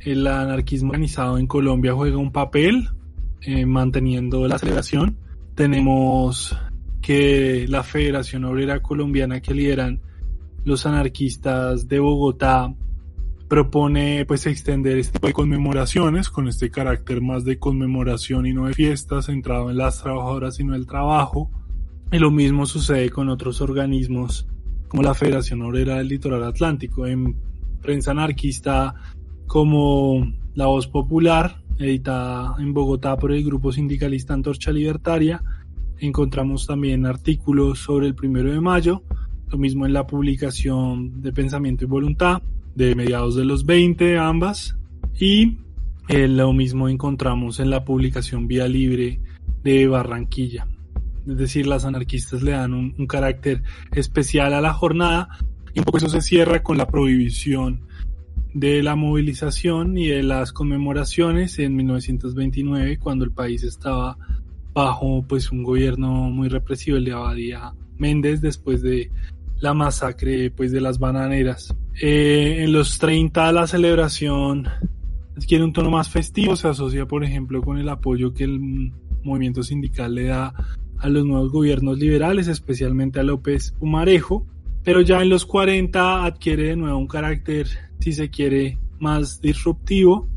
el 0.00 0.26
anarquismo 0.26 0.90
organizado 0.90 1.38
en 1.38 1.46
Colombia 1.46 1.94
juega 1.94 2.18
un 2.18 2.32
papel 2.32 2.88
eh, 3.40 3.66
manteniendo 3.66 4.46
la 4.46 4.58
celebración. 4.58 5.16
Tenemos 5.54 6.56
que 7.00 7.66
la 7.68 7.82
Federación 7.82 8.44
Obrera 8.44 8.80
Colombiana 8.82 9.40
que 9.40 9.54
lideran 9.54 10.00
los 10.64 10.86
anarquistas 10.86 11.88
de 11.88 11.98
Bogotá 11.98 12.74
propone 13.48 14.24
pues 14.26 14.46
extender 14.46 14.98
este 14.98 15.14
tipo 15.14 15.26
de 15.26 15.32
conmemoraciones 15.32 16.28
con 16.28 16.48
este 16.48 16.70
carácter 16.70 17.20
más 17.20 17.44
de 17.44 17.58
conmemoración 17.58 18.46
y 18.46 18.52
no 18.52 18.66
de 18.66 18.74
fiesta 18.74 19.22
centrado 19.22 19.70
en 19.70 19.76
las 19.76 20.02
trabajadoras 20.02 20.58
y 20.60 20.64
no 20.64 20.74
el 20.74 20.86
trabajo 20.86 21.50
y 22.14 22.18
lo 22.18 22.30
mismo 22.30 22.64
sucede 22.66 23.10
con 23.10 23.28
otros 23.28 23.60
organismos 23.60 24.46
como 24.88 25.02
la 25.02 25.14
Federación 25.14 25.62
Obrera 25.62 25.96
del 25.96 26.08
Litoral 26.08 26.44
Atlántico. 26.44 27.06
En 27.06 27.36
prensa 27.82 28.12
anarquista 28.12 28.94
como 29.46 30.24
La 30.54 30.66
Voz 30.66 30.86
Popular, 30.86 31.60
editada 31.76 32.54
en 32.60 32.72
Bogotá 32.72 33.16
por 33.16 33.32
el 33.32 33.44
grupo 33.44 33.72
sindicalista 33.72 34.32
Antorcha 34.32 34.70
Libertaria, 34.70 35.42
encontramos 35.98 36.68
también 36.68 37.04
artículos 37.04 37.80
sobre 37.80 38.06
el 38.06 38.14
primero 38.14 38.52
de 38.52 38.60
mayo, 38.60 39.02
lo 39.50 39.58
mismo 39.58 39.84
en 39.84 39.92
la 39.92 40.06
publicación 40.06 41.20
de 41.20 41.32
Pensamiento 41.32 41.84
y 41.84 41.88
Voluntad 41.88 42.42
de 42.74 42.94
mediados 42.94 43.36
de 43.36 43.44
los 43.44 43.66
20 43.66 44.18
ambas. 44.18 44.76
Y 45.18 45.58
eh, 46.08 46.28
lo 46.28 46.52
mismo 46.52 46.88
encontramos 46.88 47.60
en 47.60 47.70
la 47.70 47.84
publicación 47.84 48.46
Vía 48.46 48.68
Libre 48.68 49.20
de 49.62 49.86
Barranquilla. 49.86 50.66
Es 51.26 51.38
decir, 51.38 51.66
las 51.66 51.84
anarquistas 51.84 52.42
le 52.42 52.52
dan 52.52 52.74
un, 52.74 53.06
carácter 53.06 53.62
especial 53.92 54.52
a 54.52 54.60
la 54.60 54.72
jornada. 54.72 55.28
Y 55.72 55.78
un 55.78 55.84
poco 55.84 55.98
eso 55.98 56.08
se 56.08 56.20
cierra 56.20 56.62
con 56.62 56.76
la 56.76 56.86
prohibición 56.86 57.86
de 58.52 58.82
la 58.82 58.94
movilización 58.94 59.98
y 59.98 60.08
de 60.08 60.22
las 60.22 60.52
conmemoraciones 60.52 61.58
en 61.58 61.74
1929 61.74 62.98
cuando 62.98 63.24
el 63.24 63.32
país 63.32 63.64
estaba 63.64 64.16
bajo 64.72 65.24
pues 65.26 65.50
un 65.50 65.64
gobierno 65.64 66.30
muy 66.30 66.48
represivo 66.48 66.96
el 66.96 67.04
de 67.04 67.12
Abadía 67.12 67.72
Méndez 67.98 68.40
después 68.40 68.80
de 68.82 69.10
la 69.60 69.74
masacre 69.74 70.50
pues 70.50 70.72
de 70.72 70.80
las 70.80 70.98
bananeras. 70.98 71.74
Eh, 72.00 72.64
en 72.64 72.72
los 72.72 72.98
30 72.98 73.52
la 73.52 73.66
celebración 73.66 74.68
adquiere 75.36 75.64
un 75.64 75.72
tono 75.72 75.90
más 75.90 76.08
festivo. 76.08 76.56
Se 76.56 76.68
asocia 76.68 77.06
por 77.06 77.24
ejemplo 77.24 77.62
con 77.62 77.78
el 77.78 77.88
apoyo 77.88 78.32
que 78.32 78.44
el 78.44 78.92
movimiento 79.22 79.62
sindical 79.62 80.14
le 80.14 80.24
da 80.24 80.52
a 80.98 81.08
los 81.08 81.24
nuevos 81.24 81.50
gobiernos 81.50 81.98
liberales, 81.98 82.48
especialmente 82.48 83.20
a 83.20 83.22
López 83.22 83.74
Humarejo, 83.80 84.46
pero 84.84 85.00
ya 85.00 85.20
en 85.22 85.28
los 85.28 85.44
40 85.46 86.24
adquiere 86.24 86.68
de 86.68 86.76
nuevo 86.76 86.98
un 86.98 87.06
carácter, 87.06 87.66
si 88.00 88.12
se 88.12 88.30
quiere, 88.30 88.78
más 88.98 89.40
disruptivo, 89.40 90.28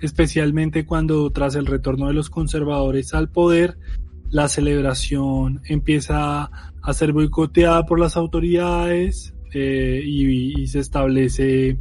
especialmente 0.00 0.84
cuando 0.84 1.30
tras 1.30 1.54
el 1.54 1.66
retorno 1.66 2.08
de 2.08 2.14
los 2.14 2.30
conservadores 2.30 3.14
al 3.14 3.28
poder, 3.28 3.78
la 4.30 4.48
celebración 4.48 5.60
empieza 5.64 6.50
a 6.82 6.92
ser 6.92 7.12
boicoteada 7.12 7.86
por 7.86 7.98
las 7.98 8.16
autoridades 8.16 9.34
eh, 9.52 10.02
y, 10.04 10.66
se 10.66 10.80
establece 10.80 11.78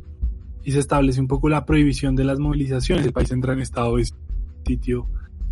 y 0.64 0.72
se 0.72 0.80
establece 0.80 1.20
un 1.20 1.28
poco 1.28 1.50
la 1.50 1.66
prohibición 1.66 2.16
de 2.16 2.24
las 2.24 2.40
movilizaciones. 2.40 3.06
El 3.06 3.14
país 3.14 3.32
entra 3.32 3.54
en 3.54 3.60
estado 3.60 3.98
de 3.98 4.06
sitio 4.66 5.08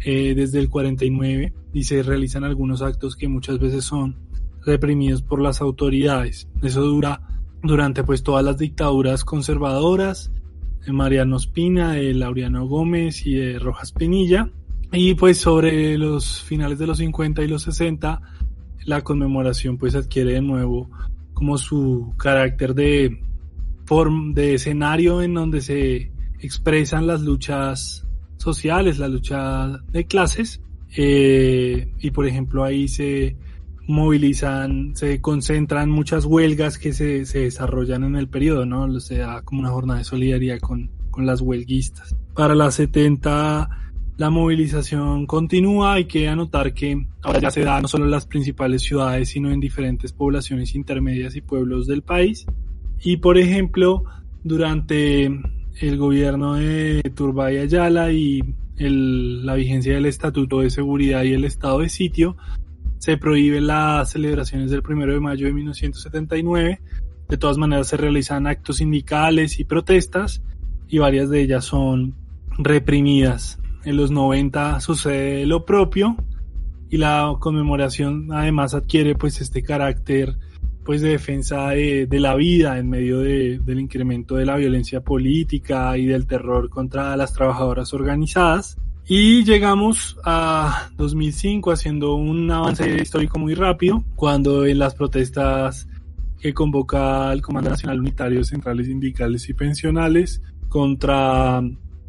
eh, 0.05 0.33
desde 0.35 0.59
el 0.59 0.69
49 0.69 1.53
y 1.73 1.83
se 1.83 2.01
realizan 2.03 2.43
algunos 2.43 2.81
actos 2.81 3.15
que 3.15 3.27
muchas 3.27 3.59
veces 3.59 3.83
son 3.83 4.17
reprimidos 4.65 5.21
por 5.21 5.41
las 5.41 5.61
autoridades. 5.61 6.47
Eso 6.61 6.81
dura 6.81 7.21
durante 7.61 8.03
pues 8.03 8.23
todas 8.23 8.43
las 8.43 8.57
dictaduras 8.57 9.23
conservadoras 9.23 10.31
de 10.85 10.91
Mariano 10.91 11.37
Espina, 11.37 11.93
de 11.93 12.13
Laureano 12.13 12.67
Gómez 12.67 13.25
y 13.25 13.35
de 13.35 13.59
Rojas 13.59 13.91
Pinilla. 13.91 14.51
Y 14.93 15.15
pues 15.15 15.39
sobre 15.39 15.97
los 15.97 16.43
finales 16.43 16.77
de 16.77 16.85
los 16.85 16.99
50 16.99 17.41
y 17.41 17.47
los 17.47 17.63
60 17.63 18.21
la 18.85 19.01
conmemoración 19.01 19.77
pues 19.77 19.95
adquiere 19.95 20.33
de 20.33 20.41
nuevo 20.41 20.89
como 21.33 21.57
su 21.57 22.13
carácter 22.17 22.75
de, 22.75 23.19
de 24.33 24.53
escenario 24.53 25.21
en 25.21 25.33
donde 25.33 25.61
se 25.61 26.11
expresan 26.39 27.07
las 27.07 27.21
luchas 27.21 28.05
sociales, 28.37 28.99
la 28.99 29.07
lucha 29.07 29.79
de 29.89 30.05
clases. 30.05 30.61
Eh, 30.95 31.91
y 31.99 32.11
por 32.11 32.27
ejemplo 32.27 32.63
ahí 32.63 32.87
se 32.87 33.35
movilizan, 33.87 34.95
se 34.95 35.19
concentran 35.21 35.89
muchas 35.89 36.25
huelgas 36.25 36.77
que 36.77 36.93
se, 36.93 37.25
se 37.25 37.39
desarrollan 37.39 38.03
en 38.03 38.15
el 38.15 38.29
periodo, 38.29 38.67
¿no? 38.67 38.83
O 38.83 38.99
sea, 38.99 39.41
como 39.41 39.61
una 39.61 39.71
jornada 39.71 39.99
de 39.99 40.05
solidaridad 40.05 40.59
con, 40.59 40.91
con 41.09 41.25
las 41.25 41.41
huelguistas. 41.41 42.15
Para 42.35 42.53
las 42.53 42.75
70 42.75 43.82
la 44.17 44.29
movilización 44.29 45.25
continúa, 45.25 45.93
hay 45.93 46.05
que 46.05 46.27
anotar 46.27 46.73
que 46.73 47.07
ahora 47.23 47.39
ya 47.39 47.51
se 47.51 47.61
da 47.61 47.81
no 47.81 47.87
solo 47.87 48.05
en 48.05 48.11
las 48.11 48.27
principales 48.27 48.83
ciudades, 48.83 49.29
sino 49.29 49.51
en 49.51 49.59
diferentes 49.59 50.13
poblaciones 50.13 50.75
intermedias 50.75 51.35
y 51.35 51.41
pueblos 51.41 51.87
del 51.87 52.03
país. 52.03 52.45
Y 53.03 53.17
por 53.17 53.37
ejemplo, 53.37 54.03
durante 54.43 55.25
el 55.25 55.97
gobierno 55.97 56.55
de 56.55 57.01
Turbay 57.15 57.57
Ayala 57.57 58.11
y 58.11 58.41
el, 58.77 59.45
la 59.45 59.55
vigencia 59.55 59.95
del 59.95 60.05
Estatuto 60.05 60.59
de 60.59 60.69
Seguridad 60.69 61.23
y 61.23 61.33
el 61.33 61.45
Estado 61.45 61.79
de 61.79 61.89
Sitio, 61.89 62.37
se 62.99 63.17
prohíben 63.17 63.67
las 63.67 64.11
celebraciones 64.11 64.71
del 64.71 64.81
1 64.87 65.07
de 65.07 65.19
mayo 65.19 65.47
de 65.47 65.53
1979. 65.53 66.79
De 67.27 67.37
todas 67.37 67.57
maneras 67.57 67.87
se 67.87 67.97
realizan 67.97 68.47
actos 68.47 68.77
sindicales 68.77 69.59
y 69.59 69.65
protestas 69.65 70.43
y 70.87 70.99
varias 70.99 71.29
de 71.29 71.41
ellas 71.41 71.65
son 71.65 72.13
reprimidas. 72.59 73.59
En 73.85 73.97
los 73.97 74.11
90 74.11 74.79
sucede 74.79 75.45
lo 75.45 75.65
propio 75.65 76.15
y 76.89 76.97
la 76.97 77.35
conmemoración 77.39 78.31
además 78.31 78.73
adquiere 78.73 79.15
pues 79.15 79.41
este 79.41 79.63
carácter 79.63 80.37
pues 80.85 81.01
de 81.01 81.09
defensa 81.09 81.69
de, 81.69 82.05
de 82.07 82.19
la 82.19 82.35
vida 82.35 82.77
en 82.77 82.89
medio 82.89 83.19
de, 83.19 83.59
del 83.59 83.79
incremento 83.79 84.35
de 84.35 84.45
la 84.45 84.57
violencia 84.57 85.01
política 85.01 85.97
y 85.97 86.05
del 86.05 86.27
terror 86.27 86.69
contra 86.69 87.15
las 87.15 87.33
trabajadoras 87.33 87.93
organizadas. 87.93 88.77
Y 89.05 89.43
llegamos 89.43 90.17
a 90.23 90.89
2005 90.97 91.71
haciendo 91.71 92.15
un 92.15 92.49
avance 92.51 93.01
histórico 93.01 93.37
muy 93.37 93.53
rápido, 93.53 94.03
cuando 94.15 94.65
en 94.65 94.79
las 94.79 94.95
protestas 94.95 95.87
que 96.39 96.53
convoca 96.53 97.31
el 97.33 97.41
Comando 97.41 97.69
Nacional 97.69 97.99
Unitario 97.99 98.43
Centrales 98.43 98.87
Sindicales 98.87 99.47
y 99.49 99.53
Pensionales 99.53 100.41
contra 100.69 101.61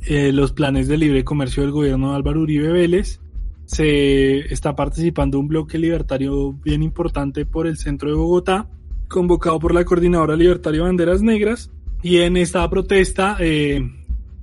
eh, 0.07 0.33
los 0.33 0.53
planes 0.53 0.89
de 0.89 0.99
libre 0.99 1.25
comercio 1.25 1.63
del 1.63 1.73
gobierno 1.73 2.11
de 2.11 2.17
Álvaro 2.17 2.41
Uribe 2.41 2.71
Vélez, 2.71 3.21
se 3.65 4.41
está 4.53 4.77
participando 4.77 5.39
un 5.39 5.49
bloque 5.49 5.79
libertario 5.79 6.53
bien 6.53 6.83
importante 6.83 7.47
por 7.47 7.67
el 7.67 7.79
centro 7.79 8.11
de 8.11 8.17
Bogotá, 8.17 8.69
convocado 9.09 9.59
por 9.59 9.73
la 9.73 9.85
Coordinadora 9.85 10.37
Libertaria 10.37 10.83
Banderas 10.83 11.23
Negras. 11.23 11.71
Y 12.03 12.19
en 12.19 12.37
esta 12.37 12.69
protesta, 12.69 13.37
eh, 13.41 13.81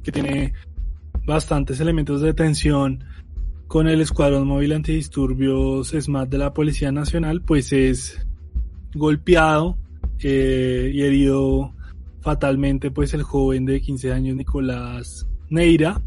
que 0.04 0.12
tiene 0.12 0.54
bastantes 1.28 1.80
elementos 1.80 2.22
de 2.22 2.34
tensión 2.34 3.04
con 3.68 3.88
el 3.88 4.02
Escuadrón 4.02 4.48
Móvil 4.48 4.74
Antidisturbios 4.74 5.90
SMAT 5.90 6.30
de 6.30 6.38
la 6.40 6.54
Policía 6.54 6.92
Nacional, 6.92 7.42
pues 7.42 7.72
es 7.72 8.26
golpeado 8.96 9.78
eh, 10.20 10.92
y 10.94 11.02
herido 11.04 11.74
fatalmente 12.22 12.92
pues 12.92 13.14
el 13.14 13.24
joven 13.24 13.66
de 13.66 13.80
15 13.80 14.12
años 14.12 14.36
Nicolás 14.36 15.28
Neira, 15.52 16.02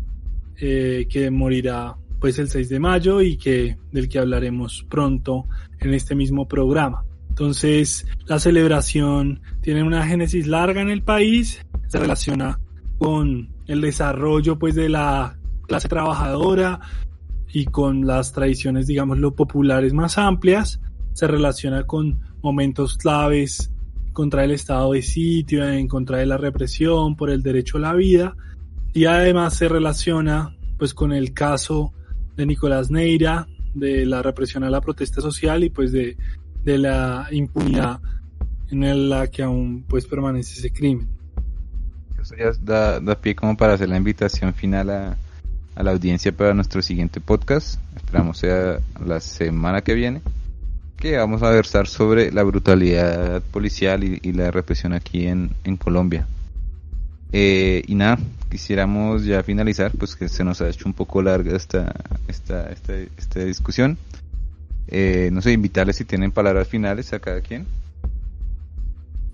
eh, 0.56 1.06
que 1.08 1.30
morirá 1.30 1.94
pues 2.18 2.38
el 2.38 2.48
6 2.48 2.68
de 2.70 2.80
mayo 2.80 3.20
y 3.20 3.36
que 3.36 3.76
del 3.92 4.08
que 4.08 4.18
hablaremos 4.18 4.84
pronto 4.88 5.44
en 5.78 5.92
este 5.94 6.14
mismo 6.14 6.48
programa. 6.48 7.04
Entonces, 7.28 8.06
la 8.26 8.38
celebración 8.38 9.42
tiene 9.60 9.82
una 9.82 10.06
génesis 10.06 10.46
larga 10.46 10.80
en 10.80 10.88
el 10.88 11.02
país, 11.02 11.64
se 11.88 11.98
relaciona 11.98 12.58
con 12.98 13.50
el 13.66 13.80
desarrollo 13.80 14.58
pues 14.58 14.74
de 14.74 14.88
la 14.88 15.36
clase 15.66 15.88
trabajadora 15.88 16.80
y 17.52 17.66
con 17.66 18.06
las 18.06 18.32
tradiciones, 18.32 18.86
digamos, 18.86 19.18
lo 19.18 19.34
populares 19.34 19.92
más 19.92 20.16
amplias, 20.16 20.80
se 21.12 21.26
relaciona 21.26 21.84
con 21.84 22.20
momentos 22.42 22.96
claves 22.96 23.70
contra 24.12 24.44
el 24.44 24.52
estado 24.52 24.92
de 24.92 25.02
sitio, 25.02 25.68
en 25.68 25.88
contra 25.88 26.18
de 26.18 26.26
la 26.26 26.38
represión, 26.38 27.16
por 27.16 27.30
el 27.30 27.42
derecho 27.42 27.76
a 27.76 27.80
la 27.80 27.92
vida, 27.92 28.36
y 28.94 29.04
además 29.06 29.54
se 29.54 29.68
relaciona 29.68 30.56
pues 30.78 30.94
con 30.94 31.12
el 31.12 31.34
caso 31.34 31.92
de 32.36 32.46
Nicolás 32.46 32.90
Neira, 32.90 33.46
de 33.74 34.06
la 34.06 34.22
represión 34.22 34.62
a 34.64 34.70
la 34.70 34.80
protesta 34.80 35.20
social 35.20 35.64
y 35.64 35.68
pues 35.68 35.92
de, 35.92 36.16
de 36.64 36.78
la 36.78 37.26
impunidad 37.32 38.00
en 38.70 39.10
la 39.10 39.26
que 39.26 39.42
aún 39.42 39.84
pues 39.88 40.06
permanece 40.06 40.58
ese 40.58 40.70
crimen. 40.72 41.08
Eso 42.20 42.36
ya 42.36 42.52
da, 42.62 43.00
da 43.00 43.20
pie 43.20 43.34
como 43.34 43.56
para 43.56 43.74
hacer 43.74 43.88
la 43.88 43.96
invitación 43.96 44.54
final 44.54 44.88
a, 44.90 45.16
a 45.74 45.82
la 45.82 45.90
audiencia 45.90 46.32
para 46.32 46.54
nuestro 46.54 46.80
siguiente 46.80 47.20
podcast. 47.20 47.80
Esperamos 47.96 48.38
sea 48.38 48.78
la 49.04 49.20
semana 49.20 49.82
que 49.82 49.94
viene. 49.94 50.22
Que 50.96 51.16
vamos 51.16 51.42
a 51.42 51.50
versar 51.50 51.86
sobre 51.88 52.32
la 52.32 52.44
brutalidad 52.44 53.42
policial 53.42 54.04
y, 54.04 54.20
y 54.22 54.32
la 54.32 54.50
represión 54.50 54.92
aquí 54.92 55.26
en, 55.26 55.50
en 55.64 55.76
Colombia. 55.76 56.26
Eh, 57.32 57.82
y 57.86 57.94
nada, 57.96 58.18
quisiéramos 58.55 59.24
ya 59.24 59.43
finalizar, 59.43 59.90
pues 59.98 60.14
que 60.14 60.28
se 60.28 60.44
nos 60.44 60.60
ha 60.60 60.68
hecho 60.68 60.85
un 60.86 60.93
poco 60.93 61.20
larga 61.20 61.56
esta, 61.56 61.93
esta, 62.28 62.70
esta, 62.70 62.94
esta 63.18 63.40
discusión. 63.40 63.98
Eh, 64.86 65.28
no 65.32 65.43
sé, 65.43 65.51
invitarles 65.51 65.97
si 65.97 66.05
tienen 66.05 66.31
palabras 66.31 66.68
finales 66.68 67.12
a 67.12 67.18
cada 67.18 67.40
quien. 67.40 67.66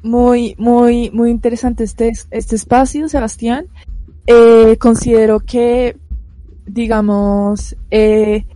Muy, 0.02 0.54
muy, 0.56 1.10
muy 1.10 1.30
interesante 1.30 1.84
este, 1.84 2.12
este 2.30 2.56
espacio, 2.56 3.10
Sebastián. 3.10 3.66
Eh, 4.26 4.78
considero 4.78 5.40
que, 5.40 5.98
digamos, 6.64 7.76
eh, 7.90 8.46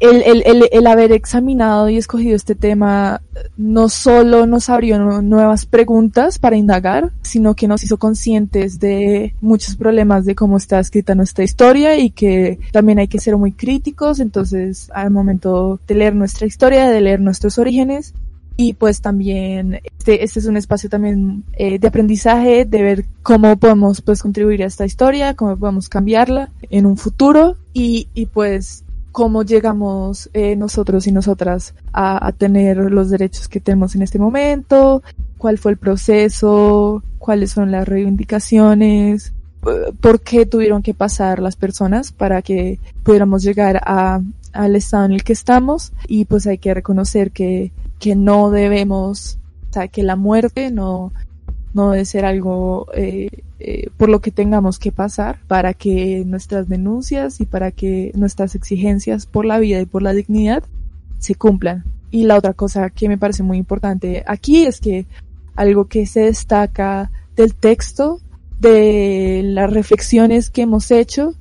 el, 0.00 0.22
el, 0.22 0.42
el, 0.44 0.68
el, 0.70 0.86
haber 0.86 1.12
examinado 1.12 1.88
y 1.88 1.96
escogido 1.96 2.36
este 2.36 2.54
tema 2.54 3.22
no 3.56 3.88
solo 3.88 4.46
nos 4.46 4.68
abrió 4.68 4.98
nuevas 5.22 5.66
preguntas 5.66 6.38
para 6.38 6.56
indagar, 6.56 7.12
sino 7.22 7.54
que 7.54 7.68
nos 7.68 7.82
hizo 7.82 7.98
conscientes 7.98 8.78
de 8.78 9.34
muchos 9.40 9.76
problemas 9.76 10.24
de 10.24 10.34
cómo 10.34 10.56
está 10.56 10.80
escrita 10.80 11.14
nuestra 11.14 11.44
historia 11.44 11.96
y 11.96 12.10
que 12.10 12.58
también 12.72 12.98
hay 12.98 13.08
que 13.08 13.20
ser 13.20 13.36
muy 13.36 13.52
críticos. 13.52 14.20
Entonces, 14.20 14.90
al 14.94 15.10
momento 15.10 15.80
de 15.86 15.94
leer 15.94 16.14
nuestra 16.14 16.46
historia, 16.46 16.88
de 16.90 17.00
leer 17.00 17.20
nuestros 17.20 17.58
orígenes, 17.58 18.14
y 18.58 18.72
pues 18.72 19.02
también 19.02 19.80
este, 19.98 20.24
este 20.24 20.40
es 20.40 20.46
un 20.46 20.56
espacio 20.56 20.88
también 20.88 21.44
eh, 21.52 21.78
de 21.78 21.88
aprendizaje, 21.88 22.64
de 22.64 22.82
ver 22.82 23.04
cómo 23.22 23.56
podemos 23.56 24.00
pues 24.00 24.22
contribuir 24.22 24.62
a 24.62 24.66
esta 24.66 24.86
historia, 24.86 25.34
cómo 25.34 25.56
podemos 25.58 25.88
cambiarla 25.90 26.50
en 26.70 26.86
un 26.86 26.96
futuro 26.96 27.56
y, 27.74 28.08
y 28.14 28.26
pues 28.26 28.85
cómo 29.16 29.44
llegamos 29.44 30.28
eh, 30.34 30.56
nosotros 30.56 31.06
y 31.06 31.10
nosotras 31.10 31.74
a, 31.90 32.32
tener 32.32 32.76
los 32.76 33.08
derechos 33.08 33.48
que 33.48 33.60
tenemos 33.60 33.94
en 33.94 34.02
este 34.02 34.18
momento, 34.18 35.02
cuál 35.38 35.56
fue 35.56 35.72
el 35.72 35.78
proceso, 35.78 37.02
cuáles 37.16 37.52
son 37.52 37.70
las 37.70 37.88
reivindicaciones, 37.88 39.32
por 40.02 40.20
qué 40.20 40.44
tuvieron 40.44 40.82
que 40.82 40.92
pasar 40.92 41.38
las 41.38 41.56
personas 41.56 42.12
para 42.12 42.42
que 42.42 42.78
pudiéramos 43.04 43.42
llegar 43.42 43.80
al 43.86 44.76
estado 44.76 45.06
en 45.06 45.12
el 45.12 45.24
que 45.24 45.32
estamos. 45.32 45.94
Y 46.06 46.26
pues 46.26 46.46
hay 46.46 46.58
que 46.58 46.74
reconocer 46.74 47.30
que, 47.30 47.72
que 47.98 48.16
no 48.16 48.50
debemos, 48.50 49.38
o 49.70 49.72
sea, 49.72 49.88
que 49.88 50.02
la 50.02 50.16
muerte 50.16 50.70
no, 50.70 51.10
no 51.76 51.90
debe 51.90 52.06
ser 52.06 52.24
algo 52.24 52.86
eh, 52.94 53.28
eh, 53.60 53.90
por 53.98 54.08
lo 54.08 54.20
que 54.20 54.30
tengamos 54.30 54.78
que 54.78 54.92
pasar 54.92 55.38
para 55.46 55.74
que 55.74 56.24
nuestras 56.24 56.68
denuncias 56.70 57.38
y 57.40 57.44
para 57.44 57.70
que 57.70 58.12
nuestras 58.14 58.54
exigencias 58.54 59.26
por 59.26 59.44
la 59.44 59.58
vida 59.58 59.82
y 59.82 59.84
por 59.84 60.00
la 60.00 60.14
dignidad 60.14 60.64
se 61.18 61.34
cumplan. 61.34 61.84
Y 62.10 62.24
la 62.24 62.36
otra 62.36 62.54
cosa 62.54 62.88
que 62.88 63.10
me 63.10 63.18
parece 63.18 63.42
muy 63.42 63.58
importante 63.58 64.24
aquí 64.26 64.64
es 64.64 64.80
que 64.80 65.04
algo 65.54 65.86
que 65.86 66.06
se 66.06 66.20
destaca 66.20 67.10
del 67.36 67.54
texto, 67.54 68.20
de 68.58 69.42
las 69.44 69.70
reflexiones 69.70 70.48
que 70.48 70.62
hemos 70.62 70.90
hecho 70.90 71.34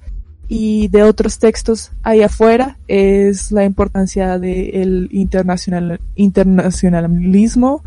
y 0.50 0.90
de 0.90 1.04
otros 1.04 1.40
textos 1.40 1.92
ahí 2.04 2.24
afuera 2.24 2.78
es 2.90 3.54
la 3.54 3.64
importancia 3.64 4.38
del 4.38 5.08
internacional, 5.14 6.02
internacionalismo 6.16 7.84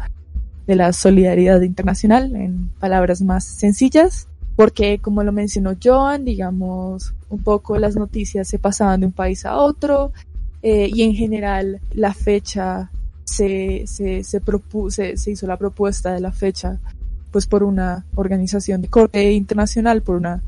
de 0.68 0.76
la 0.76 0.92
solidaridad 0.92 1.62
internacional 1.62 2.36
en 2.36 2.68
palabras 2.78 3.22
más 3.22 3.44
sencillas, 3.44 4.28
porque 4.54 4.98
como 4.98 5.22
lo 5.24 5.32
mencionó 5.32 5.72
Joan, 5.82 6.26
digamos, 6.26 7.14
un 7.30 7.42
poco 7.42 7.78
las 7.78 7.96
noticias 7.96 8.46
se 8.46 8.58
pasaban 8.58 9.00
de 9.00 9.06
un 9.06 9.12
país 9.12 9.46
a 9.46 9.56
otro 9.56 10.12
eh, 10.62 10.90
y 10.92 11.04
en 11.04 11.14
general 11.14 11.80
la 11.92 12.12
fecha 12.12 12.90
se, 13.24 13.84
se, 13.86 14.22
se, 14.22 14.40
se, 14.90 15.16
se 15.16 15.30
hizo 15.30 15.46
la 15.46 15.56
propuesta 15.56 16.12
de 16.12 16.20
la 16.20 16.32
fecha 16.32 16.78
pues 17.30 17.46
por 17.46 17.62
una 17.62 18.04
organización 18.14 18.82
de 18.82 18.88
corte 18.88 19.32
internacional, 19.32 20.02
por 20.02 20.16
una 20.16 20.42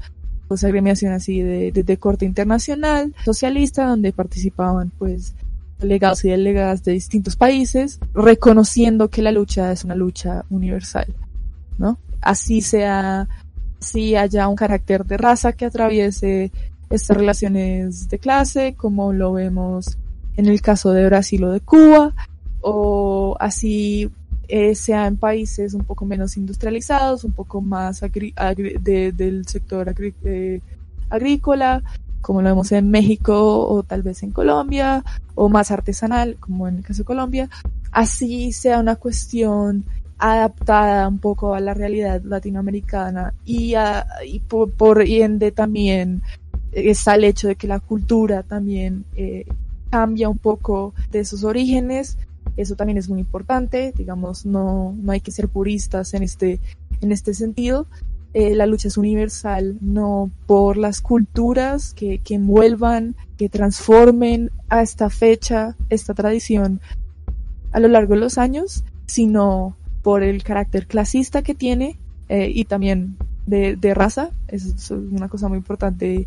pues 0.48 0.64
agremiación 0.64 1.12
así 1.12 1.40
de, 1.40 1.72
de, 1.72 1.82
de 1.82 1.96
corte 1.96 2.26
internacional 2.26 3.14
socialista 3.24 3.86
donde 3.86 4.12
participaban 4.12 4.92
pues 4.98 5.34
delegados 5.80 6.24
y 6.24 6.30
delegadas 6.30 6.84
de 6.84 6.92
distintos 6.92 7.36
países, 7.36 7.98
reconociendo 8.14 9.08
que 9.08 9.22
la 9.22 9.32
lucha 9.32 9.72
es 9.72 9.84
una 9.84 9.94
lucha 9.94 10.44
universal, 10.50 11.14
¿no? 11.78 11.98
Así 12.20 12.60
sea, 12.60 13.28
si 13.78 14.14
haya 14.14 14.48
un 14.48 14.56
carácter 14.56 15.04
de 15.04 15.16
raza 15.16 15.52
que 15.52 15.64
atraviese 15.64 16.52
estas 16.90 17.16
relaciones 17.16 18.08
de 18.08 18.18
clase, 18.18 18.74
como 18.76 19.12
lo 19.12 19.32
vemos 19.32 19.96
en 20.36 20.46
el 20.46 20.60
caso 20.60 20.92
de 20.92 21.06
Brasil 21.06 21.44
o 21.44 21.52
de 21.52 21.60
Cuba, 21.60 22.14
o 22.60 23.36
así 23.40 24.10
eh, 24.48 24.74
sea 24.74 25.06
en 25.06 25.16
países 25.16 25.74
un 25.74 25.84
poco 25.84 26.04
menos 26.04 26.36
industrializados, 26.36 27.24
un 27.24 27.32
poco 27.32 27.60
más 27.60 28.00
del 28.00 29.46
sector 29.46 29.94
eh, 30.24 30.60
agrícola, 31.08 31.82
como 32.20 32.42
lo 32.42 32.48
vemos 32.48 32.72
en 32.72 32.90
México 32.90 33.66
o 33.66 33.82
tal 33.82 34.02
vez 34.02 34.22
en 34.22 34.30
Colombia, 34.30 35.04
o 35.34 35.48
más 35.48 35.70
artesanal, 35.70 36.36
como 36.38 36.68
en 36.68 36.78
el 36.78 36.84
caso 36.84 37.02
de 37.02 37.06
Colombia, 37.06 37.48
así 37.92 38.52
sea 38.52 38.78
una 38.78 38.96
cuestión 38.96 39.84
adaptada 40.18 41.08
un 41.08 41.18
poco 41.18 41.54
a 41.54 41.60
la 41.60 41.72
realidad 41.72 42.22
latinoamericana 42.22 43.32
y, 43.44 43.74
a, 43.74 44.06
y 44.26 44.40
por, 44.40 44.70
por 44.70 45.00
ende 45.00 45.50
también 45.50 46.22
está 46.72 47.14
el 47.14 47.24
hecho 47.24 47.48
de 47.48 47.56
que 47.56 47.66
la 47.66 47.80
cultura 47.80 48.42
también 48.42 49.04
eh, 49.16 49.46
cambia 49.90 50.28
un 50.28 50.38
poco 50.38 50.94
de 51.10 51.24
sus 51.24 51.44
orígenes. 51.44 52.18
Eso 52.56 52.76
también 52.76 52.98
es 52.98 53.08
muy 53.08 53.20
importante, 53.20 53.92
digamos, 53.96 54.44
no, 54.44 54.94
no 55.00 55.12
hay 55.12 55.20
que 55.20 55.30
ser 55.30 55.48
puristas 55.48 56.14
en 56.14 56.22
este, 56.22 56.60
en 57.00 57.12
este 57.12 57.34
sentido. 57.34 57.86
Eh, 58.32 58.54
la 58.54 58.66
lucha 58.66 58.88
es 58.88 58.96
universal, 58.96 59.76
no 59.80 60.30
por 60.46 60.76
las 60.76 61.00
culturas 61.00 61.94
que, 61.94 62.18
que 62.18 62.34
envuelvan, 62.34 63.16
que 63.36 63.48
transformen 63.48 64.50
a 64.68 64.82
esta 64.82 65.10
fecha, 65.10 65.76
esta 65.88 66.14
tradición 66.14 66.80
a 67.72 67.80
lo 67.80 67.88
largo 67.88 68.14
de 68.14 68.20
los 68.20 68.38
años, 68.38 68.84
sino 69.06 69.76
por 70.02 70.22
el 70.22 70.42
carácter 70.42 70.86
clasista 70.86 71.42
que 71.42 71.54
tiene 71.54 71.98
eh, 72.28 72.50
y 72.54 72.64
también 72.64 73.16
de, 73.46 73.76
de 73.76 73.94
raza. 73.94 74.30
Eso 74.48 74.68
es 74.68 74.90
una 74.90 75.28
cosa 75.28 75.48
muy 75.48 75.58
importante 75.58 76.26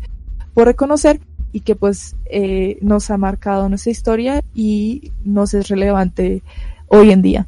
por 0.52 0.66
reconocer 0.66 1.20
y 1.52 1.60
que 1.60 1.76
pues 1.76 2.16
eh, 2.26 2.78
nos 2.80 3.10
ha 3.10 3.16
marcado 3.16 3.68
nuestra 3.68 3.92
historia 3.92 4.42
y 4.54 5.12
nos 5.24 5.54
es 5.54 5.68
relevante 5.68 6.42
hoy 6.88 7.10
en 7.12 7.22
día. 7.22 7.46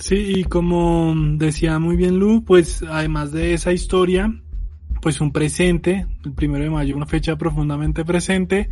Sí, 0.00 0.32
y 0.36 0.44
como 0.44 1.14
decía 1.36 1.78
muy 1.78 1.94
bien 1.94 2.18
Lu, 2.18 2.42
pues 2.42 2.82
además 2.82 3.32
de 3.32 3.52
esa 3.52 3.70
historia, 3.70 4.34
pues 5.02 5.20
un 5.20 5.30
presente, 5.30 6.06
el 6.24 6.32
primero 6.32 6.64
de 6.64 6.70
mayo, 6.70 6.96
una 6.96 7.04
fecha 7.04 7.36
profundamente 7.36 8.02
presente, 8.06 8.70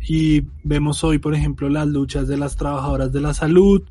y 0.00 0.42
vemos 0.64 1.04
hoy, 1.04 1.18
por 1.18 1.36
ejemplo, 1.36 1.68
las 1.68 1.86
luchas 1.86 2.26
de 2.26 2.36
las 2.36 2.56
trabajadoras 2.56 3.12
de 3.12 3.20
la 3.20 3.34
salud 3.34 3.82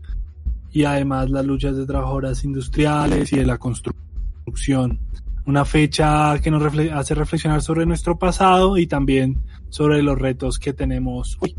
y 0.74 0.84
además 0.84 1.30
las 1.30 1.46
luchas 1.46 1.78
de 1.78 1.86
trabajadoras 1.86 2.44
industriales 2.44 3.32
y 3.32 3.38
de 3.38 3.46
la 3.46 3.58
construcción. 3.58 5.00
Una 5.46 5.64
fecha 5.64 6.38
que 6.40 6.52
nos 6.52 6.62
refle 6.62 6.92
hace 6.92 7.16
reflexionar 7.16 7.62
sobre 7.62 7.86
nuestro 7.86 8.20
pasado 8.20 8.78
y 8.78 8.88
también 8.88 9.38
sobre 9.70 10.04
los 10.04 10.20
retos 10.20 10.60
que 10.60 10.74
tenemos 10.74 11.38
hoy. 11.40 11.56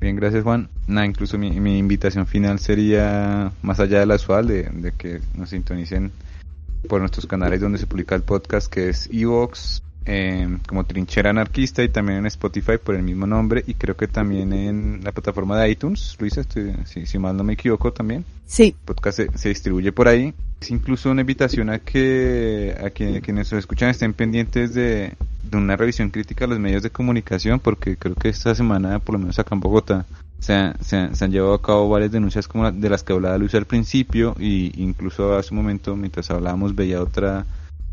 Bien, 0.00 0.14
gracias 0.16 0.44
Juan. 0.44 0.68
Nada, 0.86 1.06
incluso 1.06 1.38
mi, 1.38 1.60
mi, 1.60 1.78
invitación 1.78 2.26
final 2.26 2.58
sería, 2.60 3.52
más 3.62 3.80
allá 3.80 4.00
de 4.00 4.06
la 4.06 4.14
usual, 4.14 4.46
de, 4.46 4.64
de, 4.64 4.92
que 4.92 5.20
nos 5.34 5.50
sintonicen 5.50 6.12
por 6.88 7.00
nuestros 7.00 7.26
canales 7.26 7.60
donde 7.60 7.78
se 7.78 7.86
publica 7.86 8.14
el 8.14 8.22
podcast, 8.22 8.72
que 8.72 8.90
es 8.90 9.08
Evox, 9.12 9.82
eh, 10.10 10.48
como 10.66 10.84
Trinchera 10.84 11.30
Anarquista 11.30 11.82
y 11.82 11.90
también 11.90 12.20
en 12.20 12.26
Spotify 12.26 12.78
por 12.82 12.94
el 12.94 13.02
mismo 13.02 13.26
nombre 13.26 13.62
y 13.66 13.74
creo 13.74 13.94
que 13.94 14.08
también 14.08 14.52
en 14.54 15.00
la 15.04 15.12
plataforma 15.12 15.60
de 15.60 15.70
iTunes, 15.70 16.16
Luisa, 16.18 16.40
estoy, 16.40 16.74
si, 16.86 17.04
si, 17.04 17.18
mal 17.18 17.36
no 17.36 17.44
me 17.44 17.52
equivoco 17.52 17.92
también. 17.92 18.24
Sí. 18.46 18.68
El 18.68 18.84
podcast 18.86 19.18
se, 19.18 19.36
se, 19.36 19.48
distribuye 19.50 19.92
por 19.92 20.08
ahí. 20.08 20.32
Es 20.60 20.70
incluso 20.70 21.10
una 21.10 21.20
invitación 21.20 21.70
a 21.70 21.78
que 21.78 22.76
a 22.84 22.90
quienes 22.90 23.52
nos 23.52 23.60
escuchan 23.60 23.90
estén 23.90 24.12
pendientes 24.12 24.74
de, 24.74 25.14
de 25.44 25.56
una 25.56 25.76
revisión 25.76 26.10
crítica 26.10 26.44
a 26.44 26.48
los 26.48 26.58
medios 26.58 26.82
de 26.82 26.90
comunicación 26.90 27.60
porque 27.60 27.96
creo 27.96 28.14
que 28.14 28.28
esta 28.28 28.54
semana, 28.54 28.98
por 28.98 29.14
lo 29.14 29.20
menos 29.20 29.38
acá 29.38 29.54
en 29.54 29.60
Bogotá, 29.60 30.06
se, 30.40 30.72
se, 30.80 30.96
han 30.96 31.30
llevado 31.30 31.54
a 31.54 31.62
cabo 31.62 31.88
varias 31.88 32.12
denuncias 32.12 32.46
como 32.46 32.70
de 32.70 32.88
las 32.88 33.02
que 33.02 33.12
hablaba 33.12 33.38
Luis 33.38 33.54
al 33.54 33.64
principio 33.64 34.34
y 34.38 34.72
incluso 34.82 35.36
hace 35.36 35.52
un 35.52 35.58
momento 35.58 35.96
mientras 35.96 36.30
hablábamos 36.30 36.74
veía 36.74 37.02
otra 37.02 37.44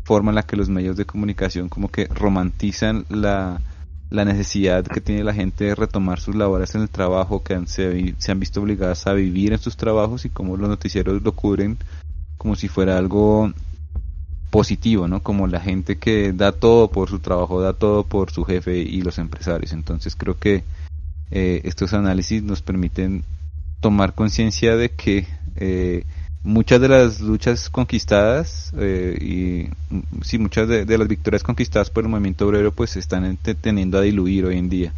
forma 0.04 0.30
en 0.30 0.36
la 0.36 0.44
que 0.44 0.56
los 0.56 0.68
medios 0.68 0.96
de 0.96 1.04
comunicación 1.04 1.68
como 1.68 1.88
que 1.88 2.06
romantizan 2.06 3.04
la, 3.08 3.60
la 4.10 4.24
necesidad 4.24 4.84
que 4.84 5.00
tiene 5.00 5.24
la 5.24 5.34
gente 5.34 5.64
de 5.64 5.74
retomar 5.74 6.20
sus 6.20 6.36
labores 6.36 6.74
en 6.76 6.82
el 6.82 6.88
trabajo, 6.88 7.42
que 7.42 7.54
han, 7.54 7.66
se, 7.66 8.14
se, 8.18 8.32
han 8.32 8.38
visto 8.38 8.60
obligadas 8.60 9.06
a 9.06 9.12
vivir 9.12 9.52
en 9.52 9.58
sus 9.58 9.76
trabajos 9.76 10.24
y 10.24 10.30
como 10.30 10.56
los 10.56 10.68
noticieros 10.68 11.22
lo 11.22 11.32
cubren 11.32 11.76
como 12.38 12.56
si 12.56 12.68
fuera 12.68 12.98
algo 12.98 13.52
positivo, 14.50 15.08
¿no? 15.08 15.20
Como 15.22 15.46
la 15.46 15.60
gente 15.60 15.96
que 15.96 16.32
da 16.32 16.52
todo 16.52 16.88
por 16.88 17.10
su 17.10 17.18
trabajo, 17.18 17.60
da 17.60 17.72
todo 17.72 18.04
por 18.04 18.30
su 18.30 18.44
jefe 18.44 18.78
y 18.78 19.02
los 19.02 19.18
empresarios. 19.18 19.72
Entonces 19.72 20.16
creo 20.16 20.38
que 20.38 20.64
eh, 21.30 21.60
estos 21.64 21.92
análisis 21.92 22.42
nos 22.42 22.62
permiten 22.62 23.24
tomar 23.80 24.14
conciencia 24.14 24.76
de 24.76 24.90
que 24.90 25.26
eh, 25.56 26.04
muchas 26.42 26.80
de 26.80 26.88
las 26.88 27.20
luchas 27.20 27.68
conquistadas 27.68 28.72
eh, 28.78 29.18
y 29.20 30.24
sí 30.24 30.38
muchas 30.38 30.68
de, 30.68 30.98
las 30.98 31.08
victorias 31.08 31.42
conquistadas 31.42 31.90
por 31.90 32.04
el 32.04 32.08
movimiento 32.08 32.46
obrero 32.46 32.72
pues 32.72 32.90
se 32.90 33.00
están 33.00 33.36
teniendo 33.60 33.98
a 33.98 34.02
diluir 34.02 34.46
hoy 34.46 34.56
en 34.56 34.68
día 34.68 34.92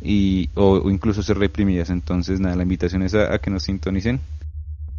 y 0.00 0.48
o, 0.54 0.90
incluso 0.90 1.22
ser 1.22 1.38
reprimidas 1.38 1.90
entonces 1.90 2.40
nada 2.40 2.56
la 2.56 2.62
invitación 2.62 3.02
es 3.02 3.14
a 3.14 3.38
que 3.38 3.50
nos 3.50 3.64
sintonicen 3.64 4.20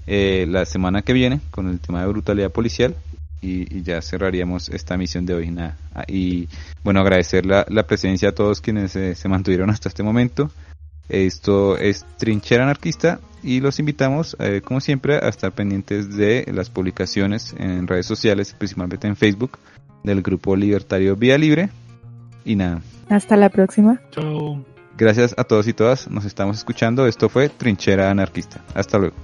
eh, 0.07 0.45
la 0.49 0.65
semana 0.65 1.01
que 1.01 1.13
viene 1.13 1.41
con 1.51 1.67
el 1.69 1.80
tema 1.80 2.01
de 2.01 2.07
brutalidad 2.07 2.51
policial 2.51 2.95
y, 3.41 3.77
y 3.77 3.84
ya 3.84 4.01
cerraríamos 4.01 4.69
esta 4.69 4.97
misión 4.97 5.25
de 5.25 5.34
hoy 5.34 5.51
nada 5.51 5.77
y 6.07 6.47
bueno 6.84 7.01
agradecer 7.01 7.45
la, 7.45 7.65
la 7.69 7.84
presencia 7.84 8.30
a 8.30 8.31
todos 8.31 8.61
quienes 8.61 8.95
eh, 8.95 9.15
se 9.15 9.27
mantuvieron 9.27 9.69
hasta 9.69 9.89
este 9.89 10.03
momento 10.03 10.49
esto 11.09 11.77
es 11.77 12.05
Trinchera 12.17 12.63
Anarquista 12.63 13.19
y 13.43 13.59
los 13.59 13.80
invitamos, 13.80 14.38
eh, 14.39 14.61
como 14.63 14.80
siempre, 14.80 15.15
a 15.15 15.27
estar 15.27 15.51
pendientes 15.51 16.15
de 16.15 16.45
las 16.53 16.69
publicaciones 16.69 17.53
en 17.57 17.88
redes 17.88 18.05
sociales, 18.05 18.55
principalmente 18.57 19.07
en 19.07 19.15
Facebook, 19.15 19.59
del 20.03 20.21
grupo 20.21 20.55
libertario 20.55 21.15
Vía 21.15 21.38
Libre. 21.38 21.69
Y 22.45 22.55
nada. 22.55 22.81
Hasta 23.09 23.35
la 23.35 23.49
próxima. 23.49 24.01
Chao. 24.11 24.63
Gracias 24.97 25.35
a 25.38 25.43
todos 25.43 25.67
y 25.67 25.73
todas. 25.73 26.09
Nos 26.09 26.25
estamos 26.25 26.57
escuchando. 26.57 27.05
Esto 27.05 27.27
fue 27.30 27.49
Trinchera 27.49 28.09
Anarquista. 28.09 28.63
Hasta 28.73 28.97
luego. 28.97 29.15